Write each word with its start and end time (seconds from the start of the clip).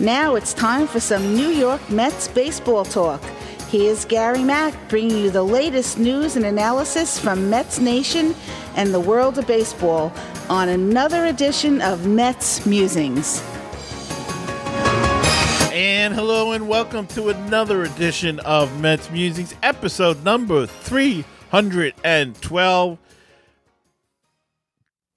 Now 0.00 0.36
it's 0.36 0.54
time 0.54 0.86
for 0.86 1.00
some 1.00 1.34
New 1.34 1.48
York 1.48 1.90
Mets 1.90 2.28
baseball 2.28 2.84
talk. 2.84 3.20
Here's 3.68 4.04
Gary 4.04 4.44
Mack 4.44 4.72
bringing 4.88 5.18
you 5.18 5.32
the 5.32 5.42
latest 5.42 5.98
news 5.98 6.36
and 6.36 6.46
analysis 6.46 7.18
from 7.18 7.50
Mets 7.50 7.80
Nation 7.80 8.36
and 8.76 8.94
the 8.94 9.00
world 9.00 9.38
of 9.38 9.48
baseball 9.48 10.12
on 10.48 10.68
another 10.68 11.24
edition 11.24 11.82
of 11.82 12.06
Mets 12.06 12.64
Musings. 12.64 13.42
And 15.72 16.14
hello 16.14 16.52
and 16.52 16.68
welcome 16.68 17.08
to 17.08 17.30
another 17.30 17.82
edition 17.82 18.38
of 18.40 18.80
Mets 18.80 19.10
Musings, 19.10 19.56
episode 19.64 20.22
number 20.22 20.66
312. 20.66 22.98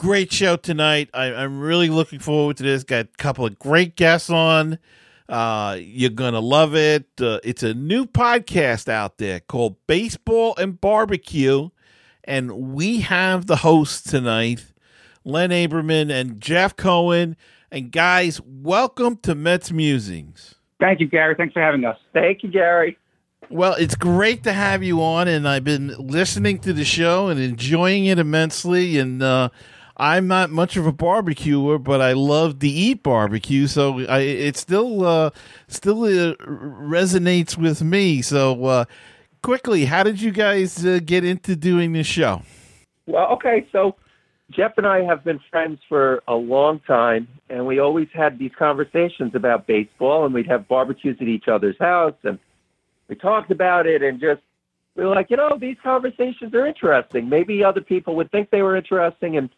Great 0.02 0.34
show 0.34 0.56
tonight. 0.56 1.12
I, 1.14 1.28
am 1.28 1.60
really 1.60 1.88
looking 1.88 2.18
forward 2.18 2.58
to 2.58 2.64
this. 2.64 2.84
Got 2.84 3.06
a 3.06 3.18
couple 3.20 3.46
of 3.46 3.60
great 3.60 3.96
guests 3.96 4.32
on. 4.32 4.80
Uh, 5.30 5.78
you're 5.80 6.10
going 6.10 6.34
to 6.34 6.40
love 6.40 6.76
it. 6.76 7.06
Uh, 7.22 7.38
it's 7.44 7.62
a 7.62 7.76
new 7.76 8.08
podcast 8.08 8.90
out 8.90 9.20
there 9.20 9.42
called 9.42 9.76
Baseball 9.86 10.56
and 10.58 10.82
Barbecue. 10.82 11.70
And 12.24 12.74
we 12.74 13.02
have 13.02 13.46
the 13.46 13.58
hosts 13.58 14.02
tonight, 14.02 14.74
Len 15.24 15.52
Aberman 15.52 16.12
and 16.12 16.42
Jeff 16.42 16.76
Cohen. 16.76 17.38
And 17.72 17.92
guys, 17.92 18.42
welcome 18.44 19.18
to 19.18 19.36
Mets 19.36 19.72
Musings. 19.72 20.56
Thank 20.80 21.00
you, 21.00 21.06
Gary. 21.06 21.36
Thanks 21.36 21.54
for 21.54 21.62
having 21.62 21.86
us. 21.86 22.00
Thank 22.12 22.42
you, 22.42 22.50
Gary. 22.50 22.98
Well, 23.52 23.76
it's 23.76 23.94
great 23.94 24.46
to 24.46 24.54
have 24.54 24.82
you 24.82 25.04
on, 25.04 25.28
and 25.28 25.48
I've 25.48 25.64
been 25.64 25.94
listening 26.00 26.58
to 26.62 26.74
the 26.74 26.86
show 26.86 27.28
and 27.28 27.40
enjoying 27.40 28.06
it 28.06 28.18
immensely. 28.18 28.98
And 28.98 29.22
uh, 29.22 29.50
I'm 30.02 30.26
not 30.26 30.50
much 30.50 30.78
of 30.78 30.88
a 30.88 30.92
barbecuer, 30.92 31.78
but 31.78 32.02
I 32.02 32.14
love 32.14 32.58
to 32.60 32.68
eat 32.68 33.04
barbecue, 33.04 33.68
so 33.68 34.00
I, 34.08 34.22
it 34.22 34.58
still 34.58 35.06
uh, 35.06 35.30
still 35.68 36.06
uh, 36.06 36.34
resonates 36.38 37.56
with 37.56 37.84
me. 37.84 38.24
So, 38.24 38.66
uh, 38.66 38.86
quickly, 39.44 39.86
how 39.86 40.02
did 40.02 40.20
you 40.20 40.32
guys 40.32 40.84
uh, 40.84 41.02
get 41.06 41.24
into 41.24 41.56
doing 41.56 41.94
this 41.94 42.08
show? 42.08 42.42
Well, 43.06 43.28
okay, 43.34 43.68
so 43.72 43.96
Jeff 44.50 44.76
and 44.78 44.88
I 44.88 45.04
have 45.04 45.24
been 45.24 45.40
friends 45.52 45.80
for 45.88 46.24
a 46.28 46.34
long 46.34 46.80
time, 46.80 47.28
and 47.52 47.68
we 47.68 47.78
always 47.78 48.08
had 48.12 48.40
these 48.40 48.54
conversations 48.58 49.36
about 49.36 49.68
baseball, 49.68 50.26
and 50.26 50.34
we'd 50.34 50.48
have 50.48 50.68
barbecues 50.68 51.18
at 51.22 51.28
each 51.28 51.48
other's 51.48 51.78
house, 51.78 52.16
and 52.24 52.40
we 53.08 53.14
talked 53.16 53.52
about 53.52 53.86
it, 53.86 54.02
and 54.02 54.20
just 54.20 54.42
we 54.96 55.06
were 55.06 55.14
like, 55.14 55.30
you 55.30 55.38
know, 55.38 55.60
these 55.60 55.78
conversations 55.84 56.56
are 56.56 56.66
interesting. 56.66 57.30
Maybe 57.30 57.64
other 57.64 57.82
people 57.82 58.16
would 58.16 58.32
think 58.32 58.50
they 58.50 58.64
were 58.64 58.76
interesting, 58.76 59.38
and 59.38 59.52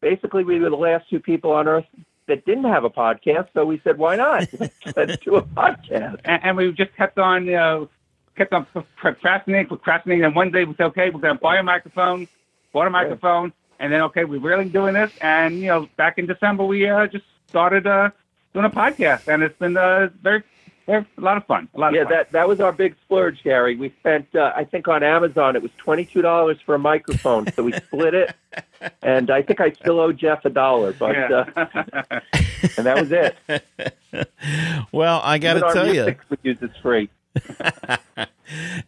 basically 0.00 0.44
we 0.44 0.58
were 0.58 0.70
the 0.70 0.76
last 0.76 1.08
two 1.08 1.20
people 1.20 1.52
on 1.52 1.68
earth 1.68 1.86
that 2.28 2.44
didn't 2.44 2.64
have 2.64 2.84
a 2.84 2.90
podcast, 2.90 3.48
so 3.54 3.64
we 3.64 3.80
said, 3.84 3.98
why 3.98 4.16
not? 4.16 4.48
Let's 4.96 5.16
do 5.18 5.36
a 5.36 5.42
podcast. 5.42 6.20
And, 6.24 6.44
and 6.44 6.56
we 6.56 6.72
just 6.72 6.94
kept 6.96 7.18
on, 7.18 7.46
you 7.46 7.52
know, 7.52 7.88
kept 8.36 8.52
on 8.52 8.66
procrastinating, 8.96 9.66
procrastinating, 9.66 10.24
and 10.24 10.34
one 10.34 10.50
day 10.50 10.64
we 10.64 10.74
said, 10.74 10.86
okay, 10.86 11.10
we're 11.10 11.20
going 11.20 11.36
to 11.36 11.40
buy 11.40 11.56
a 11.56 11.62
microphone, 11.62 12.28
bought 12.72 12.86
a 12.86 12.90
microphone. 12.90 13.52
And 13.78 13.92
then, 13.92 14.00
okay, 14.02 14.24
we're 14.24 14.40
really 14.40 14.68
doing 14.68 14.94
this. 14.94 15.12
And, 15.20 15.58
you 15.58 15.66
know, 15.66 15.88
back 15.96 16.18
in 16.18 16.26
December, 16.26 16.64
we 16.64 16.88
uh, 16.88 17.06
just 17.06 17.26
started 17.48 17.86
uh, 17.86 18.10
doing 18.54 18.64
a 18.64 18.70
podcast. 18.70 19.28
And 19.28 19.42
it's 19.42 19.58
been 19.58 19.76
uh, 19.76 20.08
very, 20.22 20.42
very, 20.86 21.04
a 21.18 21.20
lot 21.20 21.36
of 21.36 21.44
fun. 21.46 21.68
A 21.74 21.78
lot 21.80 21.92
yeah, 21.94 22.02
of 22.02 22.08
fun. 22.08 22.16
that, 22.16 22.32
that 22.32 22.48
was 22.48 22.60
our 22.60 22.72
big 22.72 22.94
splurge, 23.04 23.42
Gary. 23.42 23.74
We 23.76 23.90
spent, 24.00 24.34
uh, 24.36 24.52
I 24.54 24.64
think 24.64 24.86
on 24.88 25.02
Amazon, 25.02 25.56
it 25.56 25.62
was 25.62 25.72
$22 25.84 26.62
for 26.64 26.74
a 26.74 26.78
microphone. 26.78 27.50
so 27.52 27.62
we 27.64 27.72
split 27.72 28.14
it. 28.14 28.34
And 29.02 29.30
I 29.30 29.40
think 29.42 29.60
I 29.60 29.70
still 29.72 29.98
owe 29.98 30.12
Jeff 30.12 30.44
a 30.44 30.50
dollar. 30.50 30.92
But, 30.92 31.16
Yeah. 31.16 31.44
uh, 31.56 32.20
and 32.76 32.86
that 32.86 32.96
was 32.98 33.10
it. 33.10 33.36
Well, 34.92 35.20
I 35.24 35.38
got 35.38 35.54
to 35.54 35.58
Even 35.58 35.68
our 35.68 35.74
tell 35.74 35.94
you, 35.94 36.16
we 36.30 36.36
use 36.42 36.62
is 36.62 36.70
free. 36.82 37.08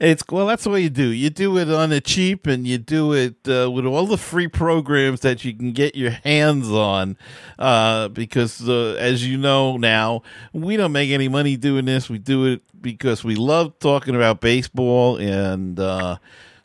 It's 0.00 0.22
well. 0.30 0.46
That's 0.46 0.66
what 0.66 0.76
you 0.76 0.90
do. 0.90 1.08
You 1.08 1.30
do 1.30 1.58
it 1.58 1.68
on 1.68 1.90
the 1.90 2.00
cheap, 2.00 2.46
and 2.46 2.66
you 2.66 2.78
do 2.78 3.12
it 3.12 3.36
uh, 3.48 3.70
with 3.70 3.84
all 3.86 4.06
the 4.06 4.16
free 4.16 4.46
programs 4.46 5.20
that 5.20 5.44
you 5.44 5.52
can 5.52 5.72
get 5.72 5.96
your 5.96 6.10
hands 6.10 6.70
on. 6.70 7.16
Uh, 7.58 8.08
because 8.08 8.68
uh, 8.68 8.96
as 9.00 9.26
you 9.26 9.36
know 9.36 9.76
now, 9.76 10.22
we 10.52 10.76
don't 10.76 10.92
make 10.92 11.10
any 11.10 11.28
money 11.28 11.56
doing 11.56 11.86
this. 11.86 12.08
We 12.08 12.18
do 12.18 12.46
it 12.46 12.62
because 12.80 13.24
we 13.24 13.34
love 13.34 13.76
talking 13.80 14.14
about 14.14 14.40
baseball 14.40 15.16
and 15.16 15.78
uh, 15.80 16.18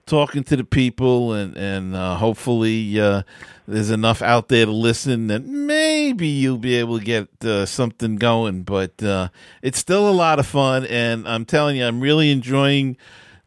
talking 0.06 0.44
to 0.46 0.56
the 0.56 0.64
people, 0.64 1.34
and 1.34 1.56
and 1.58 1.96
uh, 1.96 2.16
hopefully 2.16 3.00
uh, 3.00 3.24
there's 3.68 3.90
enough 3.90 4.22
out 4.22 4.48
there 4.48 4.66
to 4.66 4.72
listen 4.72 5.28
that 5.28 5.46
maybe 5.46 6.28
you'll 6.28 6.58
be 6.58 6.76
able 6.76 7.00
to 7.00 7.06
get 7.06 7.28
uh, 7.46 7.66
something 7.66 8.18
going. 8.18 8.64
But 8.64 9.02
uh, 9.02 9.30
it's 9.62 9.80
still 9.80 10.10
a 10.10 10.12
lot 10.12 10.40
of 10.40 10.48
fun, 10.48 10.86
and 10.86 11.28
I'm 11.28 11.46
telling 11.46 11.78
you, 11.78 11.86
I'm 11.86 12.02
really 12.02 12.32
enjoying 12.32 12.98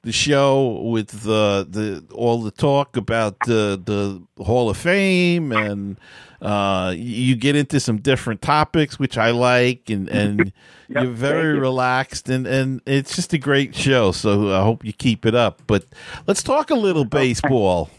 the 0.06 0.12
show 0.12 0.80
with 0.84 1.08
the 1.24 1.66
the 1.68 2.04
all 2.14 2.40
the 2.40 2.52
talk 2.52 2.96
about 2.96 3.42
the 3.42 3.80
the 3.84 4.44
Hall 4.44 4.70
of 4.70 4.76
Fame 4.76 5.50
and 5.52 5.98
uh, 6.40 6.94
you 6.96 7.34
get 7.34 7.56
into 7.56 7.80
some 7.80 7.98
different 7.98 8.40
topics 8.40 9.00
which 9.00 9.18
I 9.18 9.32
like 9.32 9.90
and 9.90 10.08
and 10.22 10.52
Yep, 10.88 11.02
you're 11.02 11.12
very 11.12 11.54
you. 11.54 11.60
relaxed 11.60 12.28
and 12.28 12.46
and 12.46 12.80
it's 12.86 13.16
just 13.16 13.32
a 13.32 13.38
great 13.38 13.74
show 13.74 14.12
so 14.12 14.52
I 14.54 14.62
hope 14.62 14.84
you 14.84 14.92
keep 14.92 15.26
it 15.26 15.34
up. 15.34 15.62
But 15.66 15.84
let's 16.28 16.42
talk 16.44 16.70
a 16.70 16.76
little 16.76 17.04
baseball. 17.04 17.90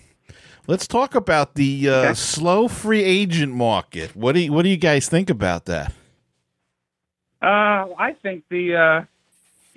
Let's 0.67 0.87
talk 0.87 1.15
about 1.15 1.55
the 1.55 1.89
uh, 1.89 1.93
Okay. 1.93 2.13
slow 2.13 2.69
free 2.69 3.03
agent 3.03 3.53
market. 3.53 4.15
What 4.15 4.33
do 4.35 4.41
you, 4.41 4.53
what 4.53 4.63
do 4.63 4.69
you 4.69 4.77
guys 4.77 5.09
think 5.09 5.29
about 5.29 5.65
that? 5.65 5.93
Uh, 7.41 7.93
I 7.97 8.15
think 8.21 8.43
the, 8.49 8.75
uh, 8.75 9.05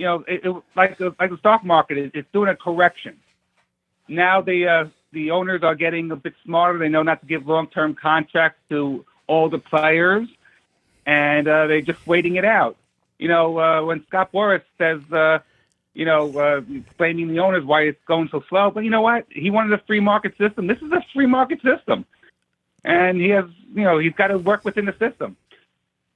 you 0.01 0.07
know, 0.07 0.25
it, 0.27 0.47
it, 0.47 0.63
like 0.75 0.97
the, 0.97 1.15
like 1.21 1.29
the 1.29 1.37
stock 1.37 1.63
market, 1.63 1.99
it, 1.99 2.13
it's 2.15 2.29
doing 2.33 2.49
a 2.49 2.57
correction. 2.57 3.19
Now 4.09 4.41
the 4.41 4.67
uh, 4.67 4.85
the 5.13 5.31
owners 5.31 5.63
are 5.63 5.75
getting 5.75 6.11
a 6.11 6.17
bit 6.17 6.33
smarter. 6.43 6.79
They 6.79 6.89
know 6.89 7.03
not 7.03 7.21
to 7.21 7.27
give 7.27 7.47
long 7.47 7.67
term 7.67 7.95
contracts 7.95 8.59
to 8.71 9.05
all 9.27 9.51
the 9.51 9.59
players, 9.59 10.27
and 11.05 11.47
uh, 11.47 11.67
they're 11.67 11.83
just 11.83 12.05
waiting 12.07 12.37
it 12.37 12.47
out. 12.47 12.79
You 13.19 13.29
know, 13.29 13.59
uh, 13.59 13.85
when 13.85 14.03
Scott 14.07 14.33
Boras 14.33 14.63
says, 14.79 15.03
uh, 15.13 15.41
you 15.93 16.07
know, 16.07 16.39
uh, 16.39 16.63
blaming 16.97 17.29
the 17.29 17.41
owners 17.41 17.63
why 17.63 17.83
it's 17.83 18.03
going 18.07 18.31
so 18.31 18.43
slow, 18.49 18.71
but 18.71 18.85
you 18.85 18.91
know 18.91 19.03
what? 19.03 19.27
He 19.29 19.51
wanted 19.51 19.79
a 19.79 19.85
free 19.85 20.01
market 20.01 20.35
system. 20.39 20.67
This 20.67 20.79
is 20.79 20.91
a 20.93 21.05
free 21.13 21.27
market 21.27 21.61
system, 21.61 22.07
and 22.85 23.21
he 23.21 23.29
has, 23.29 23.45
you 23.75 23.85
know, 23.85 23.99
he's 23.99 24.15
got 24.15 24.29
to 24.29 24.39
work 24.39 24.65
within 24.65 24.87
the 24.87 24.95
system. 24.99 25.37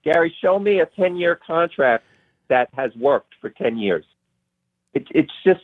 Gary, 0.05 0.35
show 0.41 0.59
me 0.59 0.81
a 0.81 0.87
10 0.87 1.17
year 1.17 1.37
contract 1.37 2.05
that 2.49 2.69
has 2.75 2.95
worked 2.97 3.35
for 3.41 3.51
10 3.51 3.79
years. 3.79 4.05
It, 4.93 5.07
it's 5.11 5.33
just, 5.45 5.63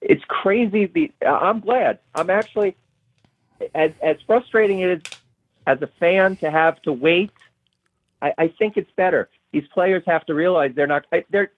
it's 0.00 0.24
crazy. 0.26 0.86
The 0.86 1.12
I'm 1.26 1.60
glad. 1.60 1.98
I'm 2.14 2.30
actually, 2.30 2.76
as, 3.74 3.92
as 4.02 4.16
frustrating 4.26 4.80
it 4.80 4.90
is 4.90 5.02
as 5.66 5.82
a 5.82 5.86
fan 5.98 6.36
to 6.36 6.50
have 6.50 6.80
to 6.82 6.92
wait, 6.92 7.30
I, 8.22 8.32
I 8.38 8.48
think 8.48 8.76
it's 8.76 8.90
better. 8.92 9.28
These 9.52 9.66
players 9.68 10.02
have 10.06 10.24
to 10.26 10.34
realize 10.34 10.72
they're 10.74 10.86
not, 10.86 11.04
they're, 11.30 11.50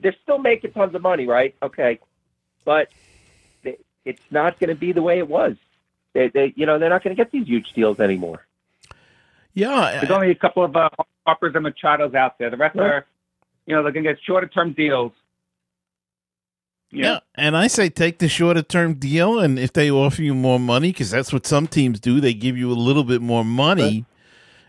they're 0.00 0.16
still 0.22 0.38
making 0.38 0.72
tons 0.72 0.94
of 0.94 1.02
money, 1.02 1.26
right? 1.26 1.54
Okay. 1.62 2.00
But 2.64 2.88
it's 4.04 4.22
not 4.30 4.58
going 4.58 4.68
to 4.68 4.74
be 4.76 4.92
the 4.92 5.02
way 5.02 5.18
it 5.18 5.28
was. 5.28 5.56
They, 6.12 6.28
they, 6.28 6.52
you 6.56 6.64
know, 6.64 6.78
they're 6.78 6.88
not 6.90 7.02
going 7.04 7.14
to 7.14 7.20
get 7.22 7.30
these 7.32 7.46
huge 7.46 7.72
deals 7.74 8.00
anymore. 8.00 8.46
yeah 9.54 9.98
There's 10.00 10.10
only 10.10 10.30
a 10.30 10.34
couple 10.34 10.64
of 10.64 10.74
uh, 10.76 10.88
Harpers 11.26 11.54
and 11.54 11.66
Machados 11.66 12.14
out 12.14 12.38
there. 12.38 12.48
The 12.50 12.56
rest 12.56 12.76
Right. 12.76 12.86
are, 12.90 13.06
you 13.66 13.74
know, 13.74 13.82
they're 13.82 13.92
going 13.92 14.04
to 14.04 14.12
get 14.12 14.22
shorter 14.24 14.46
term 14.48 14.72
deals. 14.72 15.12
You 16.90 17.02
know? 17.02 17.12
Yeah, 17.14 17.18
and 17.34 17.56
I 17.56 17.66
say 17.66 17.88
take 17.88 18.18
the 18.18 18.28
shorter 18.28 18.62
term 18.62 18.94
deal, 18.94 19.38
and 19.40 19.58
if 19.58 19.72
they 19.72 19.90
offer 19.90 20.22
you 20.22 20.34
more 20.34 20.60
money, 20.60 20.92
because 20.92 21.10
that's 21.10 21.32
what 21.32 21.46
some 21.46 21.66
teams 21.66 21.98
do, 22.00 22.20
they 22.20 22.32
give 22.32 22.56
you 22.56 22.70
a 22.70 22.74
little 22.74 23.04
bit 23.04 23.20
more 23.20 23.44
money 23.44 24.04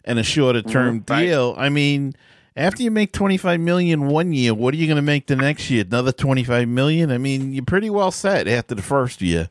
and 0.04 0.18
a 0.20 0.24
shorter 0.24 0.62
term 0.64 1.02
Mhm, 1.02 1.10
right. 1.10 1.26
deal. 1.26 1.54
I 1.58 1.70
mean, 1.70 2.16
after 2.56 2.82
you 2.82 2.90
make 2.90 3.12
twenty 3.14 3.38
five 3.38 3.60
million 3.60 4.08
one 4.08 4.34
year, 4.34 4.54
what 4.56 4.74
are 4.74 4.78
you 4.78 4.88
going 4.88 4.96
to 4.96 5.02
make 5.04 5.28
the 5.28 5.36
next 5.36 5.70
year? 5.70 5.86
Another 5.88 6.12
twenty 6.12 6.44
five 6.44 6.68
million? 6.68 7.12
I 7.12 7.20
mean, 7.20 7.54
you're 7.54 7.64
pretty 7.64 7.90
well 7.92 8.12
set 8.12 8.48
after 8.48 8.74
the 8.74 8.82
first 8.82 9.22
year. 9.22 9.50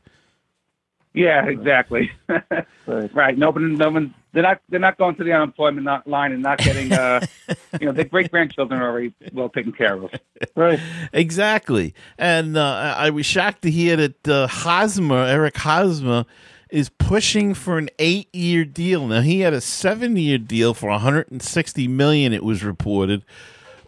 Yeah, 1.13 1.45
exactly. 1.47 2.11
Right. 2.85 3.13
right. 3.13 3.37
No 3.37 3.49
one, 3.49 3.73
no 3.75 3.89
one. 3.89 4.13
They're 4.37 4.43
not. 4.43 4.61
They're 4.69 4.79
not 4.79 4.99
going 4.99 5.15
to 5.15 5.23
the 5.23 5.33
unemployment 5.33 5.83
not- 5.83 6.05
line 6.05 6.31
and 6.31 6.43
not 6.43 6.59
getting. 6.59 6.93
Uh, 6.93 7.25
you 7.81 7.87
know, 7.87 7.91
their 7.91 8.05
great 8.05 8.29
grandchildren 8.29 8.79
are 8.79 8.87
already 8.87 9.11
well 9.33 9.49
taken 9.49 9.71
care 9.71 9.95
of. 9.95 10.11
Right. 10.55 10.79
Exactly, 11.11 11.95
and 12.19 12.55
uh, 12.55 12.93
I 12.95 13.09
was 13.09 13.25
shocked 13.25 13.63
to 13.63 13.71
hear 13.71 13.95
that 13.95 14.27
uh, 14.27 14.45
Hosmer, 14.45 15.23
Eric 15.23 15.57
Hosmer, 15.57 16.25
is 16.69 16.89
pushing 16.99 17.55
for 17.55 17.79
an 17.79 17.89
eight-year 17.97 18.65
deal. 18.65 19.07
Now 19.07 19.21
he 19.21 19.39
had 19.39 19.53
a 19.53 19.61
seven-year 19.61 20.37
deal 20.37 20.75
for 20.75 20.91
160 20.91 21.87
million. 21.87 22.31
It 22.31 22.43
was 22.43 22.63
reported 22.63 23.25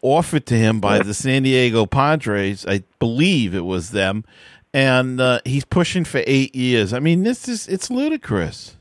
offered 0.02 0.48
to 0.48 0.56
him 0.56 0.80
by 0.80 0.98
the 0.98 1.14
San 1.14 1.44
Diego 1.44 1.86
Padres. 1.86 2.66
I 2.66 2.86
believe 2.98 3.54
it 3.54 3.66
was 3.66 3.92
them, 3.92 4.26
and 4.74 5.22
uh, 5.22 5.42
he's 5.46 5.66
pushing 5.66 6.06
for 6.06 6.24
eight 6.26 6.56
years. 6.56 6.92
I 6.92 6.98
mean, 6.98 7.22
this 7.22 7.48
is 7.48 7.68
it's 7.68 7.92
ludicrous. 7.92 8.78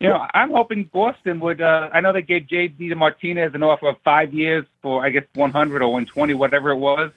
You 0.00 0.10
know, 0.10 0.26
I'm 0.34 0.50
hoping 0.50 0.84
Boston 0.84 1.40
would. 1.40 1.60
Uh, 1.62 1.88
I 1.92 2.00
know 2.00 2.12
they 2.12 2.20
gave 2.22 2.46
J.D. 2.46 2.92
Martinez 2.94 3.54
an 3.54 3.62
offer 3.62 3.88
of 3.88 3.96
five 4.04 4.34
years 4.34 4.66
for, 4.82 5.04
I 5.04 5.08
guess, 5.10 5.24
100 5.34 5.80
or 5.82 5.88
120, 5.88 6.34
whatever 6.34 6.70
it 6.70 6.76
was. 6.76 7.12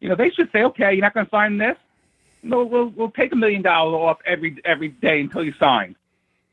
You 0.00 0.08
know, 0.08 0.14
they 0.14 0.30
should 0.30 0.50
say, 0.50 0.62
okay, 0.64 0.92
you're 0.94 1.02
not 1.02 1.12
going 1.14 1.26
to 1.26 1.30
sign 1.30 1.58
this. 1.58 1.76
No, 2.42 2.64
we'll 2.64 2.88
we'll 2.90 3.10
take 3.10 3.32
a 3.32 3.36
million 3.36 3.60
dollars 3.62 3.94
off 3.94 4.18
every 4.24 4.56
every 4.64 4.88
day 4.88 5.20
until 5.20 5.42
you 5.42 5.52
sign. 5.54 5.96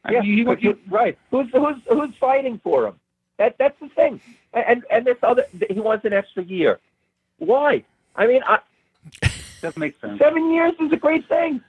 I 0.04 0.14
Yeah, 0.14 0.22
mean, 0.22 0.38
you, 0.38 0.58
you, 0.60 0.80
right. 0.90 1.18
Who's 1.30 1.50
who's 1.52 1.76
who's 1.88 2.16
fighting 2.16 2.60
for 2.64 2.88
him? 2.88 3.00
That 3.38 3.58
that's 3.60 3.80
the 3.80 3.90
thing. 3.90 4.20
And 4.54 4.84
and 4.90 5.06
this 5.06 5.18
other 5.22 5.46
he 5.70 5.80
wants 5.80 6.04
an 6.06 6.14
extra 6.14 6.44
year. 6.44 6.80
Why? 7.38 7.84
I 8.16 8.26
mean, 8.28 8.42
I, 8.48 8.60
doesn't 9.62 9.80
make 9.80 10.00
sense. 10.00 10.20
seven 10.20 10.52
years 10.52 10.74
is 10.80 10.92
a 10.92 10.98
great 10.98 11.28
thing. 11.28 11.62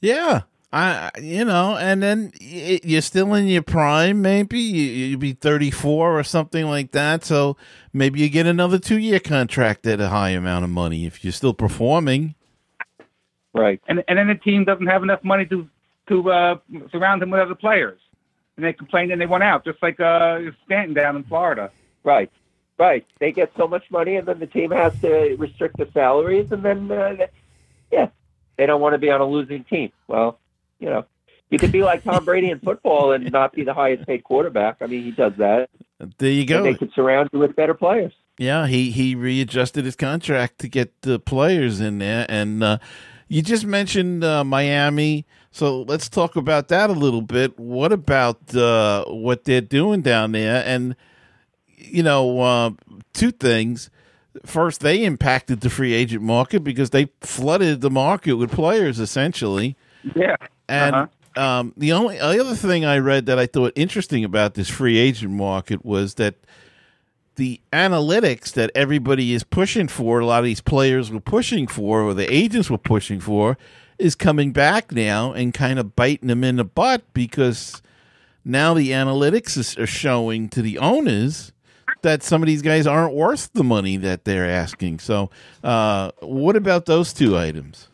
Yeah. 0.00 0.42
I, 0.72 1.10
you 1.20 1.44
know, 1.44 1.76
and 1.76 2.00
then 2.00 2.32
you're 2.40 3.00
still 3.00 3.34
in 3.34 3.48
your 3.48 3.62
prime, 3.62 4.22
maybe 4.22 4.60
you, 4.60 4.82
you'd 4.82 5.20
be 5.20 5.32
34 5.32 6.18
or 6.18 6.22
something 6.22 6.66
like 6.66 6.92
that. 6.92 7.24
So 7.24 7.56
maybe 7.92 8.20
you 8.20 8.28
get 8.28 8.46
another 8.46 8.78
two 8.78 8.98
year 8.98 9.18
contract 9.18 9.84
at 9.86 10.00
a 10.00 10.08
high 10.08 10.30
amount 10.30 10.64
of 10.64 10.70
money 10.70 11.06
if 11.06 11.24
you're 11.24 11.32
still 11.32 11.54
performing. 11.54 12.36
Right. 13.52 13.80
and 13.88 14.04
and 14.06 14.16
then 14.16 14.28
the 14.28 14.36
team 14.36 14.64
doesn't 14.64 14.86
have 14.86 15.02
enough 15.02 15.24
money 15.24 15.44
to 15.46 15.68
to 16.08 16.30
uh, 16.30 16.58
surround 16.92 17.22
him 17.22 17.30
with 17.30 17.40
other 17.40 17.54
players, 17.56 17.98
and 18.56 18.64
they 18.64 18.72
complain 18.72 19.10
and 19.10 19.20
they 19.20 19.26
want 19.26 19.42
out, 19.42 19.64
just 19.64 19.82
like 19.82 19.98
uh, 19.98 20.40
Stanton 20.64 20.94
down 20.94 21.16
in 21.16 21.24
Florida. 21.24 21.70
Right. 22.04 22.30
Right. 22.78 23.04
They 23.18 23.32
get 23.32 23.52
so 23.56 23.66
much 23.66 23.90
money, 23.90 24.16
and 24.16 24.26
then 24.26 24.38
the 24.38 24.46
team 24.46 24.70
has 24.70 24.98
to 25.00 25.34
restrict 25.36 25.78
the 25.78 25.88
salaries, 25.92 26.52
and 26.52 26.62
then 26.62 26.92
uh, 26.92 27.26
yeah, 27.90 28.08
they 28.56 28.66
don't 28.66 28.80
want 28.80 28.94
to 28.94 28.98
be 28.98 29.10
on 29.10 29.20
a 29.20 29.26
losing 29.26 29.64
team. 29.64 29.90
Well, 30.06 30.38
you 30.80 30.88
know, 30.88 31.04
you 31.50 31.58
could 31.58 31.72
be 31.72 31.82
like 31.82 32.02
Tom 32.04 32.24
Brady 32.24 32.50
in 32.50 32.58
football 32.60 33.12
and 33.12 33.30
not 33.32 33.52
be 33.52 33.62
the 33.64 33.74
highest 33.74 34.06
paid 34.06 34.24
quarterback. 34.24 34.76
I 34.80 34.86
mean, 34.86 35.04
he 35.04 35.10
does 35.12 35.32
that. 35.38 35.68
There 36.18 36.30
you 36.30 36.40
And 36.40 36.48
go. 36.48 36.62
they 36.62 36.74
could 36.74 36.92
surround 36.94 37.28
you 37.32 37.38
with 37.38 37.54
better 37.54 37.74
players. 37.74 38.12
Yeah, 38.38 38.66
he 38.66 38.90
he 38.90 39.14
readjusted 39.14 39.84
his 39.84 39.96
contract 39.96 40.58
to 40.60 40.68
get 40.68 41.02
the 41.02 41.18
players 41.18 41.78
in 41.80 41.98
there, 41.98 42.24
and 42.28 42.62
uh, 42.64 42.78
you 43.28 43.42
just 43.42 43.66
mentioned 43.66 44.24
uh, 44.24 44.42
Miami, 44.44 45.26
so 45.50 45.82
let's 45.82 46.08
talk 46.08 46.36
about 46.36 46.68
that 46.68 46.88
a 46.88 46.94
little 46.94 47.20
bit. 47.20 47.58
What 47.58 47.92
about 47.92 48.54
uh, 48.54 49.04
what 49.06 49.44
they're 49.44 49.60
doing 49.60 50.00
down 50.00 50.32
there? 50.32 50.62
And 50.64 50.96
you 51.76 52.02
know, 52.02 52.40
uh, 52.40 52.70
two 53.12 53.30
things. 53.30 53.90
First, 54.46 54.80
they 54.80 55.04
impacted 55.04 55.60
the 55.60 55.68
free 55.68 55.92
agent 55.92 56.22
market 56.22 56.64
because 56.64 56.90
they 56.90 57.10
flooded 57.20 57.80
the 57.82 57.90
market 57.90 58.34
with 58.34 58.50
players, 58.52 58.98
essentially. 59.00 59.76
Yeah, 60.14 60.36
And 60.70 60.94
Uh-huh. 60.94 61.42
um, 61.42 61.74
the 61.76 61.92
only 61.92 62.16
the 62.18 62.40
other 62.40 62.54
thing 62.54 62.84
I 62.84 62.98
read 62.98 63.26
that 63.26 63.38
I 63.38 63.46
thought 63.46 63.72
interesting 63.74 64.24
about 64.24 64.54
this 64.54 64.68
free 64.68 64.98
agent 64.98 65.32
market 65.32 65.84
was 65.84 66.14
that 66.14 66.36
the 67.36 67.60
analytics 67.72 68.52
that 68.52 68.70
everybody 68.74 69.32
is 69.32 69.42
pushing 69.44 69.88
for, 69.88 70.20
a 70.20 70.26
lot 70.26 70.38
of 70.40 70.44
these 70.44 70.60
players 70.60 71.10
were 71.10 71.20
pushing 71.20 71.66
for, 71.66 72.02
or 72.02 72.14
the 72.14 72.32
agents 72.32 72.70
were 72.70 72.78
pushing 72.78 73.18
for, 73.18 73.56
is 73.98 74.14
coming 74.14 74.52
back 74.52 74.92
now 74.92 75.32
and 75.32 75.54
kind 75.54 75.78
of 75.78 75.96
biting 75.96 76.28
them 76.28 76.44
in 76.44 76.56
the 76.56 76.64
butt 76.64 77.02
because 77.14 77.82
now 78.44 78.74
the 78.74 78.90
analytics 78.90 79.56
is, 79.56 79.76
are 79.78 79.86
showing 79.86 80.48
to 80.50 80.62
the 80.62 80.78
owners 80.78 81.52
that 82.02 82.22
some 82.22 82.42
of 82.42 82.46
these 82.46 82.62
guys 82.62 82.86
aren't 82.86 83.14
worth 83.14 83.52
the 83.54 83.64
money 83.64 83.96
that 83.96 84.24
they're 84.24 84.48
asking. 84.48 84.98
So, 84.98 85.30
uh, 85.64 86.10
what 86.20 86.56
about 86.56 86.86
those 86.86 87.12
two 87.12 87.36
items? 87.36 87.88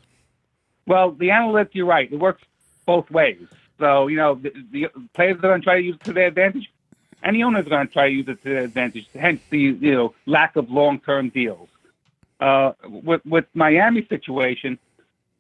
Well, 0.87 1.13
the 1.13 1.29
analytics, 1.29 1.71
you're 1.73 1.87
right. 1.87 2.11
It 2.11 2.19
works 2.19 2.43
both 2.87 3.11
ways. 3.11 3.47
So, 3.79 4.07
you 4.07 4.17
know, 4.17 4.37
the, 4.37 4.53
the 4.71 4.89
players 5.13 5.37
are 5.37 5.41
going 5.41 5.61
to 5.61 5.65
try 5.65 5.77
to 5.77 5.83
use 5.83 5.97
it 5.97 6.05
to 6.05 6.13
their 6.13 6.29
advantage, 6.29 6.71
the 7.35 7.43
owners 7.43 7.67
are 7.67 7.71
going 7.71 7.87
to 7.87 7.93
try 7.93 8.09
to 8.09 8.15
use 8.15 8.29
it 8.29 8.43
to 8.43 8.49
their 8.49 8.65
advantage. 8.65 9.07
Hence, 9.15 9.41
the 9.51 9.59
you 9.59 9.95
know 9.95 10.15
lack 10.27 10.57
of 10.57 10.71
long-term 10.71 11.31
deals. 11.31 11.69
Uh, 12.41 12.73
with 12.85 13.25
with 13.27 13.47
Miami 13.55 14.07
situation, 14.07 14.79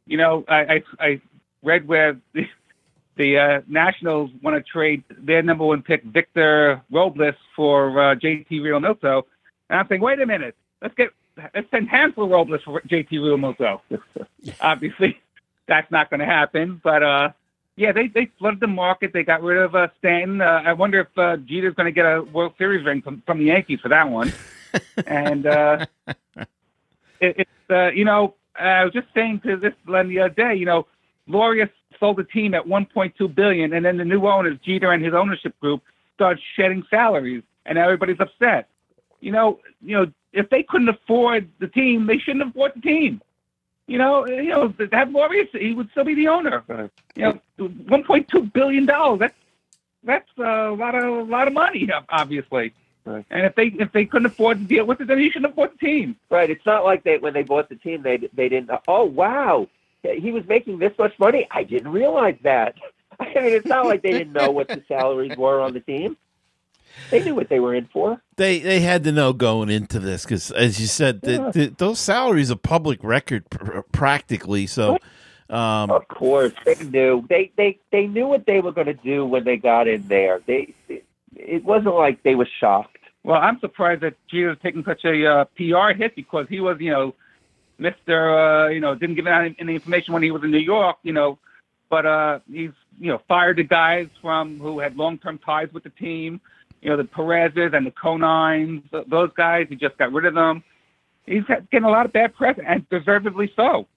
you 0.06 0.16
know, 0.16 0.44
I 0.48 0.56
I, 0.56 0.82
I 0.98 1.20
read 1.62 1.86
where 1.86 2.18
the, 2.32 2.46
the 3.16 3.38
uh, 3.38 3.60
Nationals 3.68 4.30
want 4.42 4.56
to 4.56 4.62
trade 4.62 5.04
their 5.10 5.42
number 5.42 5.64
one 5.64 5.82
pick 5.82 6.02
Victor 6.04 6.82
Robles 6.90 7.34
for 7.54 8.00
uh, 8.00 8.14
JT 8.14 8.50
Realmuto, 8.50 9.22
and 9.68 9.78
I'm 9.78 9.88
saying, 9.88 10.00
wait 10.00 10.20
a 10.20 10.26
minute, 10.26 10.56
let's 10.82 10.94
get 10.94 11.10
let's 11.54 11.70
send 11.70 11.88
Hansel 11.88 12.28
Robles 12.28 12.62
for 12.62 12.80
JT 12.82 13.10
Realmuto. 13.12 13.80
Obviously, 14.60 15.20
that's 15.66 15.90
not 15.90 16.10
going 16.10 16.20
to 16.20 16.26
happen. 16.26 16.80
But 16.82 17.02
uh, 17.02 17.30
yeah, 17.76 17.92
they 17.92 18.08
they 18.08 18.30
flooded 18.38 18.60
the 18.60 18.66
market. 18.66 19.12
They 19.12 19.22
got 19.22 19.42
rid 19.42 19.58
of 19.58 19.74
uh, 19.74 19.88
Stanton. 19.98 20.40
Uh, 20.40 20.62
I 20.64 20.72
wonder 20.72 21.00
if 21.00 21.18
uh, 21.18 21.36
Jeter's 21.38 21.74
going 21.74 21.86
to 21.86 21.92
get 21.92 22.06
a 22.06 22.22
World 22.22 22.54
Series 22.58 22.84
ring 22.84 23.02
from, 23.02 23.22
from 23.26 23.38
the 23.38 23.46
Yankees 23.46 23.80
for 23.80 23.88
that 23.88 24.08
one. 24.08 24.32
and 25.06 25.46
uh, 25.46 25.86
it, 27.20 27.36
it's 27.38 27.50
uh, 27.70 27.88
you 27.88 28.04
know 28.04 28.34
I 28.58 28.84
was 28.84 28.92
just 28.92 29.08
saying 29.14 29.40
to 29.40 29.56
this 29.56 29.74
Len 29.86 30.08
the 30.08 30.20
other 30.20 30.34
day. 30.34 30.54
You 30.54 30.66
know, 30.66 30.86
Loria 31.26 31.68
sold 31.98 32.16
the 32.16 32.24
team 32.24 32.54
at 32.54 32.64
1.2 32.64 33.34
billion, 33.34 33.72
and 33.72 33.84
then 33.84 33.96
the 33.96 34.04
new 34.04 34.26
owners, 34.26 34.58
Jeter 34.64 34.92
and 34.92 35.04
his 35.04 35.14
ownership 35.14 35.58
group, 35.60 35.82
start 36.14 36.38
shedding 36.54 36.84
salaries, 36.90 37.42
and 37.64 37.78
everybody's 37.78 38.20
upset. 38.20 38.68
You 39.20 39.32
know, 39.32 39.60
you 39.82 39.96
know, 39.96 40.12
if 40.32 40.50
they 40.50 40.62
couldn't 40.62 40.88
afford 40.88 41.48
the 41.58 41.68
team, 41.68 42.06
they 42.06 42.18
shouldn't 42.18 42.44
have 42.44 42.54
bought 42.54 42.74
the 42.74 42.80
team. 42.80 43.20
You 43.86 43.98
know, 43.98 44.26
you 44.26 44.48
know, 44.48 44.74
have 44.92 45.10
Loria's, 45.10 45.48
he 45.52 45.72
would 45.72 45.90
still 45.90 46.04
be 46.04 46.14
the 46.14 46.28
owner. 46.28 46.64
Right. 46.66 46.90
You 47.14 47.22
know, 47.22 47.68
1.2 47.68 48.52
billion 48.52 48.84
dollars. 48.86 49.20
That's 49.20 49.34
that's 50.02 50.38
a 50.38 50.70
lot 50.70 50.94
of 50.94 51.04
a 51.04 51.22
lot 51.22 51.46
of 51.46 51.54
money, 51.54 51.88
obviously. 52.08 52.72
Right. 53.04 53.24
And 53.30 53.46
if 53.46 53.54
they 53.54 53.66
if 53.66 53.92
they 53.92 54.04
couldn't 54.04 54.26
afford 54.26 54.58
to 54.58 54.64
deal 54.64 54.84
with 54.84 55.00
it, 55.00 55.06
then 55.06 55.18
he 55.18 55.30
shouldn't 55.30 55.46
have 55.46 55.56
bought 55.56 55.78
the 55.78 55.86
team. 55.86 56.16
Right. 56.30 56.50
It's 56.50 56.66
not 56.66 56.84
like 56.84 57.04
they 57.04 57.18
when 57.18 57.34
they 57.34 57.42
bought 57.42 57.68
the 57.68 57.76
team 57.76 58.02
they 58.02 58.16
they 58.16 58.48
didn't. 58.48 58.70
Oh 58.88 59.04
wow, 59.04 59.68
he 60.02 60.32
was 60.32 60.46
making 60.48 60.78
this 60.78 60.92
much 60.98 61.16
money. 61.18 61.46
I 61.50 61.62
didn't 61.62 61.92
realize 61.92 62.36
that. 62.42 62.74
I 63.20 63.26
mean, 63.26 63.52
it's 63.52 63.66
not 63.66 63.86
like 63.86 64.02
they 64.02 64.10
didn't 64.10 64.32
know 64.32 64.50
what 64.50 64.68
the 64.68 64.82
salaries 64.88 65.36
were 65.36 65.60
on 65.60 65.72
the 65.72 65.80
team. 65.80 66.16
They 67.10 67.22
knew 67.22 67.34
what 67.34 67.48
they 67.48 67.60
were 67.60 67.74
in 67.74 67.86
for. 67.86 68.20
They 68.36 68.58
they 68.58 68.80
had 68.80 69.04
to 69.04 69.12
know 69.12 69.32
going 69.32 69.70
into 69.70 69.98
this 69.98 70.24
because, 70.24 70.50
as 70.50 70.80
you 70.80 70.86
said, 70.86 71.20
the, 71.22 71.32
Yeah. 71.32 71.50
the, 71.52 71.66
those 71.76 71.98
salaries 71.98 72.50
are 72.50 72.56
public 72.56 73.02
record 73.02 73.48
pr- 73.50 73.80
practically. 73.92 74.66
So, 74.66 74.98
um, 75.50 75.90
Of 75.90 76.08
course, 76.08 76.52
they 76.64 76.74
knew. 76.84 77.24
They 77.28 77.52
they 77.56 77.78
they 77.92 78.06
knew 78.06 78.26
what 78.26 78.46
they 78.46 78.60
were 78.60 78.72
going 78.72 78.88
to 78.88 78.94
do 78.94 79.26
when 79.26 79.44
they 79.44 79.56
got 79.56 79.88
in 79.88 80.06
there. 80.08 80.40
They 80.46 80.74
it, 80.88 81.04
it 81.34 81.64
wasn't 81.64 81.94
like 81.94 82.22
they 82.22 82.34
were 82.34 82.48
shocked. 82.60 82.96
Well, 83.24 83.40
I'm 83.40 83.58
surprised 83.60 84.02
that 84.02 84.14
Jeter's 84.28 84.58
taking 84.62 84.84
such 84.84 85.04
a 85.04 85.26
uh, 85.26 85.44
PR 85.56 85.90
hit 85.96 86.14
because 86.14 86.46
he 86.48 86.60
was, 86.60 86.78
you 86.80 86.92
know, 86.92 87.14
Mister, 87.78 88.38
uh, 88.38 88.68
you 88.68 88.80
know, 88.80 88.94
didn't 88.94 89.16
give 89.16 89.26
out 89.26 89.44
any 89.58 89.74
information 89.74 90.14
when 90.14 90.22
he 90.22 90.30
was 90.30 90.42
in 90.44 90.50
New 90.50 90.58
York, 90.58 90.96
you 91.02 91.12
know, 91.12 91.38
but 91.90 92.06
uh, 92.06 92.38
he's, 92.50 92.70
you 92.98 93.08
know, 93.12 93.20
fired 93.28 93.56
the 93.58 93.64
guys 93.64 94.08
from 94.22 94.58
who 94.58 94.78
had 94.78 94.96
long-term 94.96 95.38
ties 95.38 95.72
with 95.72 95.82
the 95.82 95.90
team, 95.90 96.40
you 96.86 96.92
know, 96.92 96.98
the 96.98 97.04
Perez's 97.04 97.72
and 97.74 97.84
the 97.84 97.90
Conines, 97.90 98.84
those 99.08 99.30
guys. 99.36 99.66
He 99.68 99.74
just 99.74 99.98
got 99.98 100.12
rid 100.12 100.24
of 100.24 100.34
them. 100.34 100.62
He's 101.26 101.42
getting 101.72 101.82
a 101.82 101.90
lot 101.90 102.06
of 102.06 102.12
bad 102.12 102.32
press, 102.36 102.56
and 102.64 102.88
deservedly 102.88 103.52
so. 103.56 103.88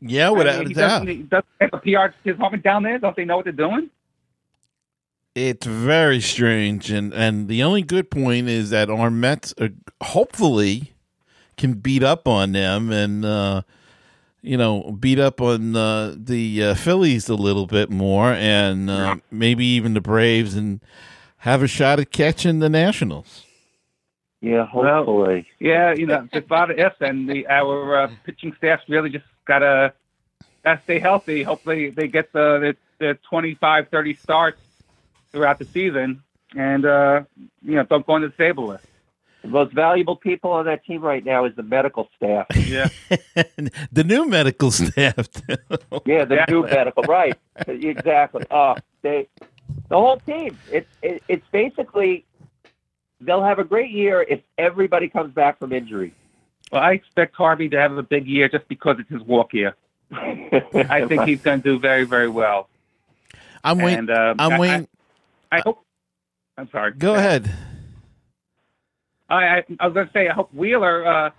yeah, 0.00 0.28
I 0.28 0.30
without 0.30 0.58
mean, 0.60 0.66
a 0.66 0.68
he 0.68 0.74
doubt, 0.74 0.88
doesn't, 1.00 1.08
he 1.08 1.22
doesn't 1.24 1.46
have 1.60 1.70
a 1.72 1.78
PR 1.78 2.28
department 2.28 2.62
down 2.62 2.84
there. 2.84 3.00
Don't 3.00 3.16
they 3.16 3.24
know 3.24 3.38
what 3.38 3.46
they're 3.46 3.52
doing? 3.52 3.90
it's 5.34 5.66
very 5.66 6.20
strange. 6.20 6.90
And 6.92 7.12
and 7.12 7.48
the 7.48 7.64
only 7.64 7.82
good 7.82 8.12
point 8.12 8.48
is 8.48 8.70
that 8.70 8.90
our 8.90 9.10
Mets 9.10 9.52
are, 9.60 9.70
hopefully 10.00 10.94
can 11.56 11.74
beat 11.74 12.04
up 12.04 12.28
on 12.28 12.52
them 12.52 12.92
and 12.92 13.24
uh, 13.24 13.62
you 14.40 14.56
know 14.56 14.92
beat 14.92 15.18
up 15.18 15.40
on 15.40 15.74
uh, 15.74 16.14
the 16.16 16.62
uh, 16.62 16.74
Phillies 16.76 17.28
a 17.28 17.34
little 17.34 17.66
bit 17.66 17.90
more, 17.90 18.32
and 18.32 18.88
uh, 18.88 19.16
maybe 19.32 19.66
even 19.66 19.94
the 19.94 20.00
Braves, 20.00 20.54
and 20.54 20.80
have 21.40 21.62
a 21.62 21.66
shot 21.68 22.00
at 22.00 22.10
catching 22.10 22.58
the 22.60 22.68
Nationals. 22.68 23.44
Yeah, 24.40 24.66
Well- 24.74 25.04
hopefully. 25.04 25.46
Yeah, 25.58 25.92
you 25.92 26.06
know, 26.06 26.26
just 26.32 26.48
a 26.50 26.52
lot 26.52 26.70
of 26.70 26.78
ifs, 26.78 26.96
and 27.00 27.28
the 27.28 27.46
our 27.48 28.02
uh, 28.02 28.10
pitching 28.24 28.54
staff 28.56 28.80
really 28.88 29.10
just 29.10 29.24
gotta 29.46 29.92
gotta 30.64 30.80
stay 30.84 30.98
healthy. 30.98 31.42
Hopefully, 31.42 31.90
they 31.90 32.08
get 32.08 32.32
the 32.32 32.74
the, 32.98 33.06
the 33.06 33.18
25, 33.28 33.88
30 33.90 34.14
starts 34.14 34.60
throughout 35.32 35.58
the 35.58 35.66
season, 35.66 36.22
and 36.56 36.86
uh, 36.86 37.22
you 37.62 37.74
know, 37.74 37.82
don't 37.84 38.06
go 38.06 38.14
on 38.14 38.22
the 38.22 38.28
disabled 38.28 38.70
list. 38.70 38.86
the 39.42 39.48
most 39.48 39.72
valuable 39.74 40.16
people 40.16 40.52
on 40.52 40.64
that 40.64 40.84
team 40.86 41.02
right 41.02 41.24
now 41.24 41.44
is 41.44 41.54
the 41.56 41.62
medical 41.62 42.08
staff. 42.16 42.46
Yeah, 42.56 42.88
the 43.92 44.04
new 44.04 44.26
medical 44.26 44.70
staff. 44.80 45.30
too. 45.32 45.56
Yeah, 46.06 46.24
the 46.24 46.36
Yeah. 46.36 46.44
new 46.48 46.62
medical, 46.62 47.02
right? 47.04 47.36
Exactly. 47.66 48.44
Oh, 48.50 48.74
they, 49.02 49.28
the 49.90 49.96
whole 49.96 50.16
team. 50.20 50.56
It's 50.72 50.88
it, 51.02 51.22
it's 51.28 51.46
basically 51.52 52.24
they'll 53.20 53.44
have 53.44 53.58
a 53.58 53.64
great 53.64 53.90
year 53.90 54.22
if 54.26 54.40
everybody 54.56 55.08
comes 55.10 55.34
back 55.34 55.58
from 55.58 55.72
injury. 55.74 56.14
well, 56.72 56.80
I 56.80 56.92
expect 56.92 57.36
Harvey 57.36 57.68
to 57.68 57.78
have 57.78 57.98
a 57.98 58.02
big 58.02 58.26
year 58.26 58.48
just 58.48 58.66
because 58.68 58.96
it's 58.98 59.10
his 59.10 59.20
walk 59.22 59.52
year. 59.52 59.76
I 60.12 61.04
think 61.06 61.24
he's 61.24 61.42
going 61.42 61.60
to 61.62 61.68
do 61.74 61.78
very, 61.78 62.04
very 62.04 62.28
well. 62.28 62.68
I'm 63.62 63.78
waiting. 63.78 63.98
And 63.98 64.10
um, 64.10 64.36
I'm 64.38 64.52
I- 64.52 64.58
waiting. 64.58 64.88
I 65.52 65.60
hope. 65.60 65.84
I'm 66.56 66.70
sorry. 66.70 66.92
Go 66.92 67.14
ahead. 67.14 67.52
I, 69.28 69.44
I, 69.44 69.64
I 69.80 69.86
was 69.86 69.94
going 69.94 70.06
to 70.06 70.12
say, 70.12 70.28
I 70.28 70.32
hope 70.32 70.52
Wheeler. 70.52 71.06
Uh, 71.06 71.30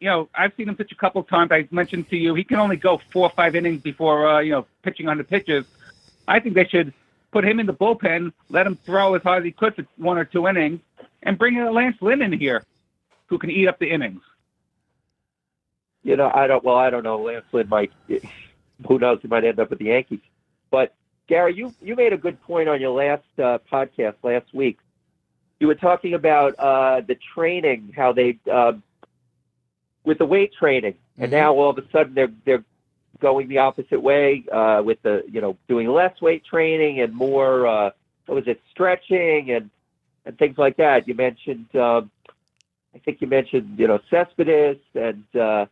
you 0.00 0.08
know, 0.08 0.28
I've 0.34 0.52
seen 0.56 0.68
him 0.68 0.76
pitch 0.76 0.92
a 0.92 0.96
couple 0.96 1.20
of 1.20 1.28
times. 1.28 1.52
I 1.52 1.68
mentioned 1.70 2.08
to 2.10 2.16
you, 2.16 2.34
he 2.34 2.42
can 2.42 2.58
only 2.58 2.76
go 2.76 3.00
four 3.12 3.24
or 3.24 3.30
five 3.30 3.54
innings 3.54 3.82
before 3.82 4.28
uh, 4.28 4.40
you 4.40 4.52
know 4.52 4.66
pitching 4.82 5.08
on 5.08 5.18
the 5.18 5.24
pitches. 5.24 5.66
I 6.26 6.40
think 6.40 6.54
they 6.54 6.64
should 6.64 6.92
put 7.32 7.44
him 7.44 7.60
in 7.60 7.66
the 7.66 7.72
bullpen, 7.74 8.32
let 8.48 8.66
him 8.66 8.76
throw 8.84 9.14
as 9.14 9.22
hard 9.22 9.42
as 9.42 9.44
he 9.46 9.52
could 9.52 9.74
for 9.74 9.84
one 9.96 10.18
or 10.18 10.24
two 10.24 10.46
innings, 10.48 10.80
and 11.22 11.38
bring 11.38 11.56
in 11.56 11.72
Lance 11.72 11.96
Lynn 12.00 12.22
in 12.22 12.32
here, 12.32 12.64
who 13.26 13.38
can 13.38 13.50
eat 13.50 13.68
up 13.68 13.78
the 13.78 13.90
innings. 13.90 14.22
You 16.02 16.16
know, 16.16 16.30
I 16.32 16.46
don't. 16.46 16.64
Well, 16.64 16.76
I 16.76 16.88
don't 16.90 17.02
know. 17.04 17.20
Lance 17.20 17.44
Lynn 17.52 17.68
might. 17.68 17.92
Who 18.88 18.98
knows? 18.98 19.18
He 19.20 19.28
might 19.28 19.44
end 19.44 19.58
up 19.60 19.70
with 19.70 19.78
the 19.78 19.86
Yankees. 19.86 20.20
But 20.70 20.94
Gary, 21.28 21.54
you 21.54 21.74
you 21.82 21.94
made 21.94 22.12
a 22.12 22.16
good 22.16 22.40
point 22.42 22.68
on 22.68 22.80
your 22.80 22.90
last 22.90 23.24
uh, 23.38 23.58
podcast 23.70 24.14
last 24.22 24.52
week. 24.54 24.78
You 25.58 25.66
were 25.66 25.74
talking 25.74 26.14
about 26.14 26.54
uh, 26.58 27.02
the 27.06 27.18
training, 27.34 27.92
how 27.94 28.12
they 28.14 28.38
uh, 28.50 28.72
with 30.04 30.16
the 30.18 30.24
weight 30.24 30.54
training, 30.54 30.94
and 31.18 31.28
Mhm. 31.28 31.32
now 31.32 31.52
all 31.54 31.68
of 31.68 31.76
a 31.76 31.84
sudden 31.90 32.14
they're 32.14 32.32
they're 32.46 32.64
going 33.20 33.48
the 33.48 33.58
opposite 33.58 34.00
way 34.02 34.44
uh, 34.52 34.82
with 34.84 35.00
the 35.02 35.22
you 35.30 35.40
know 35.40 35.56
doing 35.68 35.88
less 35.88 36.20
weight 36.20 36.44
training 36.44 37.00
and 37.00 37.14
more 37.14 37.66
uh, 37.66 37.90
what 38.26 38.34
was 38.34 38.48
it 38.48 38.60
stretching 38.70 39.50
and 39.50 39.70
and 40.24 40.38
things 40.38 40.58
like 40.58 40.76
that. 40.76 41.06
You 41.06 41.14
mentioned 41.14 41.74
um, 41.76 42.10
I 42.94 42.98
think 42.98 43.20
you 43.20 43.26
mentioned 43.26 43.78
you 43.78 43.86
know 43.86 44.00
Cespedes 44.10 44.78
and 44.94 45.24
uh, 45.34 45.66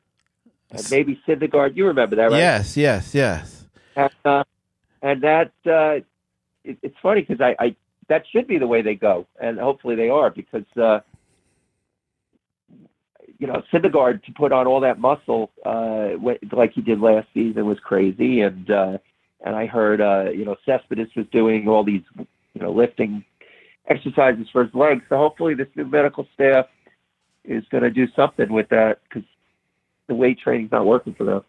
and 0.70 0.90
maybe 0.90 1.20
Syndergaard. 1.26 1.76
You 1.76 1.86
remember 1.86 2.16
that, 2.16 2.30
right? 2.30 2.38
Yes, 2.38 2.76
yes, 2.76 3.14
yes. 3.14 3.64
And, 3.96 4.10
uh, 4.24 4.44
and 5.02 5.22
that 5.22 5.52
uh, 5.66 6.04
it, 6.64 6.78
it's 6.82 6.96
funny 7.02 7.22
because 7.22 7.40
I, 7.40 7.56
I 7.58 7.76
that 8.08 8.24
should 8.30 8.46
be 8.46 8.58
the 8.58 8.66
way 8.66 8.82
they 8.82 8.94
go, 8.94 9.26
and 9.40 9.58
hopefully 9.58 9.96
they 9.96 10.08
are 10.08 10.30
because 10.30 10.66
uh, 10.76 11.00
you 13.38 13.46
know 13.46 13.62
Syndergaard 13.72 14.24
to 14.24 14.32
put 14.32 14.52
on 14.52 14.66
all 14.66 14.80
that 14.80 14.98
muscle 14.98 15.50
uh, 15.64 16.10
like 16.52 16.72
he 16.72 16.80
did 16.80 17.00
last 17.00 17.28
season 17.34 17.66
was 17.66 17.78
crazy, 17.80 18.40
and 18.40 18.70
uh, 18.70 18.98
and 19.44 19.54
I 19.54 19.66
heard 19.66 20.00
uh, 20.00 20.30
you 20.30 20.44
know 20.44 20.56
Cespedes 20.64 21.14
was 21.16 21.26
doing 21.32 21.68
all 21.68 21.84
these 21.84 22.02
you 22.16 22.60
know 22.60 22.72
lifting 22.72 23.24
exercises 23.88 24.46
for 24.52 24.64
his 24.64 24.74
legs. 24.74 25.02
So 25.08 25.16
hopefully 25.16 25.54
this 25.54 25.68
new 25.74 25.86
medical 25.86 26.26
staff 26.34 26.66
is 27.44 27.64
going 27.70 27.82
to 27.82 27.90
do 27.90 28.06
something 28.14 28.52
with 28.52 28.68
that 28.68 29.00
because 29.04 29.28
the 30.06 30.14
weight 30.14 30.38
training's 30.38 30.72
not 30.72 30.86
working 30.86 31.14
for 31.14 31.24
them. 31.24 31.44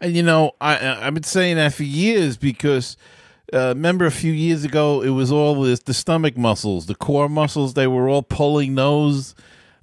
And 0.00 0.14
you 0.14 0.22
know, 0.22 0.52
I 0.60 1.06
I've 1.06 1.14
been 1.14 1.22
saying 1.22 1.56
that 1.56 1.74
for 1.74 1.84
years 1.84 2.36
because 2.36 2.96
uh, 3.52 3.68
remember 3.68 4.06
a 4.06 4.10
few 4.10 4.32
years 4.32 4.64
ago 4.64 5.02
it 5.02 5.10
was 5.10 5.30
all 5.30 5.62
this 5.62 5.80
the 5.80 5.94
stomach 5.94 6.36
muscles, 6.36 6.86
the 6.86 6.94
core 6.94 7.28
muscles. 7.28 7.74
They 7.74 7.86
were 7.86 8.08
all 8.08 8.22
pulling 8.22 8.74
those, 8.74 9.34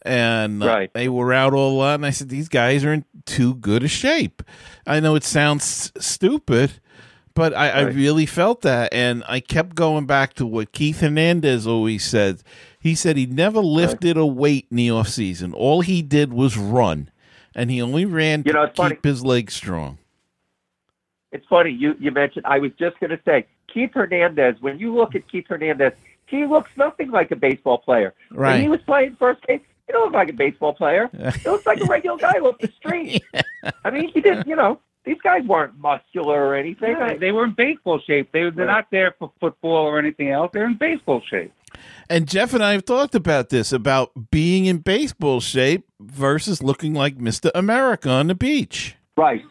and 0.07 0.63
uh, 0.63 0.67
Right. 0.67 0.93
they 0.93 1.09
were 1.09 1.33
out 1.33 1.53
all 1.53 1.77
lot. 1.77 1.95
And 1.95 2.05
I 2.05 2.09
said 2.11 2.29
these 2.29 2.49
guys 2.49 2.83
are 2.85 2.93
in 2.93 3.05
too 3.25 3.55
good 3.55 3.83
a 3.83 3.87
shape. 3.87 4.41
I 4.85 4.99
know 4.99 5.15
it 5.15 5.23
sounds 5.23 5.91
stupid. 5.99 6.73
But 7.33 7.53
I, 7.53 7.69
I 7.69 7.81
really 7.81 8.25
felt 8.25 8.61
that, 8.63 8.91
and 8.91 9.23
I 9.27 9.41
kept 9.41 9.75
going 9.75 10.07
back 10.07 10.33
to 10.35 10.45
what 10.47 10.71
Keith 10.71 11.01
Hernandez 11.01 11.67
always 11.67 12.03
said. 12.03 12.41
He 12.79 12.95
said 12.95 13.15
he 13.15 13.27
never 13.27 13.59
lifted 13.59 14.17
a 14.17 14.25
weight 14.25 14.65
in 14.71 14.77
the 14.77 14.89
off 14.89 15.09
season. 15.09 15.53
All 15.53 15.81
he 15.81 16.01
did 16.01 16.33
was 16.33 16.57
run, 16.57 17.11
and 17.53 17.69
he 17.69 17.79
only 17.79 18.05
ran 18.05 18.41
You 18.43 18.53
know, 18.53 18.63
to 18.63 18.69
it's 18.69 18.75
funny. 18.77 18.95
keep 18.95 19.03
his 19.03 19.23
legs 19.23 19.53
strong. 19.53 19.99
It's 21.31 21.45
funny 21.47 21.69
you 21.69 21.95
you 21.99 22.09
mentioned. 22.09 22.45
I 22.47 22.57
was 22.57 22.71
just 22.79 22.99
going 22.99 23.11
to 23.11 23.19
say 23.23 23.45
Keith 23.71 23.91
Hernandez. 23.93 24.55
When 24.61 24.79
you 24.79 24.95
look 24.95 25.13
at 25.13 25.29
Keith 25.29 25.45
Hernandez, 25.47 25.93
he 26.25 26.45
looks 26.47 26.71
nothing 26.75 27.11
like 27.11 27.29
a 27.29 27.35
baseball 27.35 27.77
player. 27.77 28.15
When 28.31 28.61
he 28.61 28.67
was 28.67 28.79
playing 28.87 29.15
first 29.19 29.45
base, 29.45 29.61
he 29.87 29.93
don't 29.93 30.05
look 30.05 30.13
like 30.13 30.29
a 30.29 30.33
baseball 30.33 30.73
player. 30.73 31.09
He 31.43 31.49
looks 31.49 31.65
like 31.65 31.79
a 31.81 31.85
regular 31.85 32.17
guy 32.17 32.33
off 32.39 32.57
the 32.59 32.71
street. 32.77 33.23
I 33.85 33.89
mean, 33.89 34.09
he 34.13 34.21
did. 34.21 34.45
You 34.45 34.55
know, 34.55 34.79
these 35.05 35.17
guys 35.23 35.43
weren't 35.45 35.79
muscular 35.79 36.45
or 36.47 36.55
anything. 36.55 36.91
Yeah, 36.91 37.15
they 37.15 37.31
were 37.31 37.45
in 37.45 37.53
baseball 37.53 37.99
shape. 37.99 38.31
They, 38.33 38.41
they're 38.49 38.51
Right. 38.51 38.67
not 38.67 38.87
there 38.91 39.15
for 39.17 39.31
football 39.39 39.85
or 39.85 39.97
anything 39.97 40.29
else. 40.29 40.51
They're 40.53 40.65
in 40.67 40.75
baseball 40.77 41.21
shape. 41.29 41.53
And 42.09 42.27
Jeff 42.27 42.53
and 42.53 42.63
I 42.63 42.71
have 42.73 42.85
talked 42.85 43.15
about 43.15 43.49
this 43.49 43.71
about 43.71 44.11
being 44.31 44.65
in 44.65 44.79
baseball 44.79 45.39
shape 45.41 45.85
versus 45.99 46.61
looking 46.63 46.93
like 46.93 47.17
Mr. 47.17 47.49
America 47.55 48.09
on 48.09 48.27
the 48.27 48.35
beach. 48.35 48.95
right, 49.15 49.43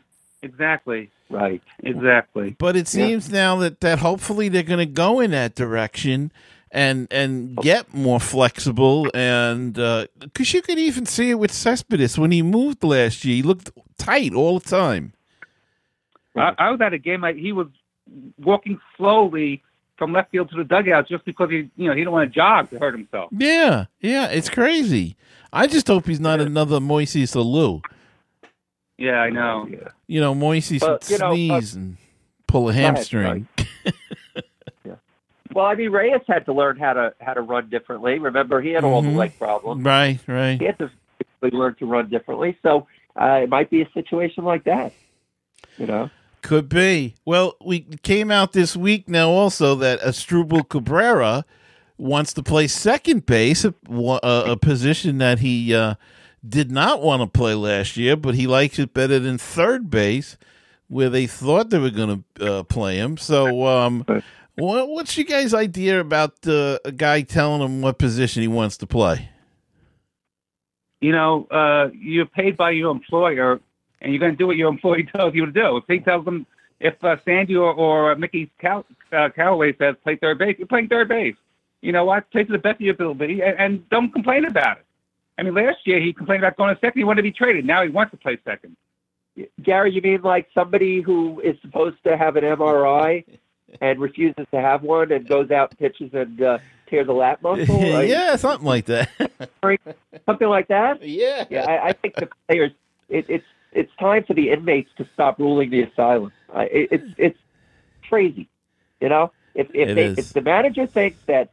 Exactly. 0.43 1.11
right. 1.31 1.61
Exactly. 1.83 2.57
But 2.59 2.77
it 2.77 2.81
Yeah. 2.95 3.07
seems 3.07 3.31
now 3.33 3.57
that, 3.57 3.81
that 3.81 3.99
hopefully 4.01 4.49
they're 4.49 4.63
going 4.63 4.79
to 4.79 4.87
go 4.87 5.21
in 5.21 5.31
that 5.33 5.55
direction 5.55 6.31
and 6.77 7.09
and 7.11 7.57
get 7.57 7.93
more 7.95 8.21
flexible 8.21 9.11
and 9.15 9.75
because 10.21 10.53
you 10.53 10.61
could 10.61 10.79
even 10.79 11.07
see 11.07 11.31
it 11.31 11.39
with 11.39 11.51
Cespedes 11.51 12.19
when 12.19 12.31
he 12.31 12.43
moved 12.43 12.85
last 12.85 13.25
year, 13.25 13.37
he 13.37 13.43
looked 13.43 13.71
tight 13.97 14.35
all 14.35 14.59
the 14.59 14.69
time. 14.69 15.15
I, 16.37 16.53
I 16.59 16.71
was 16.71 16.81
at 16.83 16.93
a 16.93 16.99
game. 16.99 17.23
Like 17.23 17.37
he 17.37 17.53
was 17.53 17.69
walking 18.39 18.79
slowly 18.97 19.63
from 19.97 20.13
left 20.13 20.31
field 20.31 20.51
to 20.51 20.57
the 20.57 20.65
dugout 20.65 21.09
just 21.09 21.25
because 21.25 21.51
he, 21.51 21.71
you 21.77 21.89
know, 21.89 21.93
he 21.93 22.01
didn't 22.01 22.13
want 22.13 22.31
to 22.31 22.35
jog 22.35 22.69
to 22.71 22.79
hurt 22.79 22.95
himself. 22.95 23.31
Yeah, 23.33 23.87
yeah, 24.01 24.27
it's 24.27 24.51
crazy. 24.51 25.17
I 25.53 25.67
just 25.67 25.87
hope 25.87 26.07
he's 26.07 26.21
not 26.21 26.41
another 26.41 26.79
Moises 26.79 27.35
Alou. 27.35 27.83
Yeah, 28.99 29.21
I 29.21 29.31
know. 29.31 29.67
You 30.07 30.21
know, 30.21 30.35
Moises 30.35 30.83
Well, 30.83 30.93
would 30.93 31.11
you 31.11 31.19
know, 31.19 31.27
uh, 31.29 31.33
sneeze 31.33 31.75
and 31.75 31.97
pull 32.47 32.69
a 32.69 32.73
ahead, 32.73 32.97
hamstring. 32.97 33.49
Well, 35.57 35.65
I 35.65 35.75
mean, 35.75 35.91
Reyes 35.91 36.21
had 36.29 36.45
to 36.45 36.53
learn 36.53 36.77
how 36.77 36.93
to 36.93 37.15
how 37.19 37.33
to 37.33 37.41
run 37.41 37.71
differently. 37.71 38.19
Remember, 38.19 38.61
he 38.61 38.73
had 38.73 38.85
all 38.85 39.01
the 39.01 39.09
Mhm. 39.09 39.17
leg 39.17 39.39
problems. 39.39 39.83
Right, 39.83 40.19
right. 40.27 40.61
He 40.61 40.67
had 40.67 40.79
to 40.81 40.91
learn 41.41 41.75
to 41.77 41.87
run 41.87 42.11
differently. 42.11 42.59
So 42.63 42.87
uh, 43.19 43.41
it 43.45 43.49
might 43.49 43.71
be 43.71 43.81
a 43.81 43.89
situation 43.95 44.45
like 44.45 44.65
that. 44.65 44.93
You 45.79 45.87
know. 45.87 46.11
Could 46.43 46.69
be. 46.69 47.15
Well, 47.25 47.57
we 47.65 47.87
came 48.03 48.31
out 48.31 48.53
this 48.53 48.77
week 48.77 49.09
now 49.09 49.31
also 49.31 49.75
that 49.77 49.99
Asdrubal 50.01 50.69
Cabrera 50.69 51.47
wants 51.97 52.35
to 52.35 52.43
play 52.43 52.67
second 52.67 53.25
base, 53.25 53.65
a, 53.65 53.73
a, 53.91 54.53
a 54.53 54.57
position 54.59 55.17
that 55.19 55.39
he 55.39 55.75
uh, 55.75 55.95
did 56.47 56.71
not 56.71 57.01
want 57.01 57.23
to 57.23 57.27
play 57.27 57.55
last 57.55 57.97
year, 57.97 58.15
but 58.15 58.35
he 58.35 58.47
likes 58.47 58.79
it 58.79 58.93
better 58.93 59.19
than 59.19 59.39
third 59.39 59.89
base, 59.89 60.37
where 60.89 61.09
they 61.09 61.27
thought 61.27 61.71
they 61.71 61.79
were 61.79 61.89
going 61.89 62.23
to 62.39 62.59
uh, 62.59 62.63
play 62.65 62.99
him. 62.99 63.17
So, 63.17 63.67
um, 63.67 64.05
what, 64.57 64.89
what's 64.89 65.17
your 65.17 65.25
guys' 65.25 65.55
idea 65.55 66.01
about 66.01 66.47
uh, 66.47 66.79
a 66.85 66.93
guy 66.93 67.23
telling 67.23 67.63
him 67.63 67.83
what 67.83 67.99
position 67.99 68.43
he 68.43 68.49
wants 68.49 68.77
to 68.79 68.87
play? 68.87 69.29
You 71.01 71.13
know, 71.13 71.47
uh, 71.51 71.91
you're 71.93 72.27
paid 72.27 72.57
by 72.57 72.71
your 72.71 72.91
employer, 72.91 73.61
and 74.01 74.13
you're 74.13 74.21
going 74.21 74.33
to 74.33 74.37
do 74.37 74.47
what 74.47 74.57
your 74.57 74.69
employee 74.69 75.09
tells 75.17 75.35
you 75.35 75.47
to 75.47 75.53
do. 75.53 75.77
If 75.77 75.85
he 75.89 76.01
tells 76.01 76.25
them, 76.25 76.47
if 76.81 76.95
uh, 77.05 77.17
Sandy 77.25 77.57
or, 77.57 77.73
or 77.73 78.15
Mickey 78.17 78.51
Cal- 78.61 78.87
uh, 79.13 79.29
Callaway 79.35 79.77
says 79.77 79.95
play 80.03 80.17
third 80.17 80.39
base, 80.39 80.57
you're 80.59 80.67
playing 80.67 80.89
third 80.89 81.09
base. 81.09 81.37
You 81.83 81.93
know 81.93 82.05
what? 82.05 82.31
Play 82.31 82.45
to 82.45 82.53
the 82.53 82.59
best 82.59 82.77
of 82.77 82.81
your 82.81 82.95
ability, 82.95 83.43
and, 83.43 83.59
and 83.59 83.89
don't 83.91 84.11
complain 84.13 84.47
about 84.47 84.79
it. 84.79 84.87
I 85.39 85.43
mean, 85.43 85.55
last 85.55 85.79
year 85.85 86.01
he 86.01 86.15
complained 86.15 86.43
about 86.43 86.57
going 86.57 86.75
to 86.75 86.81
second. 86.81 86.99
He 86.99 87.05
wanted 87.05 87.19
to 87.19 87.23
be 87.25 87.33
traded. 87.33 87.67
Now 87.67 87.83
he 87.83 87.91
wants 87.91 88.13
to 88.13 88.17
play 88.17 88.39
second. 88.45 88.77
Gary, 89.63 89.93
you 89.93 90.01
mean 90.01 90.23
like 90.23 90.49
somebody 90.55 91.03
who 91.03 91.41
is 91.41 91.57
supposed 91.61 92.03
to 92.05 92.17
have 92.17 92.37
an 92.37 92.45
MRI 92.45 93.23
and 93.81 93.99
refuses 94.01 94.47
to 94.53 94.61
have 94.61 94.83
one 94.83 95.13
and 95.13 95.27
goes 95.27 95.51
out 95.51 95.71
and 95.71 95.79
pitches 95.79 96.11
and 96.13 96.41
uh, 96.41 96.59
tears 96.87 97.09
a 97.09 97.13
lat 97.13 97.43
muscle? 97.43 97.81
Like, 97.93 98.09
yeah, 98.09 98.37
something 98.37 98.67
like 98.67 98.87
that. 98.87 99.11
Something 100.27 100.49
like 100.49 100.69
that? 100.69 101.03
yeah. 101.07 101.45
Yeah, 101.51 101.65
I, 101.65 101.89
I 101.89 101.93
think 101.93 102.15
the 102.17 102.29
players, 102.49 102.73
it, 103.09 103.27
it's 103.29 103.47
it's 103.73 103.93
time 104.01 104.25
for 104.25 104.35
the 104.35 104.51
inmates 104.51 104.91
to 104.97 105.07
stop 105.15 105.39
ruling 105.39 105.71
the 105.71 105.83
asylum. 105.83 106.33
I 106.55 106.65
it, 106.65 106.89
it's 106.91 107.15
it's 107.19 107.39
crazy, 108.09 108.49
you 109.01 109.09
know. 109.09 109.33
If 109.55 109.69
if, 109.75 109.95
they, 109.95 110.07
if 110.21 110.33
the 110.33 110.41
manager 110.43 110.87
thinks 110.87 111.19
that 111.27 111.51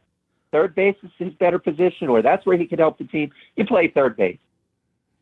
third 0.52 0.74
base 0.74 0.96
is 1.02 1.10
his 1.18 1.32
better 1.34 1.58
position 1.58 2.08
or 2.08 2.22
that's 2.22 2.46
where 2.46 2.56
he 2.56 2.66
can 2.66 2.78
help 2.78 2.98
the 2.98 3.04
team, 3.04 3.32
you 3.56 3.64
play 3.64 3.88
third 3.88 4.16
base, 4.16 4.38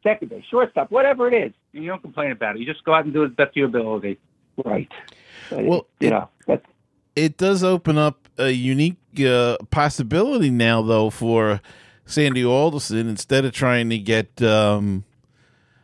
second 0.02 0.28
base, 0.28 0.44
shortstop, 0.50 0.90
whatever 0.90 1.28
it 1.28 1.34
is. 1.34 1.52
You 1.72 1.86
don't 1.86 2.02
complain 2.02 2.32
about 2.32 2.56
it. 2.56 2.60
You 2.60 2.66
just 2.66 2.84
go 2.84 2.92
out 2.92 3.04
and 3.04 3.14
do 3.14 3.24
as 3.24 3.30
best 3.30 3.50
of 3.50 3.56
your 3.56 3.66
ability. 3.66 4.18
Right. 4.64 4.90
Well, 5.50 5.86
you 6.00 6.08
it- 6.08 6.10
know, 6.10 6.28
that's 6.46 6.66
it 7.14 7.36
does 7.36 7.62
open 7.62 7.98
up 7.98 8.28
a 8.38 8.50
unique 8.50 8.96
uh, 9.24 9.56
possibility 9.70 10.50
now, 10.50 10.82
though, 10.82 11.10
for 11.10 11.60
Sandy 12.06 12.44
Alderson. 12.44 13.08
Instead 13.08 13.44
of 13.44 13.52
trying 13.52 13.90
to 13.90 13.98
get 13.98 14.40
um, 14.42 15.04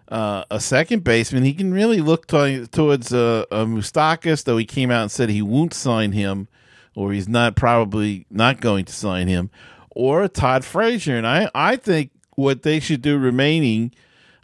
uh, 0.08 0.44
a 0.50 0.61
second 0.61 1.04
baseman, 1.04 1.44
he 1.44 1.52
can 1.52 1.73
really 1.73 2.00
look 2.00 2.26
to- 2.28 2.66
towards 2.68 3.12
uh, 3.12 3.44
a 3.50 3.66
Moustakas, 3.66 4.44
though 4.44 4.56
he 4.56 4.64
came 4.64 4.90
out 4.90 5.02
and 5.02 5.11
said 5.11 5.28
he 5.28 5.42
won't 5.42 5.75
sign 5.75 6.12
him, 6.12 6.49
or 6.94 7.12
he's 7.12 7.28
not 7.28 7.56
probably 7.56 8.26
not 8.30 8.61
going 8.61 8.85
to 8.87 8.92
sign 8.92 9.28
him, 9.28 9.50
or 9.90 10.26
Todd 10.28 10.64
Frazier. 10.64 11.16
And 11.16 11.26
I, 11.26 11.50
I 11.54 11.76
think 11.76 12.11
what 12.35 12.62
they 12.62 12.80
should 12.80 13.02
do 13.02 13.18
remaining. 13.18 13.92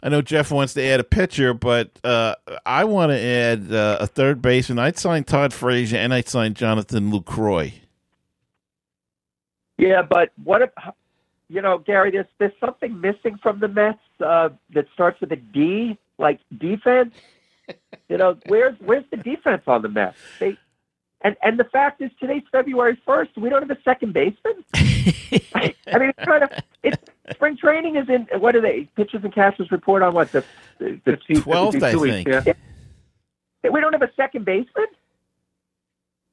I 0.03 0.09
know 0.09 0.21
Jeff 0.21 0.51
wants 0.51 0.73
to 0.75 0.83
add 0.83 0.99
a 0.99 1.03
pitcher, 1.03 1.53
but 1.53 1.99
uh, 2.03 2.35
I 2.65 2.83
want 2.83 3.11
to 3.11 3.19
add 3.19 3.71
uh, 3.71 3.97
a 3.99 4.07
third 4.07 4.41
baseman. 4.41 4.79
I'd 4.79 4.97
sign 4.97 5.23
Todd 5.23 5.53
Frazier 5.53 5.97
and 5.97 6.13
I'd 6.13 6.27
sign 6.29 6.53
Jonathan 6.53 7.11
Lucroy. 7.11 7.73
Yeah, 9.77 10.03
but 10.03 10.31
what 10.43 10.61
if 10.61 10.69
you 11.49 11.61
know, 11.61 11.77
Gary? 11.79 12.11
There's 12.11 12.27
there's 12.37 12.53
something 12.59 12.99
missing 13.01 13.37
from 13.41 13.59
the 13.59 13.67
Mets 13.67 13.99
uh, 14.23 14.49
that 14.73 14.85
starts 14.93 15.19
with 15.21 15.31
a 15.31 15.35
D, 15.35 15.97
like 16.17 16.39
defense. 16.57 17.13
You 18.09 18.17
know, 18.17 18.37
where's 18.47 18.75
where's 18.79 19.05
the 19.09 19.17
defense 19.17 19.63
on 19.67 19.81
the 19.81 19.89
Mets? 19.89 20.17
They 20.39 20.57
and 21.25 21.35
and 21.41 21.59
the 21.59 21.63
fact 21.63 22.01
is, 22.01 22.11
today's 22.19 22.43
February 22.51 23.01
first. 23.03 23.35
We 23.35 23.49
don't 23.49 23.67
have 23.67 23.75
a 23.75 23.81
second 23.81 24.13
baseman. 24.13 24.63
I 24.75 25.97
mean, 25.97 26.13
it's 26.15 26.23
kind 26.23 26.43
of 26.43 26.51
it's 26.83 26.97
spring 27.31 27.57
training 27.57 27.95
is 27.95 28.07
in. 28.07 28.27
What 28.39 28.55
are 28.55 28.61
they? 28.61 28.87
Pitchers 28.95 29.23
and 29.23 29.33
catchers 29.33 29.71
report 29.71 30.03
on 30.03 30.13
what 30.13 30.31
the 30.31 30.45
the, 30.77 31.01
the 31.03 31.17
15, 31.17 31.37
12th, 31.37 31.81
I 31.81 31.91
52 31.93 31.99
weeks, 31.99 32.13
think. 32.13 32.57
Yeah. 33.63 33.69
we 33.71 33.81
don't 33.81 33.93
have 33.93 34.03
a 34.03 34.11
second 34.15 34.45
baseman. 34.45 34.85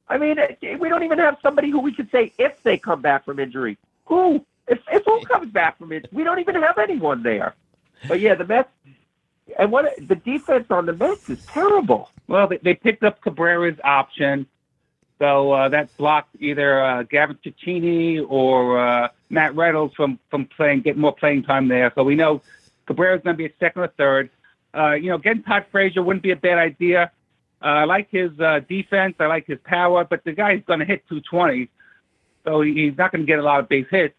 I 0.09 0.19
mean, 0.19 0.39
eh, 0.39 0.77
we 0.79 0.91
don't 0.91 1.05
even 1.05 1.19
have 1.21 1.39
somebody 1.41 1.71
who 1.71 1.81
we 1.81 1.95
could 1.95 2.11
say 2.11 2.35
if 2.37 2.63
they 2.63 2.77
come 2.77 3.01
back 3.01 3.25
from 3.25 3.39
injury. 3.39 3.79
Who? 4.05 4.45
If 4.69 4.81
if 4.93 5.07
who 5.07 5.23
comes 5.23 5.51
back 5.51 5.79
from 5.79 5.93
it? 5.93 6.07
We 6.13 6.23
don't 6.23 6.39
even 6.39 6.57
have 6.57 6.77
anyone 6.77 7.23
there. 7.23 7.55
But 8.09 8.21
yeah, 8.21 8.35
the 8.35 8.45
Mets 8.45 8.69
and 9.59 9.73
what 9.73 9.87
the 10.07 10.17
defense 10.17 10.67
on 10.69 10.85
the 10.85 10.93
Mets 10.93 11.31
is 11.31 11.47
terrible. 11.47 12.11
Well, 12.29 12.47
they, 12.47 12.59
they 12.59 12.75
picked 12.75 13.05
up 13.05 13.23
Cabrera's 13.23 13.81
option, 13.83 14.47
so 15.23 15.53
uh, 15.53 15.69
that 15.69 15.97
blocked 15.99 16.35
either 16.41 16.85
uh, 16.85 17.05
Gavin 17.05 17.39
Cecchini 17.47 18.27
or 18.29 18.77
uh, 18.77 19.09
Matt 19.31 19.55
Reynolds 19.55 19.95
from 19.95 20.19
from 20.31 20.47
playing, 20.47 20.81
get 20.81 20.97
more 20.97 21.15
playing 21.15 21.45
time 21.45 21.69
there. 21.69 21.93
So 21.95 22.03
we 22.03 22.17
know 22.17 22.43
Cabrera's 22.89 23.23
going 23.23 23.37
to 23.37 23.39
be 23.39 23.47
a 23.47 23.53
second 23.61 23.83
or 23.83 23.87
third. 23.97 24.31
Uh, 24.77 24.95
you 24.95 25.11
know, 25.11 25.19
getting 25.19 25.45
Todd 25.45 25.67
Frazier 25.71 26.03
wouldn't 26.03 26.25
be 26.25 26.33
a 26.33 26.37
bad 26.37 26.59
idea. 26.59 27.13
Uh, 27.63 27.67
I 27.67 27.85
like 27.85 28.11
his 28.11 28.33
uh, 28.41 28.63
defense. 28.69 29.15
I 29.21 29.27
like 29.27 29.47
his 29.47 29.61
power, 29.63 30.03
but 30.03 30.25
the 30.25 30.33
guy's 30.33 30.65
going 30.67 30.81
to 30.81 30.85
hit 30.85 31.05
220, 31.09 31.69
so 32.45 32.63
he's 32.63 32.99
not 32.99 33.13
going 33.13 33.23
to 33.23 33.27
get 33.27 33.39
a 33.39 33.43
lot 33.43 33.61
of 33.61 33.69
base 33.69 33.87
hits. 33.93 34.17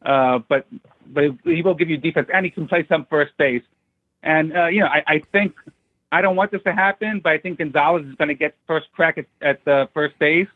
Uh, 0.00 0.38
but 0.48 0.64
but 1.08 1.24
he 1.42 1.62
will 1.62 1.74
give 1.74 1.90
you 1.90 1.96
defense, 1.96 2.28
and 2.32 2.44
he 2.44 2.52
can 2.52 2.68
play 2.68 2.86
some 2.88 3.04
first 3.06 3.36
base. 3.36 3.64
And 4.22 4.56
uh, 4.56 4.66
you 4.66 4.78
know, 4.78 4.86
I, 4.86 5.02
I 5.08 5.22
think 5.32 5.56
I 6.14 6.20
don't 6.20 6.36
want 6.36 6.52
this 6.52 6.62
to 6.62 6.72
happen, 6.72 7.18
but 7.18 7.32
I 7.32 7.38
think 7.38 7.58
Gonzalez 7.58 8.06
is 8.06 8.14
going 8.14 8.28
to 8.28 8.34
get 8.34 8.54
first 8.68 8.86
crack 8.92 9.18
at, 9.18 9.26
at 9.42 9.66
uh, 9.66 9.86
first 9.92 10.16
base, 10.20 10.46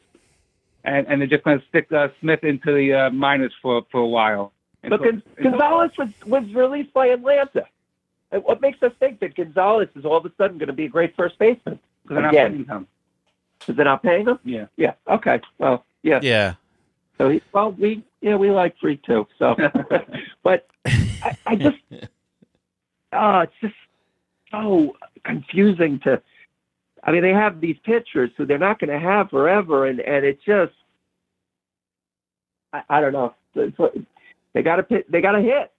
and, 0.85 1.07
and 1.09 1.21
they're 1.21 1.27
just 1.27 1.43
going 1.43 1.59
to 1.59 1.67
stick 1.67 1.91
uh, 1.93 2.09
Smith 2.21 2.45
into 2.45 2.73
the 2.73 2.95
uh, 2.95 3.11
minors 3.11 3.53
for 3.61 3.83
for 3.91 4.01
a 4.01 4.07
while. 4.07 4.53
And 4.85 4.91
But 4.91 5.01
so- 5.01 5.05
Gon- 5.07 5.23
Gonzalez 5.43 5.91
was 5.99 6.11
was 6.27 6.45
released 6.55 6.93
by 6.93 7.09
Atlanta. 7.09 7.67
And 8.31 8.45
what 8.45 8.61
makes 8.61 8.81
us 8.83 8.93
think 9.01 9.19
that 9.21 9.35
Gonzalez 9.35 9.89
is 9.97 10.05
all 10.05 10.19
of 10.19 10.27
a 10.27 10.33
sudden 10.39 10.59
going 10.59 10.69
to 10.69 10.73
be 10.75 10.85
a 10.85 10.89
great 10.89 11.17
first 11.17 11.39
baseman? 11.39 11.81
because 12.03 12.15
they're 12.15 12.23
not 12.23 12.33
paying 12.33 12.65
him. 12.65 12.87
Is 13.67 13.77
they're 13.77 13.85
not 13.85 14.03
paying 14.03 14.27
him? 14.27 14.39
Yeah. 14.45 14.67
Yeah. 14.77 14.93
Okay. 15.09 15.41
Well, 15.59 15.85
yeah. 16.03 16.21
Yeah. 16.23 16.55
So 17.17 17.31
he, 17.31 17.43
well, 17.53 17.73
we 17.73 18.05
yeah 18.21 18.37
we 18.37 18.51
like 18.53 18.79
free 18.79 18.99
too. 18.99 19.27
So, 19.39 19.57
but 20.45 20.69
I, 20.87 21.37
I 21.47 21.57
just 21.57 21.79
oh, 23.13 23.41
it's 23.41 23.53
just 23.61 23.75
so 24.51 24.97
confusing 25.25 26.01
to. 26.05 26.21
I 27.05 27.13
mean, 27.13 27.23
they 27.23 27.31
have 27.33 27.61
these 27.61 27.77
pitchers 27.85 28.31
who 28.37 28.45
they're 28.45 28.59
not 28.59 28.81
going 28.81 28.91
to 28.91 28.99
have 28.99 29.31
forever, 29.31 29.87
and 29.87 30.01
and 30.01 30.25
it 30.25 30.41
just 30.45 30.73
I, 32.73 32.83
I 32.89 33.01
don't 33.01 33.13
know. 33.13 33.35
It's 33.55 33.79
what- 33.79 33.95
They 34.53 34.63
got 34.63 34.77
to 34.77 34.83
pitch. 34.83 35.07
They 35.09 35.21
got 35.21 35.33
to 35.33 35.41
hit. 35.41 35.73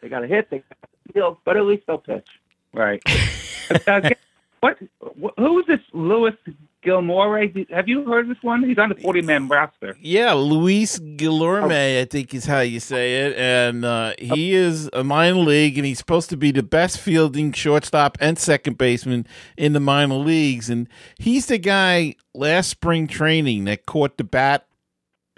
They 0.00 0.08
got 0.08 0.20
to 0.20 0.26
hit. 0.26 0.50
They 0.50 0.58
got 0.58 0.64
to 0.82 1.12
field, 1.12 1.38
but 1.44 1.56
at 1.56 1.64
least 1.64 1.84
they'll 1.86 1.98
pitch. 1.98 2.26
Right. 2.72 3.02
uh, 3.86 4.10
what, 4.60 4.78
Who 5.38 5.60
is 5.60 5.66
this 5.66 5.80
Louis 5.92 6.32
Gilmore? 6.82 7.38
Have 7.70 7.88
you 7.88 8.04
heard 8.04 8.28
this 8.28 8.36
one? 8.42 8.62
He's 8.68 8.78
on 8.78 8.88
the 8.88 8.94
40 8.96 9.22
man 9.22 9.48
roster. 9.48 9.96
Yeah, 10.00 10.32
Luis 10.32 10.98
Guillorme, 10.98 12.00
I 12.00 12.04
think 12.04 12.34
is 12.34 12.44
how 12.44 12.60
you 12.60 12.80
say 12.80 13.26
it, 13.26 13.36
and 13.36 13.84
uh, 13.84 14.12
he 14.18 14.54
is 14.54 14.90
a 14.92 15.02
minor 15.04 15.38
league, 15.38 15.78
and 15.78 15.86
he's 15.86 15.98
supposed 15.98 16.28
to 16.30 16.36
be 16.36 16.50
the 16.50 16.62
best 16.62 16.98
fielding 16.98 17.52
shortstop 17.52 18.18
and 18.20 18.38
second 18.38 18.78
baseman 18.78 19.26
in 19.56 19.72
the 19.72 19.80
minor 19.80 20.14
leagues, 20.16 20.68
and 20.68 20.88
he's 21.18 21.46
the 21.46 21.58
guy 21.58 22.16
last 22.34 22.68
spring 22.68 23.06
training 23.06 23.64
that 23.64 23.86
caught 23.86 24.16
the 24.18 24.24
bat 24.24 24.66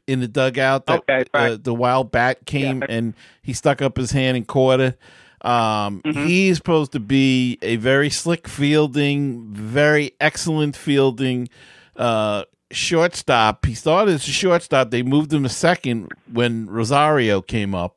in 0.07 0.21
the 0.21 0.29
dugout. 0.29 0.87
That, 0.87 0.99
Okay, 1.01 1.25
right. 1.33 1.53
uh, 1.53 1.59
the 1.61 1.75
wild 1.75 2.11
bat 2.11 2.45
came 2.47 2.81
Yeah. 2.81 2.87
and 2.91 3.15
he 3.43 3.53
stuck 3.53 3.81
up 3.83 3.97
his 3.97 4.13
hand 4.13 4.37
and 4.37 4.47
caught 4.47 4.81
it. 4.81 4.99
Um, 5.45 6.01
Mhm. 6.05 6.27
He's 6.27 6.57
supposed 6.57 6.93
to 6.93 7.01
be 7.01 7.59
a 7.61 7.77
very 7.77 8.09
slick 8.11 8.49
fielding, 8.49 9.53
very 9.53 10.13
excellent 10.21 10.75
fielding 10.75 11.49
uh, 11.97 12.45
shortstop. 12.71 13.67
He 13.67 13.75
started 13.75 14.15
as 14.15 14.27
a 14.27 14.31
shortstop. 14.33 14.91
They 14.91 15.03
moved 15.03 15.33
him 15.33 15.43
to 15.43 15.49
second 15.49 16.11
when 16.33 16.67
Rosario 16.67 17.41
came 17.43 17.75
up, 17.75 17.97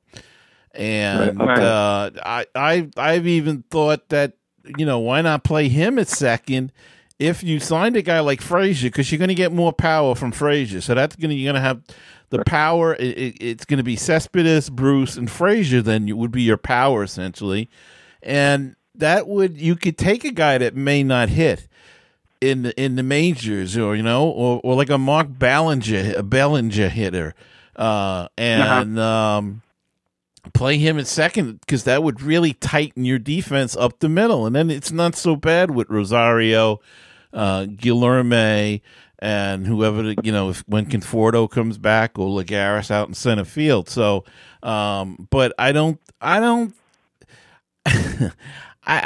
and 0.73 1.39
Right, 1.39 1.59
uh, 1.59 2.11
I, 2.23 2.45
I 2.53 2.89
I've 2.97 3.27
even 3.27 3.63
thought 3.71 4.09
that 4.09 4.33
you 4.77 4.85
know 4.85 4.99
why 4.99 5.21
not 5.21 5.43
play 5.43 5.69
him 5.69 5.97
at 5.97 6.07
second 6.09 6.71
if 7.19 7.41
you 7.43 7.59
signed 7.59 7.95
a 7.95 8.01
guy 8.01 8.19
like 8.19 8.41
Frazier 8.41 8.89
because 8.89 9.11
you're 9.11 9.17
going 9.17 9.29
to 9.29 9.33
get 9.35 9.51
more 9.51 9.73
power 9.73 10.13
from 10.13 10.31
Frazier. 10.31 10.81
So 10.81 10.93
that's 10.93 11.15
going 11.15 11.29
to 11.31 11.35
you're 11.35 11.51
going 11.53 11.61
to 11.61 11.67
have 11.67 11.81
the 12.29 12.43
power. 12.43 12.95
It, 12.95 13.17
it, 13.17 13.37
it's 13.39 13.65
going 13.65 13.77
to 13.77 13.83
be 13.83 13.95
Cespedes, 13.95 14.69
Bruce, 14.69 15.17
and 15.17 15.29
Frazier. 15.29 15.81
Then 15.81 16.15
would 16.17 16.31
be 16.31 16.43
your 16.43 16.57
power 16.57 17.03
essentially, 17.03 17.69
and 18.21 18.75
that 18.95 19.27
would 19.27 19.57
you 19.57 19.75
could 19.75 19.97
take 19.97 20.23
a 20.23 20.31
guy 20.31 20.57
that 20.57 20.75
may 20.75 21.03
not 21.03 21.29
hit 21.29 21.67
in 22.41 22.63
the 22.63 22.81
in 22.81 22.95
the 22.95 23.03
majors 23.03 23.77
or 23.77 23.95
you 23.95 24.03
know 24.03 24.27
or, 24.27 24.59
or 24.63 24.75
like 24.75 24.89
a 24.89 24.97
Mark 24.97 25.27
Belanger 25.29 26.13
a 26.17 26.23
Belanger 26.23 26.89
hitter 26.89 27.33
uh 27.75 28.27
and 28.37 28.99
um 28.99 29.61
play 30.53 30.77
him 30.77 30.97
at 30.97 31.07
second 31.07 31.59
because 31.61 31.83
that 31.83 32.03
would 32.03 32.21
really 32.21 32.53
tighten 32.53 33.05
your 33.05 33.19
defense 33.19 33.75
up 33.75 33.99
the 33.99 34.09
middle 34.09 34.45
and 34.45 34.55
then 34.55 34.69
it's 34.69 34.91
not 34.91 35.15
so 35.15 35.35
bad 35.35 35.71
with 35.71 35.89
Rosario 35.89 36.79
uh 37.33 37.63
Guillorme 37.63 38.81
and 39.19 39.65
whoever 39.65 40.13
you 40.23 40.31
know 40.31 40.49
if 40.49 40.63
when 40.67 40.85
Conforto 40.85 41.49
comes 41.49 41.77
back 41.77 42.17
or 42.19 42.27
Lagares 42.27 42.91
out 42.91 43.07
in 43.07 43.13
center 43.13 43.45
field 43.45 43.89
so 43.89 44.23
um 44.63 45.27
but 45.31 45.53
I 45.57 45.71
don't 45.71 45.99
I 46.21 46.39
don't 46.39 46.73
I, 47.85 48.31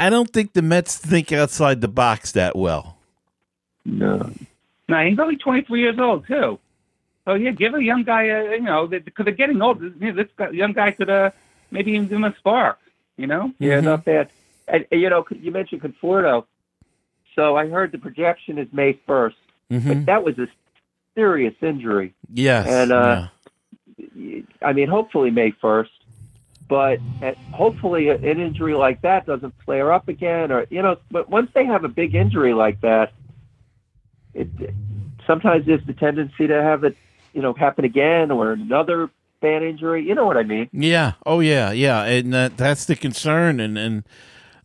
I 0.08 0.10
don't 0.10 0.32
think 0.32 0.54
the 0.54 0.62
Mets 0.62 0.98
think 0.98 1.32
outside 1.32 1.82
the 1.82 1.88
box 1.88 2.32
that 2.34 2.56
well. 2.56 2.98
No. 3.86 4.32
No, 4.88 5.06
he's 5.08 5.18
only 5.20 5.38
23 5.38 5.80
years 5.80 5.98
old, 6.00 6.28
too. 6.28 6.60
So, 7.26 7.34
yeah, 7.36 7.52
give 7.52 7.74
a 7.74 7.84
young 7.84 8.04
guy, 8.04 8.26
a, 8.26 8.52
you 8.54 8.62
know, 8.62 8.88
because 8.88 9.26
they're 9.26 9.34
getting 9.34 9.62
old. 9.62 9.82
You 9.82 9.94
know, 10.00 10.14
this 10.14 10.28
guy, 10.36 10.50
young 10.50 10.74
guy 10.74 10.92
could 10.92 11.10
uh, 11.10 11.32
maybe 11.72 11.92
even 11.92 12.08
give 12.08 12.18
him 12.18 12.24
a 12.26 12.36
spark, 12.38 12.80
you 13.18 13.28
know? 13.28 13.54
Yeah, 13.60 13.80
Mhm. 13.80 13.84
not 13.86 14.06
bad. 14.06 14.30
And, 14.68 14.86
and, 14.92 15.02
you 15.02 15.10
know, 15.10 15.26
you 15.32 15.52
mentioned 15.52 15.82
Conforto. 15.82 16.46
So 17.36 17.56
I 17.56 17.68
heard 17.68 17.92
the 17.92 17.98
projection 17.98 18.58
is 18.58 18.68
May 18.74 18.94
1st, 19.08 19.34
Mm-hmm. 19.72 19.88
but 19.88 20.06
that 20.06 20.24
was 20.24 20.38
a 20.38 20.48
serious 21.16 21.56
injury. 21.62 22.14
Yes. 22.32 22.68
And, 22.68 22.92
uh, 22.92 23.28
I 24.62 24.74
mean, 24.74 24.90
hopefully 24.90 25.32
May 25.32 25.52
1st, 25.52 25.90
but 26.68 27.00
uh, 27.22 27.34
hopefully 27.54 28.10
an 28.10 28.24
injury 28.24 28.74
like 28.74 29.02
that 29.02 29.26
doesn't 29.26 29.54
flare 29.66 29.92
up 29.92 30.08
again. 30.08 30.52
Or, 30.52 30.66
you 30.70 30.82
know, 30.82 30.98
but 31.10 31.30
once 31.30 31.52
they 31.54 31.66
have 31.66 31.84
a 31.84 31.90
big 31.90 32.16
injury 32.16 32.54
like 32.54 32.82
that, 32.82 33.14
it 34.34 34.48
sometimes 35.28 35.66
there's 35.66 35.86
the 35.86 35.94
tendency 35.94 36.48
to 36.48 36.62
have 36.62 36.84
it, 36.84 36.96
you 37.34 37.42
know, 37.42 37.54
happen 37.54 37.86
again 37.86 38.32
or 38.32 38.54
another 38.54 39.10
bad 39.42 39.64
injury. 39.64 40.08
You 40.08 40.16
know 40.16 40.26
what 40.26 40.38
I 40.38 40.44
mean? 40.44 40.70
yeah. 40.72 41.14
Oh, 41.26 41.40
yeah. 41.40 41.72
Yeah. 41.72 42.04
And 42.04 42.34
that, 42.34 42.58
that's 42.58 42.86
the 42.86 42.96
concern. 42.96 43.60
And, 43.60 43.78
and 43.78 44.04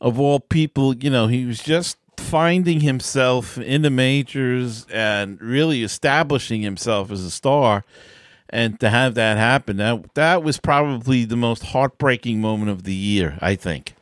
of 0.00 0.20
all 0.20 0.40
people, 0.40 0.94
you 0.94 1.10
know, 1.10 1.26
he 1.26 1.44
was 1.44 1.62
just 1.62 1.98
finding 2.18 2.80
himself 2.80 3.58
in 3.58 3.82
the 3.82 3.90
majors 3.90 4.86
and 4.92 5.40
really 5.40 5.82
establishing 5.82 6.62
himself 6.62 7.10
as 7.10 7.24
a 7.24 7.30
star. 7.30 7.84
And 8.48 8.78
to 8.80 8.90
have 8.90 9.14
that 9.14 9.36
happen, 9.38 9.76
that 9.78 10.14
that 10.14 10.42
was 10.42 10.58
probably 10.58 11.24
the 11.24 11.36
most 11.36 11.64
heartbreaking 11.64 12.40
moment 12.40 12.70
of 12.70 12.84
the 12.84 12.94
year, 12.94 13.38
I 13.40 13.56
think. 13.56 13.94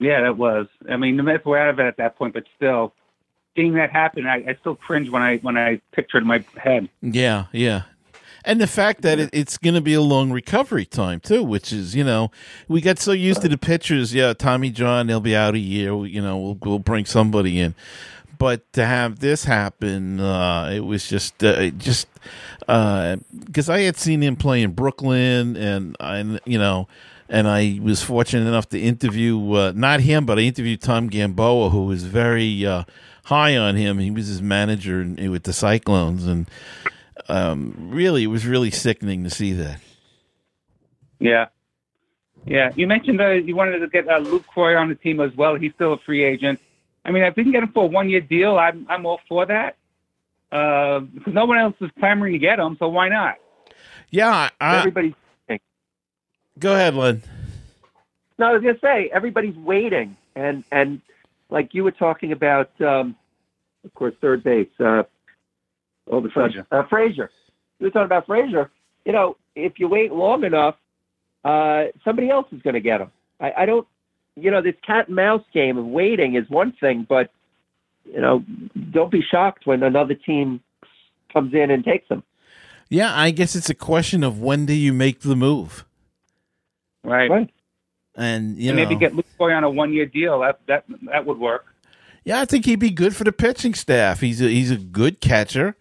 Yeah, 0.00 0.22
that 0.22 0.36
was. 0.36 0.66
I 0.88 0.96
mean, 0.96 1.16
the 1.16 1.22
Mets 1.22 1.44
were 1.44 1.58
out 1.58 1.68
of 1.68 1.78
it 1.78 1.86
at 1.86 1.98
that 1.98 2.16
point, 2.16 2.34
but 2.34 2.44
still, 2.56 2.92
seeing 3.54 3.74
that 3.74 3.90
happen, 3.90 4.26
I, 4.26 4.44
I 4.48 4.56
still 4.60 4.74
cringe 4.74 5.08
when 5.08 5.22
I 5.22 5.36
when 5.38 5.56
I 5.56 5.80
picture 5.92 6.18
it 6.18 6.22
in 6.22 6.26
my 6.26 6.44
head. 6.56 6.88
Yeah, 7.00 7.44
yeah. 7.52 7.82
And 8.44 8.60
the 8.60 8.66
fact 8.66 9.02
that 9.02 9.18
it, 9.18 9.30
it's 9.32 9.58
going 9.58 9.74
to 9.74 9.80
be 9.80 9.94
a 9.94 10.00
long 10.00 10.30
recovery 10.32 10.86
time 10.86 11.20
too, 11.20 11.42
which 11.42 11.72
is 11.72 11.94
you 11.94 12.04
know 12.04 12.30
we 12.68 12.80
got 12.80 12.98
so 12.98 13.12
used 13.12 13.42
to 13.42 13.48
the 13.48 13.58
pitchers. 13.58 14.14
Yeah, 14.14 14.32
Tommy 14.32 14.70
John, 14.70 15.06
they'll 15.06 15.20
be 15.20 15.36
out 15.36 15.54
a 15.54 15.58
year. 15.58 15.94
You 16.06 16.22
know, 16.22 16.38
we'll 16.38 16.58
we'll 16.62 16.78
bring 16.78 17.04
somebody 17.04 17.60
in, 17.60 17.74
but 18.38 18.72
to 18.72 18.86
have 18.86 19.20
this 19.20 19.44
happen, 19.44 20.20
uh, 20.20 20.70
it 20.72 20.80
was 20.80 21.06
just 21.08 21.42
uh, 21.44 21.70
just 21.70 22.08
because 22.66 23.68
I 23.68 23.80
had 23.80 23.96
seen 23.96 24.22
him 24.22 24.36
play 24.36 24.62
in 24.62 24.72
Brooklyn, 24.72 25.56
and 25.56 25.96
I 26.00 26.38
you 26.44 26.58
know. 26.58 26.88
And 27.32 27.46
I 27.46 27.78
was 27.80 28.02
fortunate 28.02 28.48
enough 28.48 28.68
to 28.70 28.80
interview 28.80 29.52
uh, 29.52 29.72
not 29.72 30.00
him, 30.00 30.26
but 30.26 30.40
I 30.40 30.42
interviewed 30.42 30.82
Tom 30.82 31.06
Gamboa, 31.06 31.70
who 31.70 31.84
was 31.84 32.02
very 32.02 32.66
uh, 32.66 32.82
high 33.26 33.56
on 33.56 33.76
him. 33.76 34.00
He 34.00 34.10
was 34.10 34.26
his 34.26 34.42
manager 34.42 35.06
with 35.16 35.44
the 35.44 35.52
Cyclones, 35.52 36.26
and 36.26 36.50
um, 37.28 37.74
really, 37.90 38.24
it 38.24 38.28
was 38.28 38.46
really 38.46 38.70
sickening 38.70 39.24
to 39.24 39.30
see 39.30 39.52
that. 39.54 39.80
Yeah. 41.18 41.46
Yeah. 42.46 42.70
You 42.74 42.86
mentioned 42.86 43.20
that 43.20 43.44
you 43.44 43.54
wanted 43.54 43.80
to 43.80 43.88
get 43.88 44.08
uh, 44.08 44.20
Lucroy 44.20 44.80
on 44.80 44.88
the 44.88 44.94
team 44.94 45.20
as 45.20 45.34
well. 45.36 45.54
He's 45.56 45.72
still 45.74 45.92
a 45.92 45.98
free 45.98 46.24
agent. 46.24 46.60
I 47.04 47.10
mean, 47.10 47.22
if 47.24 47.36
we 47.36 47.42
can 47.42 47.52
get 47.52 47.62
him 47.62 47.72
for 47.72 47.84
a 47.84 47.86
one 47.86 48.08
year 48.10 48.20
deal, 48.20 48.58
I'm 48.58 48.86
I'm 48.88 49.06
all 49.06 49.20
for 49.28 49.46
that. 49.46 49.76
Uh, 50.52 51.00
because 51.00 51.32
no 51.32 51.44
one 51.44 51.58
else 51.58 51.74
is 51.80 51.90
clamoring 51.98 52.32
to 52.32 52.38
get 52.38 52.58
him, 52.58 52.76
so 52.78 52.88
why 52.88 53.08
not? 53.08 53.36
Yeah, 54.10 54.48
I, 54.60 54.78
Everybody's 54.78 55.14
go 56.58 56.74
ahead, 56.74 56.94
Len. 56.94 57.22
No, 58.38 58.46
I 58.46 58.52
was 58.52 58.62
gonna 58.62 58.78
say 58.82 59.10
everybody's 59.12 59.56
waiting, 59.56 60.16
and 60.34 60.64
and 60.72 61.00
like 61.50 61.74
you 61.74 61.84
were 61.84 61.92
talking 61.92 62.32
about, 62.32 62.70
um, 62.80 63.16
of 63.84 63.94
course, 63.94 64.14
third 64.20 64.42
base. 64.42 64.68
Uh, 64.78 65.04
all 66.10 66.20
the 66.20 66.28
a 66.28 66.32
sudden, 66.32 66.50
Frazier. 66.52 66.66
uh, 66.70 66.82
Frazier. 66.88 67.30
You 67.78 67.86
were 67.86 67.90
talking 67.90 68.06
about 68.06 68.26
Frazier. 68.26 68.70
You 69.04 69.12
know, 69.12 69.36
if 69.56 69.78
you 69.78 69.88
wait 69.88 70.12
long 70.12 70.44
enough, 70.44 70.76
uh, 71.44 71.84
somebody 72.04 72.28
else 72.30 72.46
is 72.52 72.60
going 72.62 72.74
to 72.74 72.80
get 72.80 73.00
him. 73.00 73.10
I, 73.40 73.52
I 73.58 73.66
don't. 73.66 73.86
You 74.36 74.50
know, 74.50 74.62
this 74.62 74.74
cat 74.86 75.08
and 75.08 75.16
mouse 75.16 75.42
game 75.52 75.76
of 75.76 75.86
waiting 75.86 76.34
is 76.36 76.48
one 76.48 76.72
thing, 76.72 77.06
but 77.08 77.30
you 78.04 78.20
know, 78.20 78.44
don't 78.90 79.10
be 79.10 79.22
shocked 79.22 79.66
when 79.66 79.82
another 79.82 80.14
team 80.14 80.60
comes 81.32 81.52
in 81.54 81.70
and 81.70 81.84
takes 81.84 82.08
him. 82.08 82.22
Yeah, 82.88 83.12
I 83.14 83.30
guess 83.30 83.54
it's 83.54 83.68
a 83.70 83.74
question 83.74 84.24
of 84.24 84.40
when 84.40 84.66
do 84.66 84.72
you 84.74 84.92
make 84.92 85.20
the 85.20 85.36
move, 85.36 85.84
Right. 87.04 87.30
Right. 87.30 87.50
and 88.16 88.56
you 88.58 88.70
and 88.70 88.78
know, 88.78 88.84
maybe 88.84 88.96
get 88.98 89.14
Luke 89.14 89.26
Croy 89.36 89.52
on 89.52 89.64
a 89.64 89.70
one 89.70 89.92
year 89.92 90.06
deal. 90.06 90.40
That 90.40 90.60
that 90.66 90.84
that 91.10 91.24
would 91.26 91.38
work. 91.38 91.66
yeah, 92.24 92.40
I 92.40 92.44
think 92.44 92.64
he'd 92.66 92.76
be 92.80 92.90
good 92.90 93.14
for 93.16 93.24
the 93.24 93.32
pitching 93.32 93.74
staff. 93.74 94.20
He's 94.20 94.40
a, 94.40 94.48
he's 94.48 94.70
a 94.70 94.76
good 94.76 95.20
catcher. 95.20 95.76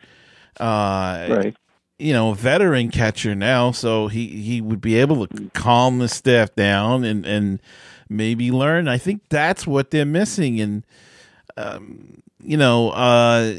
Uh, 0.59 1.27
Right. 1.29 1.57
you 1.97 2.13
know, 2.13 2.33
veteran 2.33 2.89
catcher 2.91 3.35
now, 3.35 3.71
so 3.71 4.07
he, 4.07 4.27
he 4.27 4.61
would 4.61 4.81
be 4.81 4.95
able 4.95 5.27
to 5.27 5.49
calm 5.53 5.99
the 5.99 6.07
staff 6.07 6.53
down 6.55 7.03
and, 7.03 7.25
and 7.25 7.61
maybe 8.09 8.51
learn. 8.51 8.87
I 8.87 8.97
think 8.97 9.21
that's 9.29 9.67
what 9.67 9.91
they're 9.91 10.05
missing. 10.05 10.59
And, 10.61 10.85
um, 11.57 12.21
you 12.41 12.57
know, 12.57 12.89
uh, 12.91 13.55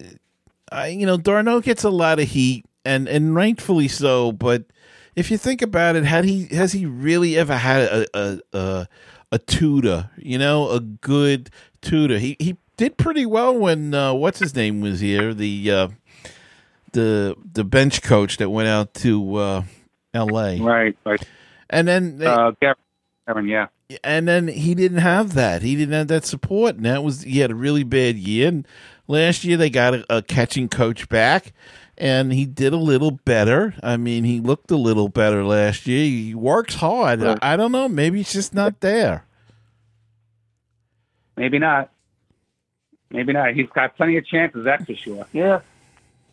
I, 0.72 0.88
you 0.88 1.06
know, 1.06 1.16
d'Arnaud 1.16 1.60
gets 1.60 1.84
a 1.84 1.90
lot 1.90 2.18
of 2.18 2.28
heat 2.28 2.64
and, 2.84 3.08
and 3.08 3.34
rightfully 3.34 3.88
so. 3.88 4.32
But 4.32 4.64
if 5.16 5.30
you 5.30 5.36
think 5.36 5.60
about 5.62 5.96
it, 5.96 6.04
had 6.04 6.24
he, 6.24 6.46
has 6.46 6.72
he 6.72 6.86
really 6.86 7.36
ever 7.36 7.56
had 7.56 7.82
a, 7.82 8.06
a, 8.18 8.38
a, 8.52 8.88
a 9.32 9.38
tutor, 9.38 10.10
you 10.16 10.38
know, 10.38 10.70
a 10.70 10.80
good 10.80 11.50
tutor? 11.82 12.18
He, 12.18 12.36
he 12.38 12.56
did 12.78 12.96
pretty 12.96 13.26
well 13.26 13.54
when, 13.54 13.92
uh, 13.92 14.14
what's 14.14 14.38
his 14.38 14.54
name 14.54 14.80
was 14.80 15.00
here? 15.00 15.34
The, 15.34 15.70
uh, 15.70 15.88
the 16.92 17.36
the 17.52 17.64
bench 17.64 18.02
coach 18.02 18.36
that 18.38 18.50
went 18.50 18.68
out 18.68 18.94
to 18.94 19.34
uh, 19.36 19.62
L.A. 20.14 20.58
Right. 20.60 20.96
Right. 21.04 21.22
and 21.68 21.86
then 21.88 22.18
they, 22.18 22.26
Uh, 22.26 22.52
Gary- 22.60 22.74
Aaron, 23.28 23.46
yeah. 23.48 23.66
and 24.02 24.26
then 24.26 24.48
he 24.48 24.74
didn't 24.74 24.98
have 24.98 25.34
that. 25.34 25.62
He 25.62 25.76
didn't 25.76 25.94
have 25.94 26.08
that 26.08 26.24
support, 26.26 26.76
and 26.76 26.84
that 26.84 27.04
was 27.04 27.22
he 27.22 27.38
had 27.40 27.50
a 27.50 27.54
really 27.54 27.84
bad 27.84 28.16
year. 28.16 28.48
And 28.48 28.66
last 29.06 29.44
year 29.44 29.56
they 29.56 29.70
got 29.70 29.94
a, 29.94 30.04
a 30.16 30.22
catching 30.22 30.68
coach 30.68 31.08
back, 31.08 31.52
and 31.96 32.32
he 32.32 32.44
did 32.46 32.72
a 32.72 32.76
little 32.78 33.12
better. 33.12 33.74
I 33.82 33.96
mean, 33.96 34.24
he 34.24 34.40
looked 34.40 34.70
a 34.72 34.76
little 34.76 35.08
better 35.08 35.44
last 35.44 35.86
year. 35.86 36.04
He 36.04 36.34
works 36.34 36.74
hard. 36.76 37.20
Right. 37.22 37.38
I, 37.40 37.52
I 37.54 37.56
don't 37.56 37.72
know. 37.72 37.88
Maybe 37.88 38.20
it's 38.20 38.32
just 38.32 38.52
not 38.54 38.80
there. 38.80 39.24
Maybe 41.36 41.58
not. 41.58 41.90
Maybe 43.10 43.32
not. 43.32 43.54
He's 43.54 43.68
got 43.74 43.96
plenty 43.96 44.16
of 44.18 44.26
chances, 44.26 44.64
that's 44.64 44.84
for 44.84 44.94
sure. 44.94 45.26
Yeah. 45.32 45.60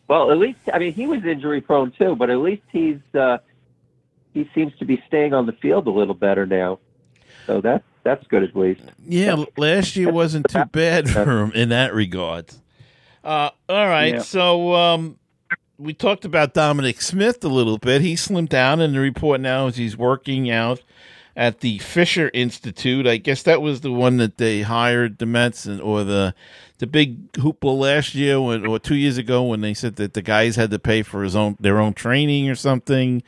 Well, 0.08 0.32
at 0.32 0.38
least 0.38 0.60
I 0.74 0.80
mean 0.80 0.94
he 0.94 1.08
was 1.08 1.24
injury 1.26 1.62
prone 1.62 1.92
too, 1.92 2.16
but 2.16 2.30
at 2.30 2.38
least 2.40 2.64
he's 2.72 3.00
uh, 3.14 3.38
he 4.34 4.50
seems 4.56 4.74
to 4.80 4.86
be 4.86 5.02
staying 5.08 5.34
on 5.34 5.46
the 5.46 5.52
field 5.54 5.88
a 5.88 5.92
little 5.92 6.14
better 6.14 6.46
now. 6.46 6.80
So 7.46 7.62
that's 7.62 7.84
that's 8.04 8.26
good 8.28 8.44
at 8.44 8.56
least. 8.56 8.82
Yeah, 9.06 9.44
last 9.58 9.96
year 9.96 10.12
wasn't 10.12 10.48
too 10.50 10.66
bad 10.72 11.10
for 11.10 11.44
him 11.44 11.52
in 11.52 11.70
that 11.70 11.94
regard. 11.94 12.46
Uh, 13.24 13.50
all 13.68 13.88
right, 13.88 14.14
Yeah. 14.16 14.22
so 14.22 14.74
um, 14.74 15.20
we 15.78 15.94
talked 15.94 16.24
about 16.24 16.54
Dominic 16.54 17.02
Smith 17.02 17.44
a 17.44 17.50
little 17.50 17.78
bit. 17.78 18.02
He 18.02 18.14
slimmed 18.14 18.48
down, 18.50 18.80
and 18.80 18.96
the 18.96 19.02
report 19.02 19.42
now 19.42 19.68
is 19.68 19.76
he's 19.76 19.98
working 19.98 20.50
out 20.50 20.82
at 21.38 21.60
the 21.60 21.78
Fisher 21.78 22.32
Institute. 22.34 23.06
I 23.06 23.18
guess 23.18 23.44
that 23.44 23.62
was 23.62 23.82
the 23.82 23.92
one 23.92 24.18
that 24.18 24.38
they 24.38 24.64
hired 24.64 25.20
the 25.20 25.28
Mets 25.28 25.66
and, 25.68 25.80
or 25.80 26.04
the 26.04 26.34
the 26.80 26.88
big 26.88 27.32
hoopla 27.34 27.78
last 27.80 28.14
year 28.14 28.42
when, 28.42 28.66
or 28.68 28.78
two 28.78 28.96
years 28.96 29.18
ago 29.18 29.44
when 29.44 29.62
they 29.62 29.74
said 29.74 29.96
that 29.96 30.14
the 30.14 30.22
guys 30.22 30.56
had 30.56 30.70
to 30.72 30.80
pay 30.80 31.04
for 31.04 31.24
his 31.24 31.36
own 31.36 31.56
their 31.60 31.80
own 31.80 31.94
training 31.94 32.50
or 32.50 32.56
something. 32.56 33.24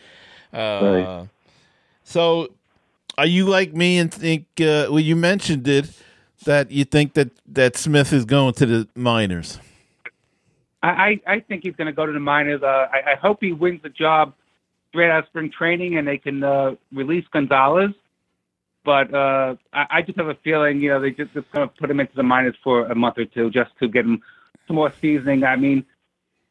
Uh, 0.52 0.58
Right. 0.82 1.30
So, 2.04 2.50
are 3.20 3.28
you 3.28 3.46
like 3.46 3.74
me 3.74 4.00
and 4.00 4.12
think? 4.12 4.48
Uh, 4.60 4.90
well, 4.90 5.00
you 5.00 5.16
mentioned 5.16 5.68
it 5.68 5.92
that 6.46 6.72
you 6.72 6.86
think 6.86 7.14
that 7.14 7.30
that 7.54 7.78
Smith 7.78 8.12
is 8.12 8.26
going 8.26 8.56
to 8.56 8.66
the 8.66 8.88
minors. 8.96 9.60
I, 10.82 10.90
I, 10.90 11.22
I 11.28 11.40
think 11.42 11.64
he's 11.64 11.76
going 11.76 11.88
to 11.88 11.94
go 11.94 12.08
to 12.08 12.12
the 12.12 12.20
minors. 12.20 12.64
Uh, 12.64 12.88
I, 12.92 13.12
I 13.12 13.16
hope 13.16 13.40
he 13.42 13.52
wins 13.52 13.82
the 13.84 13.90
job 13.90 14.34
straight 14.90 15.10
out 15.10 15.20
of 15.20 15.26
spring 15.28 15.52
training 15.56 15.98
and 15.98 16.08
they 16.08 16.18
can 16.18 16.44
uh, 16.44 16.72
release 16.92 17.26
Gonzalez. 17.32 17.92
But 18.86 19.14
uh, 19.14 19.56
I, 19.74 19.86
I 19.90 20.02
just 20.02 20.18
have 20.18 20.28
a 20.28 20.36
feeling, 20.44 20.80
you 20.82 20.90
know, 20.90 21.02
they 21.02 21.12
just, 21.12 21.34
just 21.34 21.52
going 21.52 21.68
to 21.68 21.76
put 21.76 21.90
him 21.92 22.00
into 22.00 22.16
the 22.16 22.24
minors 22.24 22.56
for 22.64 22.86
a 22.88 22.96
month 22.96 23.18
or 23.18 23.26
two 23.26 23.50
just 23.50 23.72
to 23.80 23.88
get 23.88 24.06
him 24.06 24.22
some 24.68 24.76
more 24.76 24.94
seasoning. 25.02 25.44
I 25.44 25.56
mean, 25.56 25.86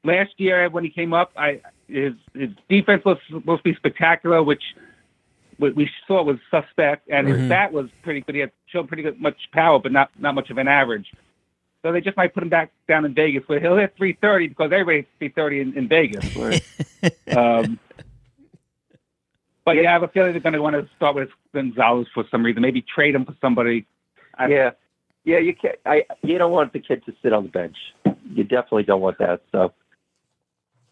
last 0.04 0.30
year 0.36 0.68
when 0.70 0.84
he 0.84 0.90
came 0.90 1.12
up, 1.12 1.32
I 1.36 1.60
his, 1.88 2.12
his 2.34 2.50
defense 2.68 3.02
was 3.04 3.16
supposed 3.30 3.64
to 3.64 3.70
be 3.70 3.74
spectacular, 3.76 4.42
which 4.42 4.62
we, 5.58 5.70
we 5.72 5.90
saw 6.06 6.22
was 6.22 6.36
suspect, 6.50 7.08
and 7.08 7.26
Mhm. 7.26 7.38
his 7.38 7.48
bat 7.48 7.72
was 7.72 7.88
pretty 8.02 8.20
good. 8.20 8.34
He 8.34 8.40
had 8.42 8.52
showed 8.66 8.88
pretty 8.88 9.02
good, 9.02 9.20
much 9.20 9.36
power, 9.52 9.78
but 9.78 9.90
not 9.90 10.10
not 10.18 10.34
much 10.34 10.50
of 10.50 10.58
an 10.58 10.68
average. 10.68 11.06
So 11.82 11.92
they 11.92 12.00
just 12.00 12.16
might 12.16 12.34
put 12.34 12.42
him 12.42 12.48
back 12.48 12.72
down 12.88 13.04
in 13.04 13.14
Vegas 13.14 13.44
where 13.46 13.58
he'll 13.60 13.76
hit 13.76 13.94
330 13.96 14.48
because 14.48 14.70
everybody 14.72 14.98
hits 14.98 15.08
330 15.18 15.60
in, 15.60 15.78
in 15.78 15.88
Vegas. 15.88 16.24
um, 17.36 17.78
but 19.68 19.76
yeah, 19.76 19.90
I 19.90 19.92
have 19.92 20.02
a 20.02 20.08
feeling 20.08 20.32
they're 20.32 20.40
going 20.40 20.54
to 20.54 20.62
want 20.62 20.76
to 20.76 20.88
start 20.96 21.14
with 21.14 21.28
Gonzalez 21.54 22.06
for 22.14 22.24
some 22.30 22.42
reason. 22.42 22.62
Maybe 22.62 22.80
trade 22.82 23.14
him 23.14 23.26
for 23.26 23.36
somebody. 23.38 23.86
I- 24.38 24.48
yeah, 24.48 24.70
yeah. 25.24 25.38
You 25.40 25.54
can't. 25.54 25.76
I 25.84 26.04
you 26.22 26.38
don't 26.38 26.52
want 26.52 26.72
the 26.72 26.80
kid 26.80 27.04
to 27.04 27.12
sit 27.22 27.34
on 27.34 27.42
the 27.42 27.50
bench. 27.50 27.76
You 28.34 28.44
definitely 28.44 28.84
don't 28.84 29.02
want 29.02 29.18
that. 29.18 29.42
So 29.52 29.74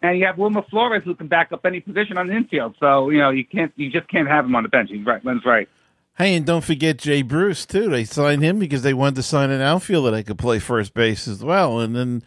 And 0.02 0.18
you 0.18 0.26
have 0.26 0.36
Wilmer 0.36 0.62
Flores 0.68 1.02
who 1.06 1.14
can 1.14 1.26
back 1.26 1.52
up 1.52 1.64
any 1.64 1.80
position 1.80 2.18
on 2.18 2.26
the 2.26 2.34
infield. 2.34 2.74
So 2.78 3.08
you 3.08 3.18
know 3.18 3.30
you 3.30 3.46
can't, 3.46 3.72
you 3.76 3.90
just 3.90 4.08
can't 4.08 4.28
have 4.28 4.44
him 4.44 4.54
on 4.54 4.62
the 4.62 4.68
bench. 4.68 4.90
He's 4.92 5.06
right. 5.06 5.24
Len's 5.24 5.46
right. 5.46 5.70
Hey, 6.18 6.36
and 6.36 6.44
don't 6.44 6.64
forget 6.64 6.98
Jay 6.98 7.22
Bruce 7.22 7.64
too. 7.64 7.88
They 7.88 8.04
signed 8.04 8.42
him 8.42 8.58
because 8.58 8.82
they 8.82 8.92
wanted 8.92 9.16
to 9.16 9.22
sign 9.22 9.48
an 9.48 9.62
outfielder 9.62 10.10
that 10.10 10.26
could 10.26 10.38
play 10.38 10.58
first 10.58 10.92
base 10.92 11.26
as 11.26 11.42
well. 11.42 11.80
And 11.80 11.96
then 11.96 12.22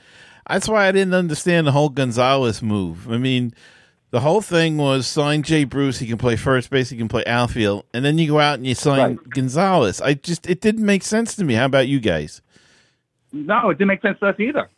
that's 0.47 0.67
why 0.67 0.87
I 0.87 0.91
didn't 0.91 1.13
understand 1.13 1.67
the 1.67 1.73
whole 1.73 1.89
Gonzalez 1.89 2.63
move. 2.63 3.11
I 3.11 3.17
mean, 3.17 3.53
the 4.11 4.21
whole 4.21 4.41
thing 4.41 4.77
was 4.77 5.05
sign 5.07 5.43
Jay 5.43 5.63
Bruce. 5.63 5.99
He 5.99 6.07
can 6.07 6.17
play 6.17 6.35
first 6.35 6.69
base. 6.69 6.89
He 6.89 6.97
can 6.97 7.07
play 7.07 7.23
outfield. 7.25 7.85
And 7.93 8.03
then 8.03 8.17
you 8.17 8.27
go 8.27 8.39
out 8.39 8.55
and 8.55 8.65
you 8.65 8.75
sign 8.75 9.17
Right. 9.17 9.29
Gonzalez. 9.29 10.01
I 10.01 10.15
just 10.15 10.49
it 10.49 10.61
didn't 10.61 10.85
make 10.85 11.03
sense 11.03 11.35
to 11.35 11.43
me. 11.43 11.53
How 11.53 11.65
about 11.65 11.87
you 11.87 11.99
guys? 11.99 12.41
No, 13.31 13.69
it 13.69 13.77
didn't 13.77 13.89
make 13.89 14.01
sense 14.01 14.19
to 14.19 14.27
us 14.27 14.39
either. 14.39 14.69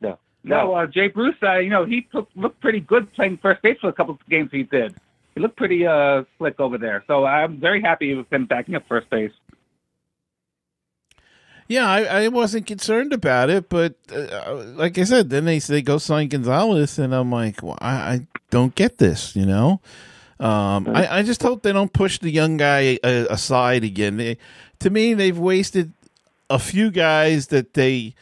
no, 0.00 0.18
No, 0.44 0.74
uh, 0.74 0.86
Jay 0.86 1.08
Bruce, 1.08 1.36
uh, 1.42 1.58
you 1.58 1.70
know, 1.70 1.84
he 1.86 2.02
took, 2.02 2.28
looked 2.34 2.60
pretty 2.60 2.80
good 2.80 3.10
playing 3.14 3.38
first 3.38 3.62
base 3.62 3.78
for 3.80 3.88
a 3.88 3.92
couple 3.92 4.14
of 4.14 4.28
games 4.28 4.50
he 4.52 4.64
did. 4.64 4.94
He 5.34 5.40
looked 5.40 5.56
pretty 5.56 5.86
uh, 5.86 6.24
slick 6.36 6.60
over 6.60 6.76
there. 6.76 7.02
So 7.06 7.24
I'm 7.24 7.58
very 7.58 7.80
happy 7.80 8.14
with 8.14 8.30
him 8.30 8.44
backing 8.44 8.74
up 8.74 8.86
first 8.86 9.08
base. 9.08 9.32
Yeah, 11.72 11.88
I, 11.88 12.24
I 12.24 12.28
wasn't 12.28 12.66
concerned 12.66 13.14
about 13.14 13.48
it, 13.48 13.70
but 13.70 13.94
uh, 14.14 14.62
like 14.76 14.98
I 14.98 15.04
said, 15.04 15.30
then 15.30 15.46
they 15.46 15.58
they 15.58 15.80
go 15.80 15.96
sign 15.96 16.28
Gonzalez, 16.28 16.98
and 16.98 17.14
I'm 17.14 17.32
like, 17.32 17.62
well, 17.62 17.78
I, 17.80 17.94
I 17.94 18.26
don't 18.50 18.74
get 18.74 18.98
this, 18.98 19.34
you 19.34 19.46
know. 19.46 19.80
Um, 20.38 20.86
I, 20.88 21.18
I 21.18 21.22
just 21.22 21.42
hope 21.42 21.62
they 21.62 21.72
don't 21.72 21.92
push 21.92 22.18
the 22.18 22.30
young 22.30 22.58
guy 22.58 22.98
uh, 23.02 23.24
aside 23.30 23.84
again. 23.84 24.18
They, 24.18 24.36
to 24.80 24.90
me, 24.90 25.14
they've 25.14 25.38
wasted 25.38 25.94
a 26.50 26.58
few 26.58 26.90
guys 26.90 27.46
that 27.46 27.72
they 27.72 28.14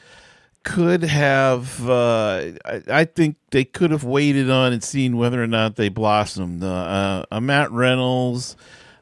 could 0.62 1.02
have. 1.02 1.88
Uh, 1.88 2.52
I, 2.64 2.82
I 2.88 3.04
think 3.04 3.34
they 3.50 3.64
could 3.64 3.90
have 3.90 4.04
waited 4.04 4.48
on 4.48 4.72
and 4.72 4.84
seen 4.84 5.16
whether 5.16 5.42
or 5.42 5.48
not 5.48 5.74
they 5.74 5.88
blossomed. 5.88 6.62
Uh, 6.62 7.24
uh, 7.32 7.40
Matt 7.40 7.72
Reynolds. 7.72 8.54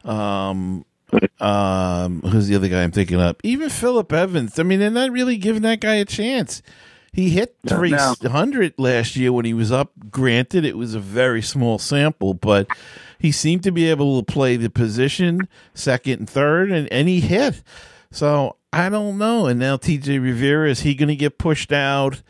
Um, 0.04 0.86
um, 1.40 2.22
who's 2.22 2.48
the 2.48 2.56
other 2.56 2.68
guy 2.68 2.82
I'm 2.82 2.90
thinking 2.90 3.20
of? 3.20 3.36
Even 3.42 3.70
Philip 3.70 4.12
Evans. 4.12 4.58
I 4.58 4.62
mean, 4.62 4.80
they're 4.80 4.90
not 4.90 5.10
really 5.10 5.36
giving 5.36 5.62
that 5.62 5.80
guy 5.80 5.96
a 5.96 6.04
chance. 6.04 6.62
He 7.12 7.30
hit 7.30 7.56
No. 7.64 8.14
300 8.14 8.74
last 8.76 9.16
year 9.16 9.32
when 9.32 9.44
he 9.44 9.54
was 9.54 9.72
up. 9.72 9.92
Granted, 10.10 10.64
it 10.64 10.76
was 10.76 10.94
a 10.94 11.00
very 11.00 11.42
small 11.42 11.78
sample, 11.78 12.34
but 12.34 12.68
he 13.18 13.32
seemed 13.32 13.62
to 13.64 13.72
be 13.72 13.88
able 13.90 14.22
to 14.22 14.32
play 14.32 14.56
the 14.56 14.70
position 14.70 15.48
second 15.74 16.18
and 16.20 16.30
third, 16.30 16.70
and, 16.70 16.90
and 16.92 17.08
he 17.08 17.20
hit. 17.20 17.62
So 18.10 18.56
I 18.72 18.88
don't 18.88 19.18
know. 19.18 19.46
And 19.46 19.58
now 19.58 19.76
TJ 19.76 20.22
Rivera, 20.22 20.70
is 20.70 20.80
he 20.80 20.94
going 20.94 21.08
to 21.08 21.16
get 21.16 21.38
pushed 21.38 21.72
out? 21.72 22.22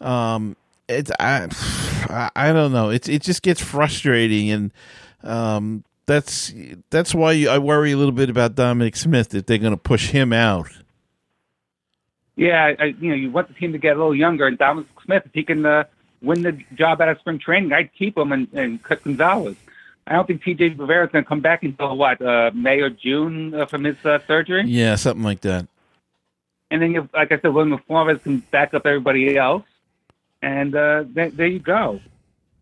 Um, 0.00 0.56
it's 0.88 1.10
I, 1.20 1.48
I 2.08 2.30
I 2.34 2.52
don't 2.52 2.72
know. 2.72 2.90
It's 2.90 3.08
it 3.08 3.22
just 3.22 3.42
gets 3.42 3.60
frustrating, 3.60 4.50
and 4.50 4.72
um, 5.22 5.84
that's 6.10 6.52
that's 6.90 7.14
why 7.14 7.46
I 7.48 7.58
worry 7.58 7.92
a 7.92 7.96
little 7.96 8.12
bit 8.12 8.28
about 8.28 8.56
Dominic 8.56 8.96
Smith 8.96 9.32
if 9.32 9.46
they're 9.46 9.58
going 9.58 9.72
to 9.72 9.76
push 9.76 10.10
him 10.10 10.32
out. 10.32 10.68
Yeah, 12.34 12.74
I, 12.78 12.84
you 12.98 13.10
know, 13.10 13.14
you 13.14 13.30
want 13.30 13.48
the 13.48 13.54
team 13.54 13.72
to 13.72 13.78
get 13.78 13.96
a 13.96 13.98
little 13.98 14.14
younger, 14.14 14.46
and 14.46 14.58
Dominic 14.58 14.88
Smith, 15.04 15.22
if 15.26 15.32
he 15.32 15.44
can 15.44 15.64
uh, 15.64 15.84
win 16.20 16.42
the 16.42 16.52
job 16.74 17.00
out 17.00 17.10
of 17.10 17.18
spring 17.18 17.38
training, 17.38 17.72
I'd 17.72 17.92
keep 17.94 18.16
him 18.16 18.32
and, 18.32 18.48
and 18.52 18.82
cut 18.82 19.04
Gonzalez. 19.04 19.56
I 20.06 20.14
don't 20.14 20.26
think 20.26 20.42
TJ 20.42 20.78
Rivera 20.78 21.06
is 21.06 21.12
going 21.12 21.22
to 21.24 21.28
come 21.28 21.40
back 21.40 21.62
until 21.62 21.96
what 21.96 22.20
uh, 22.20 22.50
May 22.54 22.80
or 22.80 22.90
June 22.90 23.54
uh, 23.54 23.66
from 23.66 23.84
his 23.84 23.96
uh, 24.04 24.18
surgery. 24.26 24.64
Yeah, 24.66 24.96
something 24.96 25.22
like 25.22 25.42
that. 25.42 25.68
And 26.70 26.82
then, 26.82 26.92
you 26.92 27.02
have, 27.02 27.10
like 27.12 27.30
I 27.30 27.38
said, 27.38 27.52
William 27.52 27.78
Flores 27.86 28.22
can 28.22 28.38
back 28.38 28.74
up 28.74 28.86
everybody 28.86 29.36
else, 29.36 29.64
and 30.42 30.74
uh, 30.74 31.04
th- 31.14 31.34
there 31.34 31.46
you 31.46 31.58
go. 31.58 32.00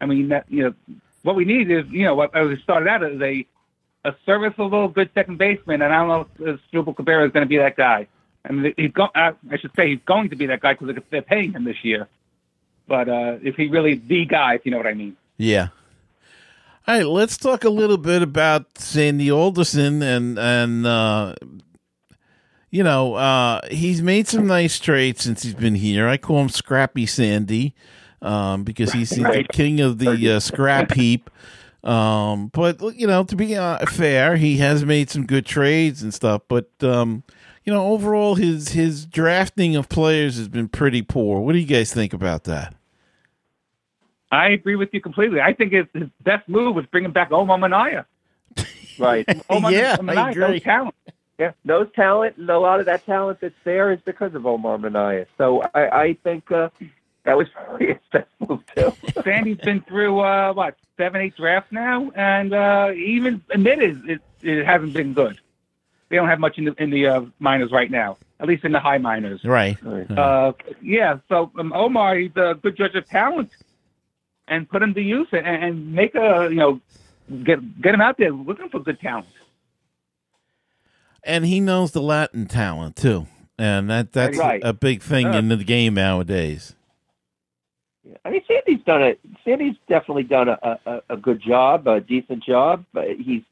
I 0.01 0.07
mean, 0.07 0.29
that, 0.29 0.45
you 0.49 0.65
know, 0.65 0.75
what 1.23 1.37
we 1.37 1.45
need 1.45 1.71
is, 1.71 1.85
you 1.91 2.05
know, 2.05 2.15
what 2.15 2.35
I 2.35 2.57
started 2.57 2.89
out 2.89 3.03
as 3.05 3.21
a 3.21 3.47
a 4.05 4.15
serviceable, 4.25 4.89
good 4.89 5.11
second 5.15 5.39
baseman, 5.39 5.83
and 5.83 5.93
I 5.93 5.99
don't 5.99 6.09
know 6.39 6.53
if 6.53 6.61
Struble 6.69 6.95
Cabrera 6.95 7.27
is 7.27 7.33
going 7.33 7.45
to 7.45 7.49
be 7.49 7.59
that 7.59 7.77
guy. 7.77 8.07
I 8.45 8.53
mean, 8.53 8.73
he's 8.77 8.93
go- 8.93 9.11
uh, 9.15 9.33
I 9.51 9.57
should 9.59 9.73
say 9.75 9.89
he's 9.91 10.01
going 10.07 10.31
to 10.31 10.37
be 10.37 10.47
that 10.47 10.61
guy 10.61 10.75
because 10.75 10.97
they're 11.11 11.23
paying 11.23 11.53
him 11.53 11.65
this 11.65 11.85
year. 11.85 12.09
But 12.87 13.09
uh, 13.09 13.39
is 13.43 13.55
he 13.57 13.67
really 13.67 13.95
the 13.95 14.25
guy? 14.25 14.55
If 14.55 14.65
you 14.65 14.71
know 14.71 14.79
what 14.79 14.87
I 14.87 14.95
mean? 14.95 15.17
Yeah. 15.37 15.69
All 16.87 16.97
right, 16.97 17.07
let's 17.07 17.37
talk 17.37 17.65
a 17.65 17.71
little 17.71 17.99
bit 17.99 18.23
about 18.23 18.79
Sandy 18.79 19.31
Alderson 19.31 20.03
and 20.03 20.39
and 20.39 20.87
uh, 20.87 21.35
you 22.71 22.83
know 22.83 23.15
uh, 23.15 23.61
he's 23.71 24.01
made 24.01 24.27
some 24.27 24.47
nice 24.47 24.79
trades 24.79 25.23
since 25.23 25.43
he's 25.43 25.55
been 25.55 25.75
here. 25.75 26.09
I 26.09 26.17
call 26.17 26.41
him 26.41 26.49
Scrappy 26.49 27.05
Sandy 27.05 27.75
um, 28.23 28.65
because 28.65 28.93
he's 28.93 29.11
the 29.11 29.47
king 29.53 29.81
of 29.81 29.99
the 29.99 30.37
uh, 30.37 30.41
scrap 30.41 30.93
heap. 30.93 31.31
Um, 31.85 32.49
but 32.49 32.81
you 32.97 33.07
know, 33.07 33.25
to 33.25 33.37
be 33.37 33.57
uh, 33.57 33.85
fair, 33.87 34.37
he 34.37 34.59
has 34.59 34.85
made 34.85 35.11
some 35.11 35.27
good 35.27 35.47
trades 35.47 36.03
and 36.03 36.13
stuff. 36.13 36.43
But 36.49 36.71
um, 36.83 37.23
you 37.65 37.73
know, 37.73 37.87
overall, 37.87 38.35
his 38.35 38.71
his 38.71 39.07
drafting 39.07 39.77
of 39.77 39.89
players 39.89 40.37
has 40.39 40.49
been 40.49 40.69
pretty 40.69 41.03
poor. 41.03 41.41
What 41.41 41.53
do 41.53 41.59
you 41.59 41.67
guys 41.67 41.93
think 41.93 42.13
about 42.13 42.45
that? 42.45 42.75
I 44.31 44.49
agree 44.51 44.77
with 44.77 44.91
you 44.93 45.01
completely. 45.01 45.41
I 45.41 45.55
think 45.55 45.73
his, 45.73 45.87
his 45.95 46.09
best 46.23 46.49
move 46.49 46.75
was 46.75 46.85
bringing 46.87 47.13
back 47.13 47.33
Omar 47.33 47.59
Minaya. 47.59 48.07
Right. 48.99 49.25
Omar 49.49 49.71
yeah, 49.71 49.97
Minaya, 50.03 50.25
I 50.25 50.31
agree. 50.31 50.43
no 50.43 50.59
talent. 50.59 50.95
Yeah, 51.39 51.53
those 51.65 51.87
talent 51.95 52.37
and 52.37 52.51
a 52.51 52.59
lot 52.59 52.81
of 52.81 52.87
that 52.87 53.07
talent 53.07 53.39
that's 53.41 53.55
there 53.63 53.93
is 53.93 54.01
because 54.05 54.35
of 54.35 54.45
Omar 54.45 54.77
Minaya. 54.77 55.25
So 55.39 55.63
I, 55.73 56.01
I 56.01 56.17
think 56.25 56.51
uh, 56.51 56.71
that 57.29 57.37
was 57.37 57.47
probably 57.51 57.89
his 57.89 57.97
best 58.11 58.27
move 58.49 58.61
too. 58.75 58.91
Sandy's 59.23 59.59
been 59.59 59.83
through 59.83 60.21
uh, 60.21 60.55
what 60.55 60.77
seven, 60.97 61.21
eight 61.21 61.37
drafts 61.37 61.71
now, 61.71 62.11
and 62.17 62.55
uh, 62.55 62.89
he 62.89 63.05
even 63.19 63.43
admitted 63.51 64.09
it, 64.09 64.21
it 64.41 64.65
hasn't 64.65 64.95
been 64.95 65.13
good. 65.13 65.39
They 66.09 66.17
don't 66.17 66.29
have 66.29 66.41
much 66.41 66.57
in 66.57 66.65
the 66.65 66.75
in 66.83 66.89
the 66.89 67.07
uh, 67.07 67.23
minors 67.39 67.71
right 67.71 67.91
now, 67.91 68.17
at 68.41 68.49
least 68.49 68.65
in 68.65 68.73
the 68.73 68.81
high 68.81 68.97
minors. 68.97 69.45
Right. 69.45 69.77
Uh, 70.11 70.55
yeah, 70.81 71.19
so 71.29 71.51
um, 71.59 71.71
Omar, 71.75 72.17
he's 72.17 72.31
a 72.37 72.55
good 72.63 72.77
judge 72.79 72.95
of 72.95 73.07
talent, 73.07 73.51
and 74.49 74.67
put 74.67 74.83
him 74.83 74.95
to 74.95 75.03
use 75.03 75.29
and, 75.33 75.47
and 75.47 75.93
make 75.93 76.15
a 76.15 76.49
you 76.51 76.57
know 76.57 76.81
get 77.45 77.59
get 77.83 77.93
him 77.95 78.01
out 78.01 78.17
there 78.17 78.31
looking 78.33 78.71
for 78.71 78.81
good 78.81 78.99
talent. 79.01 79.27
and 81.25 81.45
he 81.45 81.61
knows 81.61 81.91
the 81.93 82.01
Latin 82.01 82.47
talent 82.47 82.97
too, 82.97 83.27
and 83.59 83.91
that 83.91 84.13
that's 84.13 84.39
Right. 84.39 84.63
a 84.65 84.73
big 84.73 85.03
thing 85.03 85.27
Yeah. 85.27 85.39
in 85.39 85.49
the 85.49 85.57
game 85.63 85.93
nowadays. 85.93 86.75
I 88.25 88.31
mean, 88.31 88.43
Sandy's 88.47 88.85
done 88.85 89.03
it. 89.03 89.21
Sandy's 89.45 89.77
definitely 89.89 90.23
done 90.25 90.49
a, 90.49 90.79
a, 90.87 91.03
a 91.11 91.17
good 91.17 91.41
job, 91.41 91.87
a 91.87 92.01
decent 92.01 92.43
job. 92.43 92.85
But 92.93 93.17
he's, 93.17 93.43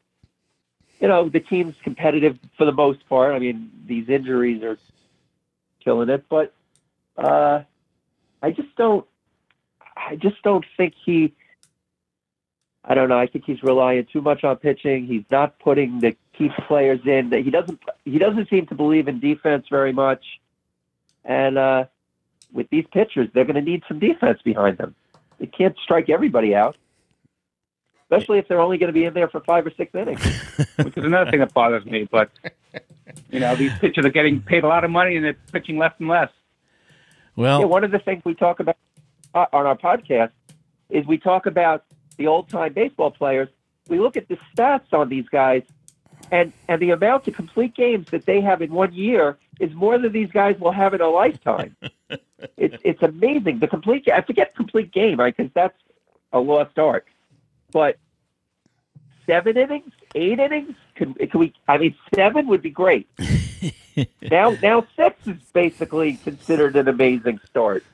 you 1.00 1.08
know, 1.08 1.28
the 1.28 1.40
team's 1.40 1.74
competitive 1.82 2.38
for 2.56 2.64
the 2.64 2.72
most 2.72 3.06
part. 3.08 3.34
I 3.34 3.38
mean, 3.38 3.70
these 3.86 4.08
injuries 4.08 4.62
are 4.62 4.78
killing 5.84 6.08
it, 6.08 6.24
but 6.28 6.54
uh, 7.16 7.62
I 8.42 8.50
just 8.50 8.74
don't. 8.76 9.06
I 9.96 10.16
just 10.16 10.42
don't 10.42 10.64
think 10.76 10.94
he. 11.04 11.34
I 12.84 12.94
don't 12.94 13.08
know. 13.08 13.18
I 13.18 13.26
think 13.26 13.44
he's 13.44 13.62
relying 13.62 14.06
too 14.12 14.20
much 14.20 14.44
on 14.44 14.56
pitching. 14.56 15.06
He's 15.06 15.24
not 15.30 15.58
putting 15.58 16.00
the 16.00 16.16
key 16.36 16.50
players 16.68 17.00
in. 17.04 17.30
That 17.30 17.40
he 17.40 17.50
doesn't. 17.50 17.80
He 18.04 18.18
doesn't 18.18 18.48
seem 18.48 18.66
to 18.66 18.74
believe 18.74 19.08
in 19.08 19.20
defense 19.20 19.66
very 19.70 19.92
much, 19.92 20.24
and. 21.24 21.58
uh 21.58 21.84
with 22.56 22.68
these 22.70 22.86
pitchers, 22.92 23.28
they're 23.34 23.44
going 23.44 23.56
to 23.56 23.70
need 23.70 23.82
some 23.86 23.98
defense 23.98 24.40
behind 24.42 24.78
them. 24.78 24.94
They 25.38 25.46
can't 25.46 25.76
strike 25.84 26.08
everybody 26.08 26.54
out, 26.54 26.76
especially 28.04 28.38
if 28.38 28.48
they're 28.48 28.60
only 28.60 28.78
going 28.78 28.88
to 28.88 28.94
be 28.94 29.04
in 29.04 29.12
there 29.14 29.28
for 29.28 29.40
five 29.40 29.66
or 29.66 29.72
six 29.76 29.94
innings. 29.94 30.24
which 30.76 30.96
is 30.96 31.04
another 31.04 31.30
thing 31.30 31.40
that 31.40 31.52
bothers 31.52 31.84
me. 31.84 32.08
But 32.10 32.30
you 33.30 33.38
know, 33.38 33.54
these 33.54 33.72
pitchers 33.78 34.04
are 34.04 34.10
getting 34.10 34.40
paid 34.40 34.64
a 34.64 34.68
lot 34.68 34.82
of 34.84 34.90
money 34.90 35.16
and 35.16 35.24
they're 35.24 35.36
pitching 35.52 35.76
less 35.76 35.92
and 35.98 36.08
less. 36.08 36.30
Well, 37.36 37.60
Yeah, 37.60 37.66
one 37.66 37.84
of 37.84 37.90
the 37.90 37.98
things 37.98 38.22
we 38.24 38.34
talk 38.34 38.60
about 38.60 38.78
uh, 39.34 39.46
on 39.52 39.66
our 39.66 39.76
podcast 39.76 40.30
is 40.88 41.06
we 41.06 41.18
talk 41.18 41.44
about 41.44 41.84
the 42.16 42.26
old 42.26 42.48
time 42.48 42.72
baseball 42.72 43.10
players. 43.10 43.48
We 43.88 44.00
look 44.00 44.16
at 44.16 44.26
the 44.28 44.38
stats 44.56 44.92
on 44.92 45.10
these 45.10 45.28
guys, 45.28 45.62
and 46.30 46.52
and 46.68 46.80
the 46.80 46.90
amount 46.90 47.28
of 47.28 47.34
complete 47.34 47.74
games 47.74 48.08
that 48.10 48.26
they 48.26 48.40
have 48.40 48.62
in 48.62 48.72
one 48.72 48.92
year 48.92 49.38
is 49.60 49.72
more 49.74 49.98
than 49.98 50.12
these 50.12 50.30
guys 50.30 50.58
will 50.58 50.72
have 50.72 50.94
in 50.94 51.00
a 51.00 51.08
lifetime. 51.08 51.76
it's 52.56 52.76
it's 52.84 53.02
amazing. 53.02 53.58
The 53.58 53.68
complete 53.68 54.08
I 54.08 54.20
forget 54.22 54.54
complete 54.54 54.92
game 54.92 55.18
right 55.18 55.36
because 55.36 55.52
that's 55.54 55.78
a 56.32 56.40
lost 56.40 56.78
art, 56.78 57.06
but 57.72 57.98
seven 59.26 59.56
innings, 59.56 59.92
eight 60.14 60.38
innings. 60.38 60.74
Can, 60.94 61.14
can 61.14 61.40
we? 61.40 61.52
I 61.68 61.78
mean, 61.78 61.94
seven 62.14 62.46
would 62.46 62.62
be 62.62 62.70
great. 62.70 63.08
now 64.30 64.56
now 64.62 64.86
six 64.96 65.26
is 65.26 65.36
basically 65.52 66.14
considered 66.16 66.76
an 66.76 66.88
amazing 66.88 67.40
start. 67.48 67.84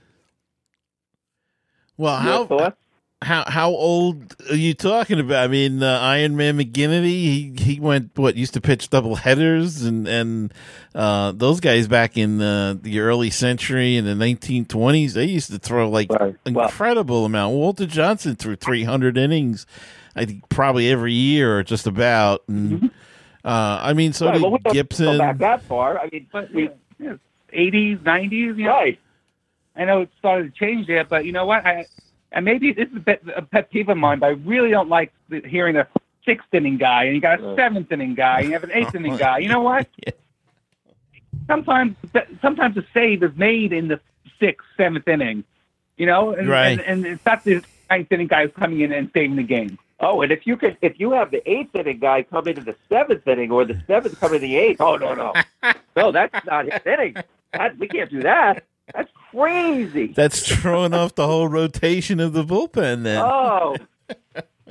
well, 1.97 2.17
how? 2.17 2.75
How 3.23 3.45
how 3.47 3.71
old 3.71 4.35
are 4.51 4.57
you 4.57 4.75
talking 4.75 5.19
about? 5.21 5.45
I 5.45 5.49
mean, 5.49 5.83
uh, 5.83 5.99
Iron 6.01 6.37
Man 6.37 6.59
McGinnity, 6.59 7.05
he 7.05 7.55
he 7.59 7.81
went 7.81 8.11
what 8.17 8.37
used 8.37 8.55
to 8.55 8.61
pitch 8.61 8.91
double 8.91 9.15
headers 9.17 9.83
and 9.83 10.07
and 10.07 10.53
uh, 10.95 11.33
those 11.33 11.61
guys 11.61 11.89
back 11.89 12.17
in 12.19 12.39
the, 12.39 12.79
the 12.83 13.01
early 13.01 13.31
century 13.31 13.97
in 13.97 14.05
the 14.05 14.13
1920s, 14.13 15.13
they 15.15 15.25
used 15.25 15.51
to 15.51 15.59
throw 15.59 15.89
like 15.89 16.11
Right. 16.13 16.37
Well- 16.51 16.67
incredible 16.67 17.25
amount. 17.25 17.55
Walter 17.55 17.87
Johnson 17.87 18.37
threw 18.37 18.57
300 18.57 19.17
innings, 19.17 19.67
I 20.15 20.25
think 20.27 20.49
probably 20.51 20.91
every 20.91 21.15
year 21.15 21.59
or 21.59 21.63
just 21.63 21.87
about. 21.87 22.43
And 22.49 22.91
uh, 23.45 23.81
I 23.83 23.93
mean, 23.95 24.13
so 24.13 24.27
Mm-hmm. 24.27 24.33
Right, 24.33 24.35
did 24.35 24.43
well, 24.43 24.53
we 24.53 24.59
don't 24.59 24.75
Gibson. 24.75 25.07
go 25.07 25.19
back 25.19 25.39
that 25.39 25.63
far. 25.63 25.99
I 25.99 26.09
mean, 26.13 26.27
But 26.31 26.53
we, 26.53 26.69
yeah, 26.99 27.15
80s, 27.55 27.99
90s, 28.01 28.31
you 28.33 28.55
know, 28.65 28.71
right. 28.71 28.99
I 29.75 29.85
know 29.87 30.03
it 30.03 30.11
started 30.19 30.53
to 30.55 30.59
change 30.59 30.87
there, 30.87 31.05
but 31.05 31.25
you 31.25 31.33
know 31.33 31.47
what? 31.47 31.65
I 31.65 31.87
and 32.33 32.45
maybe 32.45 32.73
this 32.73 32.89
is 32.89 32.97
a 32.97 33.01
pet, 33.01 33.23
a 33.37 33.43
pet 33.43 33.71
peeve 33.71 33.89
of 33.89 33.97
mine, 33.97 34.19
but 34.19 34.27
I 34.27 34.31
really 34.31 34.71
don't 34.71 34.89
like 34.89 35.13
the, 35.29 35.41
hearing 35.47 35.77
a 35.77 35.87
sixth 36.25 36.53
inning 36.53 36.79
guy 36.79 37.05
and 37.05 37.15
you 37.15 37.21
got 37.21 37.41
a 37.41 37.55
seventh 37.57 37.91
inning 37.93 38.15
guy 38.15 38.39
and 38.41 38.47
you 38.49 38.53
have 38.55 38.65
an 38.65 38.73
eighth 38.73 38.95
inning 38.95 39.17
guy. 39.17 39.39
You 39.39 39.49
know 39.49 39.61
what? 39.63 39.89
Sometimes 41.47 41.97
sometimes 42.41 42.75
the 42.77 42.85
save 42.95 43.23
is 43.23 43.35
made 43.37 43.73
in 43.73 43.89
the 43.89 44.01
sixth, 44.39 44.67
seventh 44.77 45.09
inning. 45.09 45.45
You 45.97 46.07
know, 46.07 46.33
and, 46.33 46.49
Right. 46.49 46.79
and, 46.79 46.81
and 46.81 47.07
it's 47.07 47.25
not 47.27 47.45
the 47.45 47.63
ninth 47.91 48.11
inning 48.11 48.27
guy 48.29 48.47
who's 48.47 48.55
coming 48.57 48.81
in 48.81 48.93
and 48.93 49.11
saving 49.13 49.37
the 49.37 49.43
game. 49.43 49.79
Oh, 50.01 50.23
and 50.23 50.33
if 50.33 50.47
you 50.47 50.57
could, 50.57 50.77
if 50.83 50.99
you 50.99 51.13
have 51.13 51.31
the 51.31 51.49
eighth 51.51 51.75
inning 51.75 51.99
guy 51.99 52.23
come 52.23 52.49
into 52.49 52.63
the 52.63 52.75
seventh 52.89 53.27
inning 53.27 53.51
or 53.53 53.65
the 53.65 53.81
seventh 53.87 54.19
come 54.19 54.35
in 54.35 54.41
the 54.41 54.57
eighth, 54.57 54.81
oh 54.81 54.97
no, 54.97 55.15
no, 55.15 55.33
no, 55.97 56.13
that's 56.13 56.45
not 56.47 56.65
his 56.67 56.81
inning. 56.87 57.17
That, 57.53 57.79
we 57.79 57.87
can't 57.89 58.11
do 58.11 58.23
that. 58.23 58.65
That's 58.95 59.11
crazy. 59.31 60.09
That's 60.09 60.55
throwing 60.55 60.95
off 60.95 61.15
the 61.15 61.27
whole 61.27 61.49
rotation 61.49 62.21
of 62.21 62.33
the 62.33 62.45
bullpen. 62.45 63.03
Then 63.03 63.23
Oh, 63.25 63.77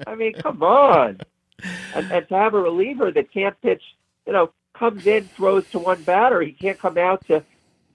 I 0.06 0.16
mean, 0.16 0.34
come 0.34 0.62
on. 0.64 1.20
And, 1.94 2.12
and 2.12 2.28
to 2.28 2.36
have 2.36 2.54
a 2.54 2.60
reliever 2.60 3.12
that 3.12 3.32
can't 3.32 3.60
pitch, 3.62 3.84
you 4.26 4.34
know, 4.34 4.52
comes 4.74 5.06
in, 5.06 5.26
throws 5.26 5.70
to 5.72 5.80
one 5.80 6.02
batter, 6.04 6.42
he 6.42 6.52
can't 6.52 6.80
come 6.80 6.98
out 6.98 7.26
to 7.28 7.44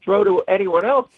throw 0.03 0.25
to 0.25 0.43
anyone 0.47 0.85
else. 0.85 1.11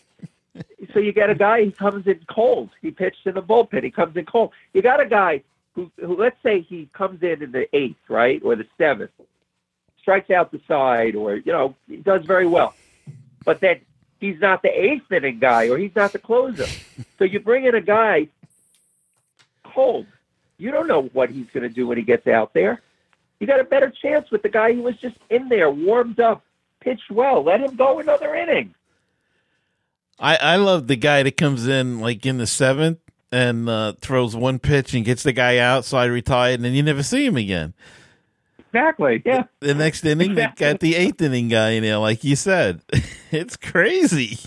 So 0.92 0.98
you 0.98 1.12
get 1.12 1.30
a 1.30 1.34
guy 1.34 1.64
who 1.64 1.70
comes 1.70 2.06
in 2.06 2.20
cold. 2.28 2.70
He 2.80 2.90
pitched 2.90 3.26
in 3.26 3.34
the 3.34 3.42
bullpen. 3.42 3.84
He 3.84 3.90
comes 3.90 4.16
in 4.16 4.24
cold. 4.24 4.52
You 4.72 4.82
got 4.82 5.00
a 5.00 5.06
guy 5.06 5.42
who, 5.74 5.90
who 6.00 6.16
let's 6.16 6.37
say 6.42 6.61
he 6.61 6.88
comes 6.92 7.22
in 7.22 7.42
in 7.42 7.52
the 7.52 7.74
eighth, 7.76 8.00
right, 8.08 8.40
or 8.42 8.56
the 8.56 8.66
seventh, 8.76 9.11
strikes 10.00 10.30
out 10.30 10.50
the 10.50 10.61
side, 10.66 11.14
or 11.14 11.37
you 11.37 11.52
know, 11.52 11.76
he 11.87 11.96
does 11.96 12.24
very 12.24 12.46
well. 12.46 12.74
But 13.44 13.61
then 13.61 13.80
he's 14.20 14.40
not 14.40 14.62
the 14.62 14.68
eighth 14.68 15.11
inning 15.11 15.38
guy, 15.38 15.68
or 15.68 15.78
he's 15.78 15.94
not 15.94 16.12
the 16.12 16.18
closer. 16.18 16.66
So 17.18 17.24
you 17.24 17.40
bring 17.40 17.64
in 17.64 17.74
a 17.74 17.81
guy 17.81 18.28
cold. 19.64 20.07
You 20.59 20.70
don't 20.70 20.88
know 20.88 21.02
what 21.12 21.31
he's 21.31 21.46
going 21.52 21.62
to 21.62 21.68
do 21.68 21.87
when 21.87 21.98
he 21.98 22.02
gets 22.02 22.26
out 22.26 22.52
there. 22.52 22.83
You 23.38 23.46
got 23.46 23.61
a 23.61 23.64
better 23.64 23.92
chance 24.02 24.31
with 24.31 24.42
the 24.42 24.48
guy 24.48 24.72
who 24.72 24.83
was 24.83 24.96
just 24.96 25.16
in 25.31 25.48
there, 25.48 25.70
warmed 25.70 26.18
up, 26.18 26.42
pitched 26.81 27.11
well. 27.11 27.44
Let 27.44 27.61
him 27.61 27.76
go 27.76 28.00
another 28.00 28.35
inning. 28.35 28.74
I 30.18 30.37
I 30.37 30.57
love 30.57 30.88
the 30.88 30.96
guy 30.96 31.22
that 31.22 31.37
comes 31.37 31.68
in 31.68 32.00
like 32.00 32.26
in 32.26 32.38
the 32.38 32.46
seventh 32.46 32.98
and 33.31 33.68
uh, 33.68 33.92
throws 34.00 34.35
one 34.35 34.59
pitch 34.59 34.94
and 34.94 35.04
gets 35.04 35.22
the 35.22 35.33
guy 35.33 35.59
out, 35.59 35.85
so 35.85 35.98
I 35.98 36.07
retired, 36.07 36.54
and 36.54 36.64
then 36.64 36.72
you 36.72 36.83
never 36.83 37.02
see 37.02 37.26
him 37.26 37.37
again. 37.37 37.74
Exactly. 38.72 39.22
Yeah. 39.24 39.44
The 39.61 39.74
next 39.74 40.04
inning, 40.04 40.35
they 40.35 40.48
got 40.57 40.81
the 40.81 40.94
eighth 40.94 41.22
inning 41.22 41.48
guy 41.48 41.70
in 41.70 41.83
there, 41.83 41.98
like 41.98 42.22
you 42.24 42.37
said. 42.37 42.83
it's 43.31 43.57
crazy. 43.57 44.38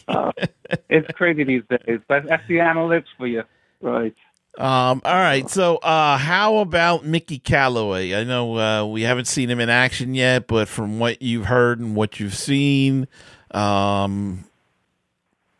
It's 0.89 1.11
crazy 1.13 1.43
these 1.43 1.63
days, 1.69 1.99
but 2.07 2.25
that's 2.27 2.47
the 2.47 2.57
analytics 2.57 3.05
for 3.17 3.27
you. 3.27 3.43
Right. 3.81 4.15
Um, 4.57 5.01
all 5.05 5.15
right. 5.15 5.49
So, 5.49 5.77
uh, 5.77 6.17
how 6.17 6.57
about 6.57 7.05
Mickey 7.05 7.39
Callaway? 7.39 8.13
I 8.13 8.23
know 8.23 8.57
uh, 8.57 8.85
we 8.85 9.01
haven't 9.01 9.25
seen 9.25 9.49
him 9.49 9.59
in 9.59 9.69
action 9.69 10.13
yet, 10.13 10.45
but 10.47 10.67
from 10.67 10.99
what 10.99 11.21
you've 11.21 11.45
heard 11.45 11.79
and 11.79 11.95
what 11.95 12.19
you've 12.19 12.35
seen, 12.35 13.07
um, 13.51 14.45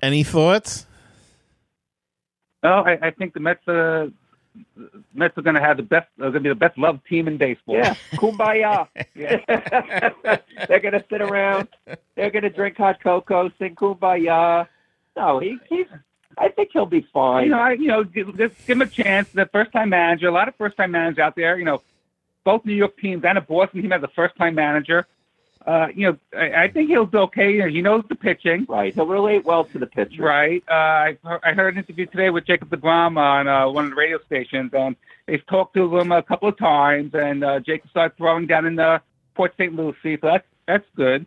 any 0.04 0.24
thoughts? 0.24 0.86
No, 2.64 2.84
I, 2.86 3.08
I 3.08 3.12
think 3.12 3.34
the 3.34 3.40
Mets, 3.40 3.68
uh, 3.68 4.08
Mets 5.14 5.38
are 5.38 5.42
going 5.42 5.56
to 5.56 5.62
have 5.62 5.78
the 5.78 5.84
best, 5.84 6.08
are 6.20 6.32
going 6.32 6.34
to 6.34 6.40
be 6.42 6.50
the 6.50 6.56
best 6.56 6.78
loved 6.78 7.06
team 7.08 7.28
in 7.28 7.38
baseball. 7.38 7.76
Yeah. 7.76 7.96
Kumbaya. 8.14 8.88
Yeah. 9.16 9.38
They're 10.68 10.80
going 10.80 10.94
to 10.94 11.04
sit 11.10 11.22
around. 11.22 11.68
They're 12.16 12.32
going 12.32 12.44
to 12.44 12.50
drink 12.50 12.78
hot 12.78 13.04
cocoa, 13.04 13.52
sing 13.60 13.76
Kumbaya. 13.76 14.68
No, 15.16 15.40
he, 15.40 15.58
he's. 15.70 15.88
I 16.38 16.48
think 16.50 16.70
he'll 16.72 16.86
be 16.86 17.06
fine. 17.14 17.46
You 17.46 17.52
know, 17.52 17.60
I, 17.60 17.72
you 17.74 17.88
know, 17.88 18.04
just 18.04 18.36
give 18.36 18.78
him 18.78 18.82
a 18.82 18.88
chance. 18.88 19.30
The 19.30 19.46
first-time 19.48 19.90
manager, 19.90 20.30
a 20.30 20.32
lot 20.32 20.48
of 20.48 20.56
first-time 20.56 20.92
managers 20.92 21.20
out 21.20 21.36
there. 21.36 21.58
You 21.60 21.66
know, 21.66 21.82
both 22.44 22.66
New 22.66 22.74
York 22.74 22.98
teams 22.98 23.24
and 23.26 23.38
a 23.38 23.42
Boston 23.42 23.82
team 23.82 23.92
has 23.92 24.02
a 24.02 24.08
first-time 24.08 24.56
manager. 24.56 25.06
Uh, 25.66 25.88
you 25.94 26.08
know, 26.08 26.18
I, 26.38 26.64
I 26.64 26.68
think 26.70 26.90
he'll 26.90 27.06
be 27.06 27.18
okay. 27.20 27.70
He 27.70 27.82
knows 27.82 28.04
the 28.10 28.16
pitching, 28.16 28.66
right. 28.68 28.94
He'll 28.94 29.06
relate 29.06 29.46
well 29.46 29.66
to 29.66 29.78
the 29.78 29.86
pitcher. 29.86 30.24
right? 30.24 30.64
Uh, 30.68 30.74
I, 30.74 31.18
I 31.44 31.54
heard 31.54 31.76
an 31.76 31.84
interview 31.84 32.08
today 32.08 32.30
with 32.30 32.46
Jacob 32.46 32.70
DeGrom 32.70 33.18
on 33.18 33.48
uh, 33.48 33.70
one 33.70 33.86
of 33.86 33.92
the 33.92 33.96
radio 33.96 34.20
stations, 34.26 34.72
and 34.74 34.96
they've 35.28 35.46
talked 35.46 35.76
to 35.76 35.98
him 35.98 36.12
a 36.12 36.24
couple 36.24 36.50
of 36.50 36.58
times, 36.58 37.14
and 37.14 37.44
uh, 37.44 37.60
Jacob 37.60 37.90
started 37.92 38.18
throwing 38.18 38.48
down 38.48 38.66
in 38.66 38.76
the 38.76 39.02
Port 39.36 39.54
St. 39.58 39.76
Lucie, 39.76 40.18
so 40.20 40.28
that's 40.28 40.48
that's 40.68 40.86
good. 40.96 41.26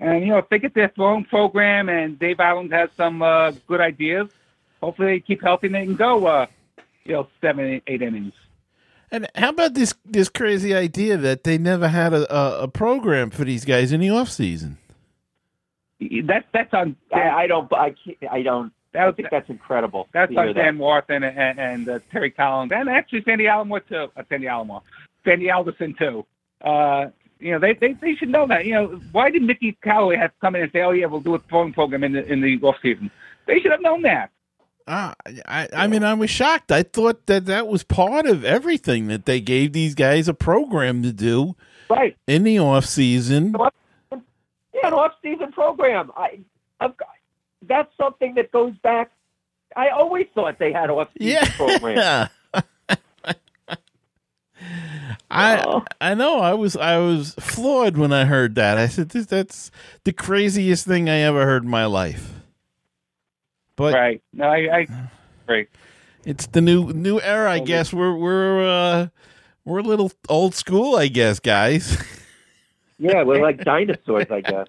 And 0.00 0.22
you 0.22 0.32
know, 0.32 0.38
if 0.38 0.48
they 0.48 0.58
get 0.58 0.74
their 0.74 0.88
throwing 0.88 1.24
program 1.24 1.88
and 1.88 2.18
Dave 2.18 2.38
Eiland 2.38 2.72
has 2.72 2.90
some 2.96 3.22
uh, 3.22 3.52
good 3.68 3.80
ideas, 3.80 4.28
hopefully 4.82 5.08
they 5.14 5.20
keep 5.20 5.42
healthy 5.42 5.68
and 5.68 5.76
they 5.76 5.84
can 5.84 5.94
go, 5.94 6.26
uh, 6.26 6.46
you 7.04 7.12
know, 7.12 7.28
seven, 7.40 7.80
eight 7.86 8.02
innings. 8.02 8.34
And 9.12 9.28
how 9.34 9.50
about 9.50 9.74
this 9.74 9.94
this 10.06 10.30
crazy 10.30 10.74
idea 10.74 11.18
that 11.18 11.44
they 11.44 11.58
never 11.58 11.88
had 11.88 12.14
a, 12.14 12.34
a, 12.34 12.62
a 12.62 12.68
program 12.68 13.28
for 13.28 13.44
these 13.44 13.66
guys 13.66 13.92
in 13.92 14.00
the 14.00 14.08
off 14.08 14.30
season? 14.30 14.78
That 16.00 16.46
that's 16.52 16.72
on 16.72 16.96
I, 17.12 17.28
I 17.28 17.46
don't. 17.46 17.70
I 17.74 17.90
can't, 17.90 18.16
I 18.30 18.42
don't. 18.42 18.72
that 18.92 19.02
I 19.02 19.06
was, 19.06 19.14
think 19.14 19.28
that's 19.30 19.50
incredible. 19.50 20.08
that's 20.14 20.32
to 20.32 20.40
hear 20.40 20.48
on. 20.48 20.54
Dan 20.54 20.78
Warthen 20.78 21.28
and 21.28 21.38
and, 21.38 21.58
and 21.60 21.88
uh, 21.88 21.98
Terry 22.10 22.30
Collins 22.30 22.72
and 22.74 22.88
actually 22.88 23.22
Sandy 23.24 23.44
Alomar 23.44 23.86
too. 23.86 24.10
Uh, 24.16 24.22
Sandy 24.30 24.46
Alomar, 24.46 24.80
Sandy 25.26 25.50
Alderson 25.50 25.94
too. 25.98 26.24
Uh, 26.62 27.10
you 27.38 27.52
know, 27.52 27.58
they, 27.58 27.74
they 27.74 27.92
they 27.92 28.14
should 28.14 28.30
know 28.30 28.46
that. 28.46 28.64
You 28.64 28.74
know, 28.74 28.86
why 29.12 29.30
did 29.30 29.42
Mickey 29.42 29.76
Callaway 29.84 30.16
have 30.16 30.30
to 30.30 30.40
come 30.40 30.56
in 30.56 30.62
and 30.62 30.72
say, 30.72 30.80
"Oh 30.80 30.92
yeah, 30.92 31.04
we'll 31.04 31.20
do 31.20 31.34
a 31.34 31.38
throwing 31.38 31.74
program 31.74 32.02
in 32.02 32.12
the 32.14 32.24
in 32.24 32.40
the 32.40 32.58
off 32.62 32.76
season"? 32.80 33.10
They 33.46 33.60
should 33.60 33.72
have 33.72 33.82
known 33.82 34.02
that. 34.02 34.30
Uh, 34.86 35.14
I 35.46 35.68
I 35.72 35.86
mean, 35.86 36.02
I 36.04 36.14
was 36.14 36.28
shocked. 36.30 36.72
I 36.72 36.82
thought 36.82 37.26
that 37.26 37.46
that 37.46 37.68
was 37.68 37.82
part 37.84 38.26
of 38.26 38.44
everything 38.44 39.06
that 39.08 39.26
they 39.26 39.40
gave 39.40 39.72
these 39.72 39.94
guys 39.94 40.26
a 40.28 40.34
program 40.34 41.02
to 41.04 41.12
do 41.12 41.54
Right. 41.88 42.16
in 42.26 42.42
the 42.44 42.58
off 42.58 42.84
season. 42.86 43.54
Yeah, 44.10 44.88
an 44.88 44.94
off-season 44.94 45.52
program. 45.52 46.10
I, 46.16 46.40
I've 46.80 46.96
got, 46.96 47.08
that's 47.68 47.90
something 47.96 48.34
that 48.34 48.50
goes 48.50 48.72
back. 48.82 49.10
I 49.76 49.90
always 49.90 50.26
thought 50.34 50.58
they 50.58 50.72
had 50.72 50.90
off-season 50.90 51.28
Yeah. 51.28 51.48
programs. 51.56 52.30
I. 55.30 55.80
I 56.00 56.14
know 56.14 56.40
I 56.40 56.54
was 56.54 56.76
I 56.76 56.98
was 56.98 57.34
floored 57.40 57.96
when 57.96 58.12
I 58.12 58.24
heard 58.24 58.54
that. 58.56 58.78
I 58.78 58.86
said 58.88 59.10
this 59.10 59.26
that's 59.26 59.70
the 60.04 60.12
craziest 60.12 60.86
thing 60.86 61.08
I 61.08 61.18
ever 61.20 61.44
heard 61.44 61.64
in 61.64 61.70
my 61.70 61.86
life. 61.86 62.30
But 63.76 63.94
right? 63.94 64.22
No, 64.32 64.44
I, 64.44 64.78
I 64.78 64.86
right. 65.48 65.68
it's 66.24 66.46
the 66.46 66.60
new 66.60 66.92
new 66.92 67.20
era, 67.20 67.50
I 67.50 67.60
guess. 67.60 67.92
We're 67.92 68.14
we're 68.14 68.66
uh 68.66 69.08
we're 69.64 69.78
a 69.78 69.82
little 69.82 70.12
old 70.28 70.54
school, 70.54 70.96
I 70.96 71.08
guess, 71.08 71.40
guys. 71.40 72.02
Yeah, 73.02 73.24
we're 73.24 73.42
like 73.42 73.64
dinosaurs, 73.64 74.30
I 74.30 74.42
guess. 74.42 74.68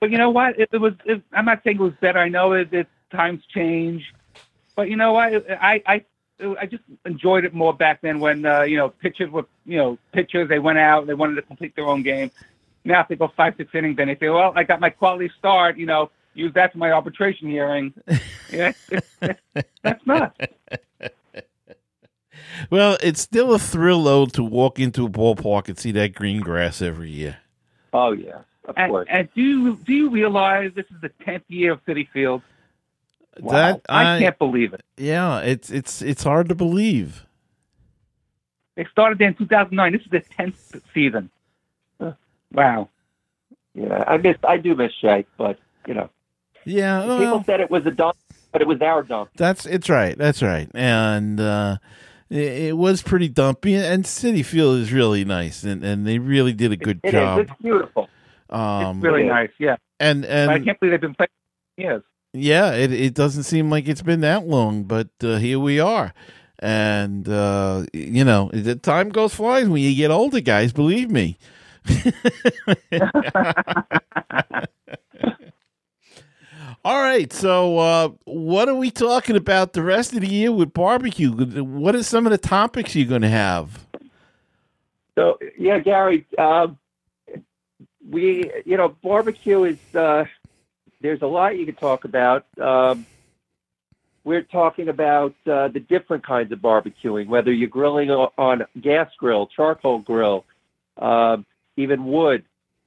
But 0.00 0.10
you 0.10 0.16
know 0.16 0.30
what? 0.30 0.58
It, 0.58 0.70
it 0.72 0.78
was. 0.78 0.94
It, 1.04 1.22
I'm 1.34 1.44
not 1.44 1.60
saying 1.62 1.76
it 1.76 1.82
was 1.82 1.92
better. 2.00 2.18
I 2.18 2.30
know 2.30 2.52
it, 2.52 2.72
it 2.72 2.88
times 3.12 3.42
change, 3.54 4.14
but 4.74 4.88
you 4.88 4.96
know 4.96 5.12
what? 5.12 5.44
I 5.50 5.82
I 5.84 6.04
I 6.58 6.64
just 6.64 6.82
enjoyed 7.04 7.44
it 7.44 7.52
more 7.52 7.74
back 7.74 8.00
then 8.00 8.20
when 8.20 8.46
uh, 8.46 8.62
you 8.62 8.78
know 8.78 8.88
pitchers 8.88 9.30
were 9.30 9.44
you 9.66 9.76
know 9.76 9.98
pitchers. 10.12 10.48
They 10.48 10.58
went 10.58 10.78
out. 10.78 11.06
They 11.06 11.12
wanted 11.12 11.34
to 11.34 11.42
complete 11.42 11.76
their 11.76 11.86
own 11.86 12.02
game. 12.02 12.30
Now 12.84 13.02
if 13.02 13.08
they 13.08 13.16
go 13.16 13.30
five 13.36 13.52
six 13.58 13.70
innings, 13.74 13.96
then 13.98 14.08
they 14.08 14.16
say, 14.16 14.30
well, 14.30 14.54
I 14.56 14.64
got 14.64 14.80
my 14.80 14.88
quality 14.88 15.30
start. 15.38 15.76
You 15.76 15.84
know, 15.84 16.10
use 16.38 16.52
that 16.54 16.72
for 16.72 16.78
my 16.78 16.90
arbitration 16.92 17.48
hearing. 17.48 17.92
yeah, 18.52 18.72
that's 19.82 20.06
not. 20.06 20.34
well, 22.70 22.96
it's 23.02 23.20
still 23.20 23.54
a 23.54 23.58
thrill 23.58 24.02
though 24.04 24.26
to 24.26 24.42
walk 24.42 24.78
into 24.78 25.06
a 25.06 25.08
ballpark 25.08 25.68
and 25.68 25.78
see 25.78 25.92
that 25.92 26.14
green 26.14 26.40
grass 26.40 26.80
every 26.82 27.10
year. 27.10 27.38
Oh 27.92 28.12
yeah, 28.12 28.40
of 28.64 28.74
And, 28.76 28.90
course. 28.90 29.06
and 29.10 29.28
do 29.34 29.42
you 29.42 29.76
do 29.76 29.92
you 29.92 30.10
realize 30.10 30.72
this 30.74 30.86
is 30.90 31.00
the 31.00 31.10
tenth 31.24 31.44
year 31.48 31.72
of 31.72 31.84
Citi 31.84 32.08
Field? 32.10 32.42
Wow. 33.40 33.52
That 33.52 33.80
I 33.88 34.18
can't 34.18 34.38
believe 34.38 34.72
it. 34.74 34.82
yeah, 34.96 35.40
it's 35.40 35.70
it's 35.70 36.02
it's 36.02 36.22
hard 36.24 36.48
to 36.48 36.54
believe. 36.54 37.24
They 38.76 38.84
started 38.92 39.20
in 39.20 39.34
2009. 39.34 39.92
This 39.92 40.02
is 40.02 40.10
the 40.10 40.20
10th 40.38 40.80
season. 40.94 41.30
Wow. 42.52 42.88
Yeah, 43.74 44.04
I 44.06 44.16
miss. 44.16 44.36
I 44.44 44.56
do 44.56 44.74
miss 44.76 44.92
Shea, 45.00 45.26
but 45.36 45.58
you 45.86 45.94
know, 45.94 46.08
Yeah, 46.68 47.02
people 47.18 47.42
said 47.44 47.60
it 47.60 47.70
was 47.70 47.86
a 47.86 47.90
dump, 47.90 48.16
but 48.52 48.60
it 48.62 48.68
was 48.68 48.80
our 48.82 49.02
dump. 49.02 49.30
that's 49.36 49.66
it's 49.66 49.88
right. 49.88 50.16
That's 50.18 50.42
right. 50.42 50.68
And 50.74 51.40
uh 51.40 51.78
it, 52.30 52.68
it 52.68 52.76
was 52.76 53.02
pretty 53.02 53.28
dumpy 53.28 53.74
and 53.74 54.04
Citi 54.04 54.44
Field 54.44 54.78
is 54.78 54.92
really 54.92 55.24
nice 55.24 55.64
and, 55.64 55.82
and 55.82 56.06
they 56.06 56.18
really 56.18 56.52
did 56.52 56.72
a 56.72 56.76
good 56.76 57.00
It 57.02 57.08
is. 57.08 57.12
job. 57.12 57.38
It's 57.40 57.52
beautiful. 57.62 58.08
Um 58.50 58.98
It's 58.98 59.04
really 59.04 59.24
nice. 59.24 59.50
Yeah. 59.58 59.76
and 59.98 60.22
But 60.22 60.48
I 60.50 60.58
can't 60.60 60.78
believe 60.78 60.92
they've 60.92 61.00
been 61.00 61.14
playing 61.14 61.30
for 61.76 61.82
years. 61.82 62.02
yeah, 62.34 62.72
it 62.74 62.92
it 62.92 63.14
doesn't 63.14 63.44
seem 63.44 63.70
like 63.70 63.88
it's 63.88 64.02
been 64.02 64.20
that 64.20 64.46
long, 64.46 64.84
but 64.84 65.08
uh, 65.22 65.36
here 65.38 65.58
we 65.58 65.80
are. 65.80 66.12
And 66.58 67.26
uh 67.28 67.86
you 67.94 68.24
know, 68.24 68.50
the 68.52 68.76
time 68.76 69.08
goes 69.08 69.34
flies 69.34 69.68
when 69.68 69.80
you 69.82 69.94
get 69.94 70.10
older, 70.10 70.40
guys, 70.40 70.72
believe 70.72 71.10
me. 71.10 71.38
All 76.88 77.02
right, 77.02 77.30
so 77.30 77.76
uh, 77.76 78.08
what 78.24 78.66
are 78.66 78.74
we 78.74 78.90
talking 78.90 79.36
about 79.36 79.74
the 79.74 79.82
rest 79.82 80.14
of 80.14 80.22
the 80.22 80.26
year 80.26 80.50
with 80.50 80.72
barbecue? 80.72 81.30
What 81.30 81.94
are 81.94 82.02
some 82.02 82.24
of 82.24 82.32
the 82.32 82.38
topics 82.38 82.96
you're 82.96 83.06
going 83.06 83.20
to 83.20 83.28
have? 83.28 83.86
So 85.14 85.38
yeah, 85.58 85.80
Gary, 85.80 86.26
um, 86.38 86.78
we 88.08 88.50
you 88.64 88.78
know 88.78 88.96
barbecue 89.02 89.64
is 89.64 89.76
uh, 89.94 90.24
there's 91.02 91.20
a 91.20 91.26
lot 91.26 91.58
you 91.58 91.66
could 91.66 91.76
talk 91.76 92.06
about. 92.06 92.46
Um, 92.58 93.04
we're 94.24 94.40
talking 94.40 94.88
about 94.88 95.34
uh, 95.46 95.68
the 95.68 95.80
different 95.80 96.24
kinds 96.24 96.52
of 96.52 96.60
barbecuing, 96.60 97.28
whether 97.28 97.52
you're 97.52 97.68
grilling 97.68 98.10
on 98.10 98.62
gas 98.80 99.10
grill, 99.18 99.46
charcoal 99.48 99.98
grill, 99.98 100.46
um, 100.96 101.44
even 101.76 102.06
wood, 102.06 102.44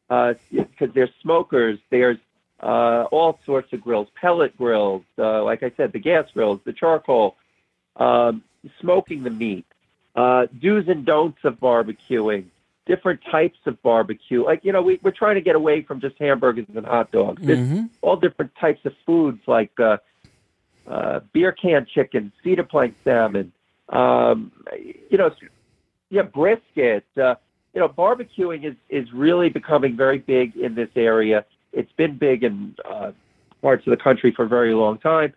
because 0.10 0.90
there's 0.96 1.12
smokers, 1.22 1.78
there's 1.92 2.18
uh, 2.62 3.06
all 3.12 3.40
sorts 3.46 3.74
of 3.74 3.82
grills, 3.82 4.08
pellet 4.20 4.56
grills, 4.58 5.04
uh, 5.18 5.44
like 5.44 5.64
I 5.64 5.72
said, 5.78 5.92
the 5.92 6.00
gas 6.00 6.26
grills, 6.34 6.60
the 6.66 6.74
charcoal, 6.74 7.36
um, 7.98 8.44
smoking 8.80 9.24
the 9.24 9.30
meat 9.30 9.66
uh, 10.16 10.48
do's 10.60 10.88
and 10.88 11.06
don'ts 11.06 11.40
of 11.44 11.60
barbecuing, 11.60 12.46
different 12.86 13.20
types 13.32 13.58
of 13.66 13.82
barbecue. 13.82 14.44
Like, 14.44 14.64
you 14.64 14.72
know, 14.72 14.82
we, 14.82 15.00
we're 15.02 15.12
trying 15.12 15.36
to 15.36 15.42
get 15.42 15.56
away 15.56 15.82
from 15.82 16.02
just 16.02 16.18
hamburgers 16.20 16.66
and 16.76 16.86
hot 16.86 17.12
dogs. 17.12 17.42
There's 17.46 17.60
Mhm. 17.60 17.90
all 18.02 18.16
different 18.16 18.54
types 18.56 18.84
of 18.86 18.94
foods 19.06 19.42
like 19.48 19.72
uh, 19.80 19.98
uh, 20.88 21.22
beer 21.32 21.52
can 21.52 21.86
chicken, 21.86 22.32
cedar 22.44 22.64
plank 22.64 22.96
salmon, 23.04 23.52
um, 23.90 24.52
you 25.10 25.18
know, 25.18 25.32
yeah, 26.10 26.24
brisket. 26.24 27.06
Uh, 27.18 27.36
you 27.74 27.80
know, 27.80 27.88
barbecuing 27.88 28.66
is, 28.66 28.76
is 28.90 29.12
really 29.14 29.50
becoming 29.50 29.96
very 29.96 30.18
big 30.18 30.58
in 30.58 30.76
this 30.76 30.90
area. 30.96 31.46
It's 31.74 31.92
been 31.94 32.18
big 32.18 32.44
in 32.44 32.76
uh, 32.84 33.12
parts 33.62 33.86
of 33.88 33.92
the 33.92 34.04
country 34.04 34.32
for 34.36 34.46
a 34.46 34.48
very 34.48 34.74
long 34.74 34.98
time 34.98 35.34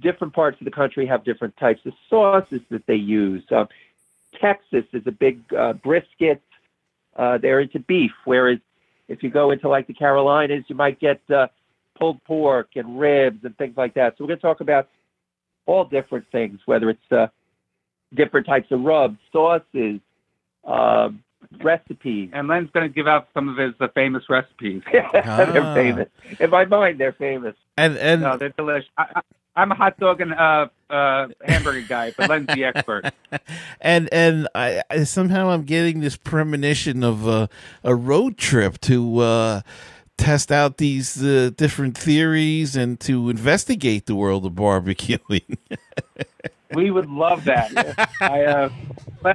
different 0.00 0.34
parts 0.34 0.60
of 0.60 0.64
the 0.64 0.70
country 0.70 1.06
have 1.06 1.24
different 1.24 1.56
types 1.56 1.80
of 1.86 1.92
sauces 2.08 2.60
that 2.70 2.86
they 2.86 2.96
use. 2.96 3.42
Um, 3.50 3.68
Texas 4.40 4.84
is 4.92 5.02
a 5.06 5.12
big 5.12 5.40
uh, 5.54 5.74
brisket. 5.74 6.42
Uh, 7.16 7.38
they're 7.38 7.60
into 7.60 7.78
beef, 7.78 8.12
whereas 8.24 8.58
if 9.08 9.22
you 9.22 9.30
go 9.30 9.50
into 9.50 9.68
like 9.68 9.86
the 9.86 9.94
Carolinas, 9.94 10.64
you 10.68 10.74
might 10.74 10.98
get 10.98 11.20
uh, 11.30 11.48
pulled 11.98 12.22
pork 12.24 12.70
and 12.76 12.98
ribs 12.98 13.44
and 13.44 13.56
things 13.58 13.76
like 13.76 13.94
that. 13.94 14.16
So 14.16 14.24
we're 14.24 14.28
going 14.28 14.38
to 14.38 14.42
talk 14.42 14.60
about 14.60 14.88
all 15.66 15.84
different 15.84 16.26
things, 16.32 16.60
whether 16.64 16.90
it's 16.90 17.12
uh, 17.12 17.26
different 18.14 18.46
types 18.46 18.70
of 18.70 18.80
rubs, 18.80 19.18
sauces, 19.30 20.00
um, 20.64 21.22
recipes. 21.62 22.30
And 22.32 22.48
Len's 22.48 22.70
going 22.70 22.88
to 22.88 22.94
give 22.94 23.06
out 23.06 23.28
some 23.34 23.48
of 23.48 23.56
his 23.56 23.74
uh, 23.80 23.88
famous 23.94 24.24
recipes. 24.28 24.82
Ah. 25.14 25.44
they're 25.44 25.74
famous. 25.74 26.08
In 26.40 26.50
my 26.50 26.64
mind, 26.64 26.98
they're 26.98 27.12
famous. 27.12 27.54
And 27.76 27.96
and 27.98 28.22
No, 28.22 28.36
they're 28.36 28.48
delicious. 28.50 28.88
I, 28.96 29.06
I, 29.16 29.20
I'm 29.54 29.70
a 29.70 29.74
hot 29.74 29.98
dog 29.98 30.20
and 30.20 30.32
uh, 30.32 30.68
uh, 30.88 31.28
hamburger 31.44 31.82
guy, 31.82 32.12
but 32.16 32.30
Len's 32.30 32.46
the 32.46 32.64
expert. 32.64 33.12
and 33.80 34.08
and 34.12 34.48
I, 34.54 34.82
I 34.90 35.04
somehow 35.04 35.50
I'm 35.50 35.64
getting 35.64 36.00
this 36.00 36.16
premonition 36.16 37.04
of 37.04 37.26
a 37.26 37.48
a 37.84 37.94
road 37.94 38.38
trip 38.38 38.80
to 38.82 39.18
uh, 39.18 39.60
test 40.16 40.50
out 40.50 40.78
these 40.78 41.22
uh, 41.22 41.50
different 41.56 41.98
theories 41.98 42.76
and 42.76 42.98
to 43.00 43.28
investigate 43.28 44.06
the 44.06 44.14
world 44.14 44.46
of 44.46 44.52
barbecuing. 44.52 45.58
We 46.74 46.90
would 46.90 47.10
love 47.10 47.44
that. 47.44 47.70
I 48.22 48.44
uh, 48.44 49.34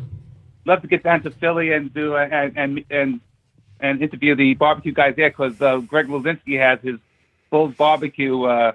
love, 0.68 0.82
to 0.82 0.88
get 0.88 1.04
down 1.04 1.24
to 1.24 1.32
Philly 1.32 1.72
and 1.74 1.94
do 1.94 2.16
uh, 2.16 2.28
and 2.32 2.58
and 2.58 2.86
and, 2.90 3.22
and 3.80 4.02
interview 4.02 4.36
the 4.36 4.54
barbecue 4.54 4.92
guys 4.92 5.16
there 5.16 5.30
because 5.30 5.60
uh, 5.62 5.78
Greg 5.80 6.08
Luzinski 6.08 6.60
has 6.60 6.80
his 6.82 7.00
full 7.50 7.70
barbecue 7.70 8.44
uh, 8.44 8.74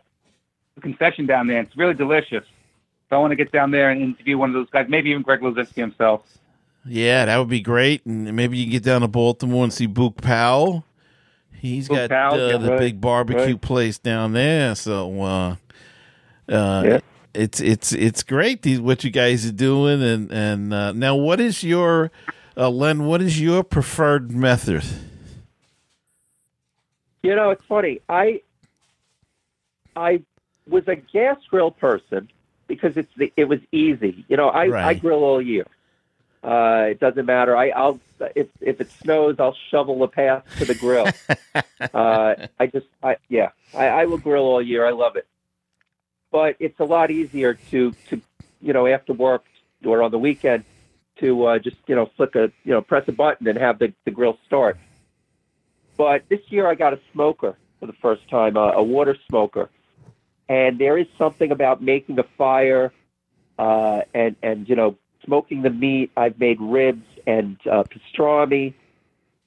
concession 0.80 1.26
down 1.26 1.46
there. 1.46 1.60
It's 1.60 1.76
really 1.76 1.94
delicious. 1.94 2.44
So 3.08 3.16
I 3.16 3.18
want 3.18 3.32
to 3.32 3.36
get 3.36 3.52
down 3.52 3.70
there 3.70 3.90
and 3.90 4.00
interview 4.00 4.38
one 4.38 4.50
of 4.50 4.54
those 4.54 4.70
guys, 4.70 4.86
maybe 4.88 5.10
even 5.10 5.22
Greg 5.22 5.40
Luzinski 5.40 5.74
himself. 5.74 6.22
yeah, 6.86 7.26
that 7.26 7.36
would 7.36 7.50
be 7.50 7.60
great. 7.60 8.04
And 8.06 8.34
maybe 8.34 8.56
you 8.56 8.64
can 8.64 8.72
get 8.72 8.84
down 8.84 9.02
to 9.02 9.08
Baltimore 9.08 9.64
and 9.64 9.72
see 9.72 9.86
Boog 9.86 10.16
Powell. 10.16 10.84
He's 11.52 11.88
Boog 11.88 12.08
got 12.08 12.10
Powell, 12.10 12.40
uh, 12.40 12.48
yeah, 12.48 12.56
the 12.56 12.70
right, 12.70 12.78
big 12.78 13.00
barbecue 13.00 13.52
right. 13.52 13.60
place 13.60 13.98
down 13.98 14.32
there. 14.32 14.74
So 14.74 15.22
uh, 15.22 15.56
uh, 16.48 16.82
Yeah. 16.86 17.00
It's 17.34 17.60
it's 17.60 17.92
it's 17.92 18.22
great 18.22 18.62
these, 18.62 18.80
what 18.80 19.04
you 19.04 19.10
guys 19.10 19.46
are 19.46 19.52
doing. 19.52 20.02
And 20.02 20.30
and 20.30 20.74
uh, 20.74 20.92
now, 20.92 21.16
what 21.16 21.40
is 21.40 21.62
your 21.62 22.10
uh, 22.56 22.68
Len? 22.68 23.06
What 23.06 23.22
is 23.22 23.40
your 23.40 23.62
preferred 23.62 24.30
method? 24.32 24.84
You 27.22 27.36
know, 27.36 27.50
it's 27.50 27.64
funny. 27.64 28.00
I 28.08 28.42
I 29.96 30.22
was 30.68 30.86
a 30.88 30.96
gas 30.96 31.38
grill 31.48 31.70
person 31.70 32.28
because 32.66 32.96
it's 32.96 33.12
the, 33.16 33.32
it 33.36 33.44
was 33.44 33.60
easy. 33.70 34.24
You 34.28 34.36
know, 34.36 34.48
I, 34.48 34.88
I 34.88 34.94
grill 34.94 35.24
all 35.24 35.42
year. 35.42 35.66
Uh, 36.42 36.86
it 36.90 36.98
doesn't 36.98 37.26
matter. 37.26 37.56
I, 37.56 37.68
I'll 37.70 38.00
if 38.34 38.48
if 38.60 38.80
it 38.80 38.90
snows, 38.90 39.36
I'll 39.38 39.56
shovel 39.70 39.98
the 40.00 40.08
path 40.08 40.44
to 40.58 40.64
the 40.64 40.74
grill. 40.74 41.06
uh, 41.94 42.46
I 42.58 42.66
just, 42.66 42.86
I 43.02 43.16
yeah, 43.28 43.50
I, 43.74 43.86
I 43.88 44.04
will 44.06 44.18
grill 44.18 44.44
all 44.44 44.62
year. 44.62 44.86
I 44.86 44.90
love 44.90 45.16
it. 45.16 45.26
But 46.32 46.56
it's 46.58 46.80
a 46.80 46.84
lot 46.84 47.10
easier 47.10 47.54
to 47.70 47.92
to 48.08 48.20
you 48.60 48.72
know 48.72 48.86
after 48.88 49.12
work 49.12 49.44
or 49.84 50.02
on 50.02 50.10
the 50.10 50.18
weekend 50.18 50.64
to 51.20 51.44
uh, 51.44 51.58
just 51.58 51.76
you 51.86 51.94
know 51.94 52.10
flick 52.16 52.34
a 52.34 52.50
you 52.64 52.72
know 52.72 52.80
press 52.80 53.04
a 53.06 53.12
button 53.12 53.46
and 53.46 53.58
have 53.58 53.78
the, 53.78 53.92
the 54.04 54.10
grill 54.10 54.38
start. 54.46 54.78
But 55.96 56.24
this 56.28 56.40
year 56.48 56.66
I 56.66 56.74
got 56.74 56.94
a 56.94 57.00
smoker 57.12 57.56
for 57.78 57.86
the 57.86 57.92
first 57.94 58.28
time, 58.28 58.56
uh, 58.56 58.72
a 58.72 58.82
water 58.82 59.16
smoker, 59.28 59.68
and 60.48 60.78
there 60.78 60.96
is 60.96 61.06
something 61.18 61.52
about 61.52 61.82
making 61.82 62.18
a 62.18 62.24
fire 62.38 62.92
uh, 63.58 64.00
and 64.14 64.34
and 64.42 64.68
you 64.68 64.76
know 64.76 64.96
smoking 65.24 65.62
the 65.62 65.70
meat. 65.70 66.10
I've 66.16 66.38
made 66.38 66.60
ribs 66.60 67.06
and 67.26 67.56
uh, 67.70 67.84
pastrami, 67.84 68.74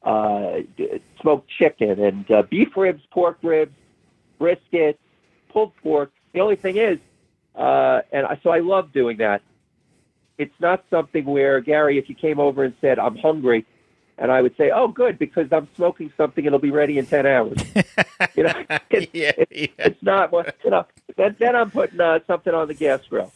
uh, 0.04 0.60
smoked 1.22 1.50
chicken 1.50 2.00
and 2.00 2.30
uh, 2.32 2.44
beef 2.44 2.78
ribs, 2.78 3.02
pork 3.12 3.38
ribs, 3.42 3.76
brisket, 4.38 5.00
pulled 5.50 5.76
pork. 5.78 6.12
The 6.36 6.42
only 6.42 6.58
thing 6.58 6.76
is, 6.76 7.00
uh, 7.56 8.02
and 8.12 8.26
I, 8.26 8.38
so 8.44 8.50
I 8.50 8.60
love 8.60 8.92
doing 8.92 9.20
that. 9.20 9.42
It's 10.38 10.54
not 10.60 10.84
something 10.90 11.24
where 11.24 11.62
Gary, 11.62 11.98
if 11.98 12.10
you 12.10 12.16
came 12.16 12.42
over 12.42 12.66
and 12.66 12.74
said 12.82 13.00
I'm 13.00 13.16
hungry, 13.16 13.66
and 14.18 14.30
I 14.30 14.42
would 14.42 14.54
say, 14.58 14.70
"Oh, 14.70 14.90
good," 14.90 15.18
because 15.18 15.48
I'm 15.54 15.70
smoking 15.78 16.12
something; 16.18 16.44
it'll 16.44 16.60
be 16.60 16.72
ready 16.72 16.98
in 16.98 17.06
ten 17.06 17.26
hours. 17.26 17.58
you 18.36 18.44
know, 18.44 18.52
it's, 18.90 19.14
yeah, 19.14 19.32
yeah. 19.50 19.68
it's 19.78 20.04
not 20.04 20.34
what 20.34 20.58
you 20.66 20.72
know. 20.72 20.86
Then, 21.16 21.38
then 21.40 21.56
I'm 21.56 21.72
putting 21.72 22.02
uh, 22.02 22.20
something 22.28 22.54
on 22.54 22.68
the 22.68 22.74
gas 22.74 23.00
grill. 23.10 23.32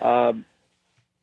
Um, 0.00 0.44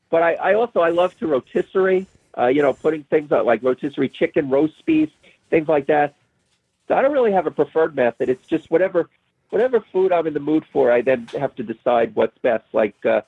but 0.10 0.24
I, 0.24 0.36
I 0.36 0.54
also 0.54 0.80
I 0.80 0.92
love 0.92 1.18
to 1.18 1.28
rotisserie. 1.28 2.08
Uh, 2.38 2.48
you 2.48 2.62
know, 2.62 2.72
putting 2.72 3.04
things 3.04 3.34
out 3.34 3.46
like 3.46 3.62
rotisserie 3.64 4.08
chicken, 4.08 4.50
roast 4.50 4.86
beef, 4.86 5.10
things 5.50 5.68
like 5.68 5.88
that. 5.88 6.16
So 6.88 6.96
I 6.96 7.02
don't 7.02 7.12
really 7.12 7.34
have 7.34 7.48
a 7.48 7.52
preferred 7.52 7.98
method. 7.98 8.30
It's 8.30 8.48
just 8.48 8.72
whatever 8.72 9.10
whatever 9.50 9.84
food 9.92 10.12
I'm 10.12 10.28
in 10.28 10.34
the 10.34 10.40
mood 10.40 10.66
for. 10.74 10.92
I 10.92 11.02
then 11.02 11.28
have 11.40 11.56
to 11.56 11.64
decide 11.64 12.16
what's 12.16 12.38
best. 12.40 12.66
Like 12.74 12.96
uh, 13.06 13.22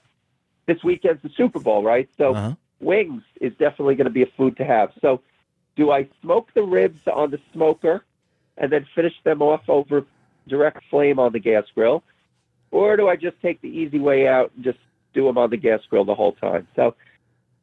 this 0.68 0.84
weekend's 0.84 1.22
the 1.24 1.30
Super 1.36 1.60
Bowl, 1.60 1.84
right? 1.84 2.10
So 2.18 2.36
Uh-huh. 2.36 2.56
wings 2.80 3.24
is 3.42 3.52
definitely 3.60 3.96
going 3.96 4.06
to 4.06 4.12
be 4.12 4.24
a 4.24 4.32
food 4.38 4.58
to 4.58 4.66
have. 4.66 4.92
So, 5.02 5.22
do 5.76 5.92
I 5.92 6.10
smoke 6.22 6.50
the 6.54 6.64
ribs 6.64 7.00
on 7.08 7.32
the 7.32 7.40
smoker 7.54 8.04
and 8.58 8.72
then 8.72 8.86
finish 8.94 9.14
them 9.24 9.42
off 9.42 9.62
over 9.70 10.06
direct 10.48 10.84
flame 10.90 11.20
on 11.20 11.32
the 11.32 11.40
gas 11.40 11.64
grill, 11.74 12.04
or 12.72 12.98
do 12.98 13.08
I 13.08 13.16
just 13.16 13.40
take 13.42 13.62
the 13.62 13.70
easy 13.70 14.00
way 14.00 14.28
out 14.28 14.52
and 14.56 14.64
just 14.64 14.80
do 15.14 15.26
them 15.26 15.38
on 15.38 15.50
the 15.50 15.58
gas 15.58 15.80
grill 15.90 16.04
the 16.06 16.16
whole 16.16 16.34
time? 16.34 16.68
So, 16.76 16.96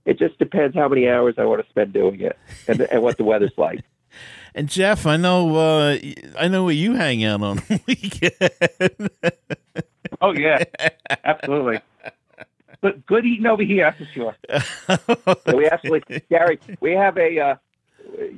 it 0.07 0.19
just 0.19 0.39
depends 0.39 0.75
how 0.77 0.89
many 0.89 1.09
hours 1.09 1.35
I 1.37 1.45
want 1.45 1.63
to 1.63 1.69
spend 1.69 1.93
doing 1.93 2.21
it 2.21 2.39
and, 2.69 2.81
and 2.81 3.03
what 3.03 3.17
the 3.19 3.25
weather's 3.25 3.57
like. 3.57 3.83
And 4.55 4.69
Jeff, 4.69 5.07
I 5.07 5.17
know 5.17 5.57
uh, 5.57 5.99
I 6.39 6.49
know 6.49 6.65
where 6.65 6.75
you 6.75 6.95
hang 6.95 7.25
out 7.25 7.43
on 7.43 7.63
weekend. 7.87 8.33
Oh 10.21 10.33
yeah, 10.33 10.65
absolutely. 11.25 11.81
But 12.81 13.05
good 13.07 13.25
eating 13.25 13.47
over 13.47 13.63
here, 13.63 13.85
that's 13.85 13.99
for 13.99 14.05
sure. 14.13 14.37
So 15.47 15.57
we 15.57 15.67
actually, 15.67 16.03
Gary, 16.31 16.59
we 16.81 16.93
have 16.93 17.19
a, 17.19 17.39
uh, 17.39 17.57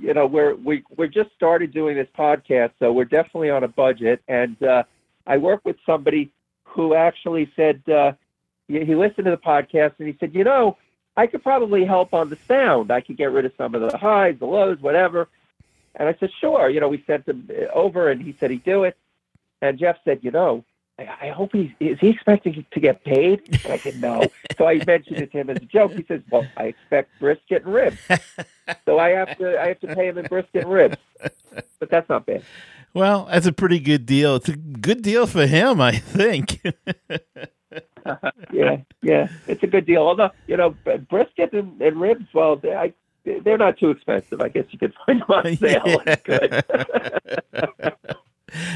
you 0.01 0.15
know, 0.15 0.27
we're 0.27 0.55
we 0.55 0.83
we're 0.97 1.09
just 1.09 1.31
started 1.35 1.73
doing 1.73 1.97
this 1.97 2.09
podcast, 2.17 2.73
so 2.79 2.93
we're 2.93 3.05
definitely 3.05 3.51
on 3.51 3.65
a 3.65 3.69
budget. 3.69 4.23
And 4.27 4.61
uh, 4.63 4.85
I 5.27 5.37
work 5.37 5.65
with 5.65 5.77
somebody 5.85 6.31
who 6.65 6.95
actually 6.95 7.51
said 7.57 7.83
uh, 7.89 8.13
he 8.69 8.95
listened 8.95 9.25
to 9.25 9.31
the 9.31 9.37
podcast 9.37 9.95
and 9.99 10.09
he 10.09 10.17
said, 10.21 10.35
you 10.35 10.45
know, 10.45 10.77
I 11.17 11.27
could 11.27 11.43
probably 11.43 11.85
help 11.85 12.15
on 12.15 12.31
the 12.31 12.39
sound. 12.47 12.91
I 12.91 13.01
could 13.01 13.17
get 13.17 13.33
rid 13.33 13.45
of 13.45 13.53
some 13.57 13.75
of 13.75 13.81
the 13.81 13.97
highs, 13.97 14.37
the 14.39 14.47
lows, 14.47 14.79
whatever. 14.81 15.29
And 15.95 16.09
I 16.09 16.17
said, 16.19 16.31
sure. 16.41 16.69
You 16.69 16.81
know, 16.81 16.89
we 16.89 17.03
sent 17.07 17.27
him 17.27 17.49
uh, 17.51 17.67
over, 17.73 18.11
and 18.11 18.23
he 18.23 18.37
said 18.39 18.51
he'd 18.51 18.65
do 18.65 18.85
it. 18.85 18.97
And 19.61 19.79
Jeff 19.79 19.97
said, 20.05 20.21
you 20.23 20.31
know, 20.31 20.65
I 20.99 21.09
I 21.23 21.29
hope 21.31 21.51
he's 21.53 21.71
is 21.81 21.99
he 22.01 22.09
expecting 22.09 22.65
to 22.71 22.81
get 22.81 23.05
paid? 23.05 23.43
And 23.65 23.73
I 23.73 23.79
said 23.79 24.01
no. 24.01 24.27
so 24.57 24.67
I 24.67 24.83
mentioned 24.87 25.19
it 25.19 25.33
to 25.33 25.39
him 25.39 25.51
as 25.51 25.59
a 25.59 25.67
joke. 25.67 25.93
He 25.93 26.05
says, 26.07 26.21
"Well, 26.31 26.47
I 26.57 26.65
expect 26.65 27.19
brisket 27.21 27.65
and 27.65 27.75
ribs, 27.75 27.99
so 28.85 28.99
I 28.99 29.11
have 29.11 29.37
to 29.39 29.61
I 29.61 29.69
have 29.69 29.81
to 29.81 29.95
pay 29.95 30.09
him 30.09 30.19
in 30.19 30.27
brisket 30.27 30.65
and 30.65 30.73
ribs." 30.73 30.97
But 31.79 31.91
that's 31.91 32.09
not 32.09 32.27
bad. 32.27 32.43
well, 32.95 33.29
that's 33.31 33.47
a 33.47 33.53
pretty 33.53 33.81
good 33.81 34.07
deal. 34.07 34.37
It's 34.37 34.49
a 34.49 34.57
good 34.57 35.03
deal 35.03 35.27
for 35.27 35.47
him, 35.47 35.81
I 35.81 35.93
think. 35.93 36.61
Yeah, 38.51 38.79
yeah, 39.03 39.29
it's 39.47 39.63
a 39.63 39.67
good 39.67 39.85
deal. 39.85 40.03
Although 40.03 40.31
you 40.47 40.57
know, 40.57 40.71
brisket 41.11 41.53
and, 41.53 41.79
and 41.83 42.01
ribs, 42.01 42.25
well, 42.33 42.59
I, 42.65 42.95
they're 43.45 43.59
not 43.59 43.79
too 43.79 43.91
expensive. 43.91 44.41
I 44.41 44.49
guess 44.49 44.65
you 44.71 44.79
could 44.79 44.95
find 45.07 45.21
them 45.21 45.31
on 45.31 45.45
sale. 45.57 46.03
It's 46.07 46.23
good. 46.23 46.51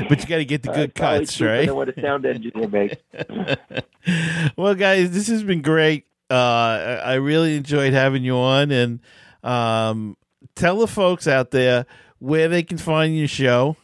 but 0.09 0.21
you 0.21 0.27
got 0.27 0.37
to 0.37 0.45
get 0.45 0.63
the 0.63 0.71
Uh, 0.71 0.75
good 0.75 0.95
probably 0.95 1.19
cuts, 1.21 1.41
right? 1.41 1.67
Than 1.67 1.77
what 1.77 1.89
a 1.89 2.01
sound 2.01 2.27
engineer 2.27 2.69
makes. 2.69 2.97
well, 4.57 4.75
guys, 4.75 5.11
this 5.11 5.29
has 5.29 5.43
been 5.43 5.63
great. 5.63 6.07
Uh, 6.31 6.35
I 6.35 6.95
I 7.05 7.15
really 7.15 7.57
enjoyed 7.57 7.93
having 7.93 8.25
you 8.25 8.37
on, 8.37 8.71
and 8.71 9.01
um, 9.43 10.17
tell 10.55 10.79
the 10.79 10.87
folks 10.87 11.27
out 11.27 11.51
there 11.51 11.87
where 12.19 12.49
they 12.49 12.63
can 12.63 12.79
find 12.79 13.17
your 13.17 13.29
show. 13.29 13.77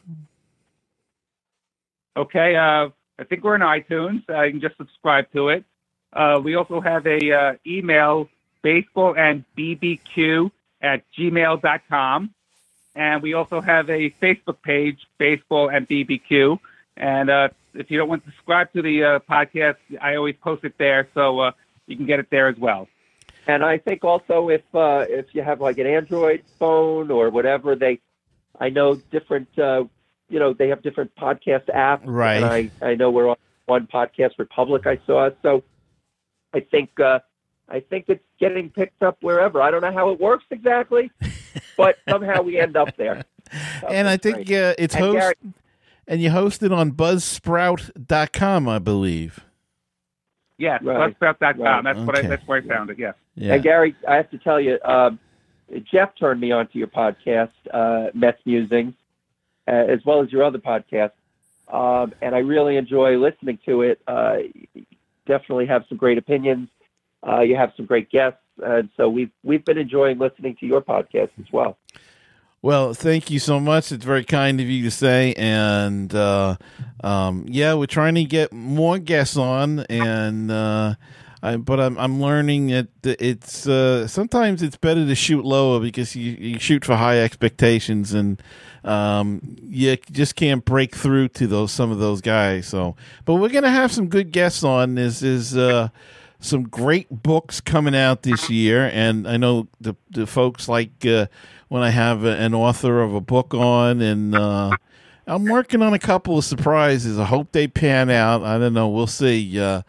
Okay, 2.16 2.56
uh, 2.56 2.88
I 3.18 3.24
think 3.28 3.44
we're 3.44 3.54
in 3.54 3.60
iTunes. 3.60 4.22
Uh, 4.28 4.42
you 4.42 4.52
can 4.52 4.60
just 4.60 4.76
subscribe 4.76 5.30
to 5.32 5.48
it. 5.48 5.64
Uh, 6.12 6.40
we 6.42 6.54
also 6.54 6.80
have 6.80 7.06
a 7.06 7.32
uh, 7.32 7.52
email, 7.66 8.28
baseball 8.62 9.14
and 9.16 9.44
bbq 9.56 10.50
at 10.80 11.02
gmail.com. 11.18 12.34
And 12.94 13.22
we 13.22 13.34
also 13.34 13.60
have 13.60 13.88
a 13.90 14.10
Facebook 14.22 14.60
page, 14.62 14.98
Baseball 15.18 15.70
and 15.70 15.88
BBQ. 15.88 16.58
And 16.96 17.30
uh, 17.30 17.48
if 17.74 17.90
you 17.90 17.98
don't 17.98 18.08
want 18.08 18.24
to 18.24 18.30
subscribe 18.32 18.72
to 18.72 18.82
the 18.82 19.04
uh, 19.04 19.18
podcast, 19.20 19.76
I 20.00 20.16
always 20.16 20.34
post 20.42 20.64
it 20.64 20.74
there, 20.78 21.08
so 21.14 21.38
uh, 21.38 21.52
you 21.86 21.96
can 21.96 22.06
get 22.06 22.18
it 22.18 22.26
there 22.30 22.48
as 22.48 22.56
well. 22.58 22.88
And 23.46 23.64
I 23.64 23.78
think 23.78 24.04
also 24.04 24.48
if 24.50 24.62
uh, 24.74 25.06
if 25.08 25.26
you 25.32 25.42
have 25.42 25.60
like 25.60 25.78
an 25.78 25.86
Android 25.86 26.42
phone 26.58 27.10
or 27.10 27.30
whatever, 27.30 27.76
they 27.76 28.00
I 28.60 28.68
know 28.68 28.96
different 28.96 29.48
uh, 29.58 29.84
you 30.28 30.38
know 30.38 30.52
they 30.52 30.68
have 30.68 30.82
different 30.82 31.14
podcast 31.16 31.66
apps. 31.66 32.02
Right. 32.04 32.36
And 32.36 32.44
I 32.44 32.70
I 32.82 32.94
know 32.94 33.10
we're 33.10 33.30
on 33.30 33.36
one 33.66 33.86
podcast 33.86 34.32
Republic. 34.38 34.86
I 34.86 34.98
saw 35.06 35.30
so. 35.42 35.64
I 36.52 36.60
think 36.60 36.98
uh, 37.00 37.20
I 37.70 37.80
think 37.80 38.06
it's 38.08 38.24
getting 38.40 38.70
picked 38.70 39.02
up 39.02 39.18
wherever. 39.22 39.60
I 39.60 39.70
don't 39.70 39.82
know 39.82 39.92
how 39.92 40.10
it 40.10 40.20
works 40.20 40.44
exactly, 40.50 41.10
but 41.76 41.96
somehow 42.08 42.42
we 42.42 42.58
end 42.58 42.76
up 42.76 42.96
there. 42.96 43.24
and 43.90 44.08
I 44.08 44.16
think 44.16 44.46
great. 44.46 44.58
uh, 44.58 44.74
it's 44.78 44.94
And 44.94 45.04
host. 45.04 45.18
Gary- 45.18 45.34
and 46.10 46.22
you 46.22 46.30
host 46.30 46.62
it 46.62 46.72
on 46.72 46.92
buzzsprout.com, 46.92 48.68
I 48.68 48.78
believe. 48.78 49.40
Yes, 50.56 50.82
Right. 50.82 51.14
buzzsprout.com. 51.18 51.60
Right. 51.60 51.84
That's 51.84 51.98
what 52.06 52.18
I, 52.18 52.22
that's 52.22 52.46
where 52.48 52.58
I 52.58 52.66
found 52.66 52.90
it. 52.90 52.98
Yes. 52.98 53.14
Yeah. 53.34 53.54
And 53.54 53.62
Gary, 53.62 53.94
I 54.08 54.16
have 54.16 54.30
to 54.30 54.38
tell 54.38 54.58
you, 54.60 54.78
um, 54.84 55.18
Jeff 55.84 56.16
turned 56.18 56.40
me 56.40 56.50
on 56.50 56.66
to 56.68 56.78
your 56.78 56.88
podcast, 56.88 57.50
uh, 57.72 58.10
Mets 58.14 58.40
Musings, 58.46 58.94
uh, 59.68 59.70
as 59.72 60.00
well 60.06 60.22
as 60.22 60.32
your 60.32 60.42
other 60.44 60.58
podcast, 60.58 61.10
um, 61.70 62.14
and 62.22 62.34
I 62.34 62.38
really 62.38 62.76
enjoy 62.76 63.18
listening 63.18 63.58
to 63.66 63.82
it. 63.82 64.00
Uh, 64.08 64.38
definitely 65.26 65.66
have 65.66 65.84
some 65.90 65.98
great 65.98 66.16
opinions. 66.16 66.70
Uh, 67.26 67.40
you 67.40 67.56
have 67.56 67.72
some 67.76 67.86
great 67.86 68.10
guests, 68.10 68.40
and 68.62 68.88
so 68.96 69.08
we've 69.08 69.30
we've 69.42 69.64
been 69.64 69.78
enjoying 69.78 70.18
listening 70.18 70.56
to 70.60 70.66
your 70.66 70.80
podcast 70.80 71.30
as 71.38 71.46
well. 71.52 71.76
Well, 72.60 72.92
thank 72.92 73.30
you 73.30 73.38
so 73.38 73.60
much. 73.60 73.92
It's 73.92 74.04
very 74.04 74.24
kind 74.24 74.60
of 74.60 74.66
you 74.66 74.82
to 74.82 74.90
say. 74.90 75.32
And 75.34 76.12
uh, 76.12 76.56
um, 77.04 77.44
yeah, 77.48 77.74
we're 77.74 77.86
trying 77.86 78.16
to 78.16 78.24
get 78.24 78.52
more 78.52 78.98
guests 78.98 79.36
on, 79.36 79.80
and 79.88 80.50
uh, 80.50 80.94
I, 81.40 81.56
but 81.56 81.78
I'm 81.78 81.96
I'm 81.98 82.20
learning 82.20 82.68
that 82.68 82.88
it's 83.04 83.68
uh, 83.68 84.08
sometimes 84.08 84.62
it's 84.62 84.76
better 84.76 85.06
to 85.06 85.14
shoot 85.14 85.44
lower 85.44 85.78
because 85.78 86.16
you, 86.16 86.32
you 86.32 86.58
shoot 86.58 86.84
for 86.84 86.96
high 86.96 87.20
expectations, 87.20 88.12
and 88.12 88.42
um, 88.82 89.56
you 89.62 89.96
just 90.10 90.34
can't 90.34 90.64
break 90.64 90.96
through 90.96 91.28
to 91.28 91.46
those 91.46 91.70
some 91.70 91.92
of 91.92 92.00
those 92.00 92.20
guys. 92.20 92.66
So, 92.66 92.96
but 93.24 93.36
we're 93.36 93.50
gonna 93.50 93.70
have 93.70 93.92
some 93.92 94.08
good 94.08 94.32
guests 94.32 94.64
on. 94.64 94.96
This 94.96 95.22
is. 95.22 95.56
Uh, 95.56 95.90
some 96.40 96.64
great 96.64 97.22
books 97.22 97.60
coming 97.60 97.96
out 97.96 98.22
this 98.22 98.48
year, 98.48 98.90
and 98.92 99.26
I 99.26 99.36
know 99.36 99.68
the 99.80 99.94
the 100.10 100.26
folks 100.26 100.68
like 100.68 101.04
uh, 101.04 101.26
when 101.68 101.82
I 101.82 101.90
have 101.90 102.24
a, 102.24 102.36
an 102.36 102.54
author 102.54 103.00
of 103.00 103.14
a 103.14 103.20
book 103.20 103.54
on, 103.54 104.00
and 104.00 104.34
uh, 104.34 104.70
I'm 105.26 105.44
working 105.44 105.82
on 105.82 105.94
a 105.94 105.98
couple 105.98 106.38
of 106.38 106.44
surprises. 106.44 107.18
I 107.18 107.24
hope 107.24 107.52
they 107.52 107.66
pan 107.66 108.10
out. 108.10 108.42
I 108.42 108.58
don't 108.58 108.74
know. 108.74 108.88
We'll 108.88 109.06
see. 109.06 109.58
Uh, 109.58 109.82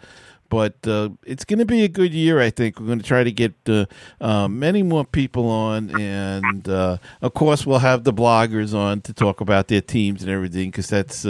but 0.50 0.76
uh, 0.88 1.10
it's 1.24 1.46
going 1.46 1.60
to 1.60 1.66
be 1.66 1.84
a 1.84 1.88
good 1.88 2.12
year. 2.12 2.42
I 2.42 2.50
think 2.50 2.80
we're 2.80 2.88
going 2.88 2.98
to 2.98 3.06
try 3.06 3.24
to 3.24 3.32
get 3.32 3.54
uh, 3.68 3.86
uh, 4.20 4.48
many 4.48 4.82
more 4.82 5.06
people 5.06 5.48
on, 5.48 5.92
and 6.02 6.68
of 6.68 7.34
course 7.36 7.68
we'll 7.68 7.78
have 7.78 8.04
the 8.04 8.14
bloggers 8.14 8.74
on 8.74 9.02
to 9.02 9.14
talk 9.14 9.42
about 9.42 9.68
their 9.68 9.82
teams 9.82 10.24
and 10.24 10.32
everything 10.32 10.72
because 10.72 10.88
that's 10.88 11.28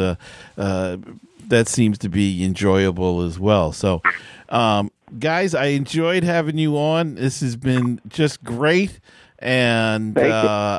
that 1.49 1.67
seems 1.67 1.97
to 1.97 2.09
be 2.09 2.43
enjoyable 2.43 3.21
as 3.21 3.39
well. 3.39 3.73
So, 3.73 4.01
um, 4.49 4.91
guys, 5.17 5.55
I 5.55 5.67
enjoyed 5.67 6.23
having 6.23 6.57
you 6.57 6.77
on. 6.77 7.15
This 7.15 7.41
has 7.41 7.55
been 7.55 7.99
just 8.07 8.43
great, 8.43 8.99
and 9.39 10.15
you. 10.15 10.23
uh, 10.23 10.25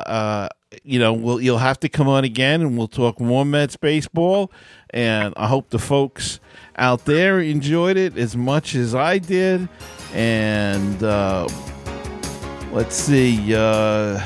uh, 0.05 0.49
you 0.83 0.99
know, 0.99 1.13
we'll 1.13 1.41
you'll 1.41 1.57
have 1.57 1.79
to 1.81 1.89
come 1.89 2.07
on 2.07 2.23
again, 2.23 2.61
and 2.61 2.77
we'll 2.77 2.87
talk 2.87 3.19
more 3.19 3.45
Mets 3.45 3.75
baseball. 3.75 4.51
And 4.91 5.33
I 5.37 5.47
hope 5.47 5.69
the 5.69 5.79
folks 5.79 6.39
out 6.77 7.05
there 7.05 7.39
enjoyed 7.39 7.97
it 7.97 8.17
as 8.17 8.35
much 8.35 8.75
as 8.75 8.95
I 8.95 9.17
did. 9.17 9.67
And 10.13 11.03
uh, 11.03 11.47
let's 12.71 12.95
see. 12.95 13.55
Uh, 13.55 14.19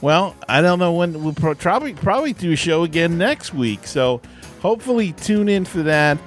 well, 0.00 0.34
I 0.48 0.62
don't 0.62 0.78
know 0.78 0.92
when 0.92 1.22
we'll 1.22 1.34
pro- 1.34 1.54
probably 1.54 1.94
probably 1.94 2.32
do 2.32 2.52
a 2.52 2.56
show 2.56 2.84
again 2.84 3.18
next 3.18 3.52
week. 3.52 3.86
So 3.86 4.20
hopefully 4.60 5.12
tune 5.12 5.48
in 5.48 5.64
for 5.64 5.82
that. 5.82 6.18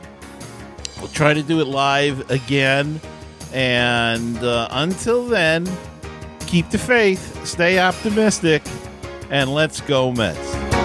We'll 1.03 1.11
try 1.11 1.33
to 1.33 1.43
do 1.43 1.59
it 1.59 1.67
live 1.67 2.31
again. 2.31 3.01
And 3.51 4.37
uh, 4.37 4.69
until 4.71 5.27
then, 5.27 5.69
keep 6.47 6.69
the 6.69 6.77
faith, 6.77 7.45
stay 7.45 7.77
optimistic, 7.77 8.63
and 9.29 9.53
let's 9.53 9.81
go 9.81 10.13
Mets. 10.13 10.82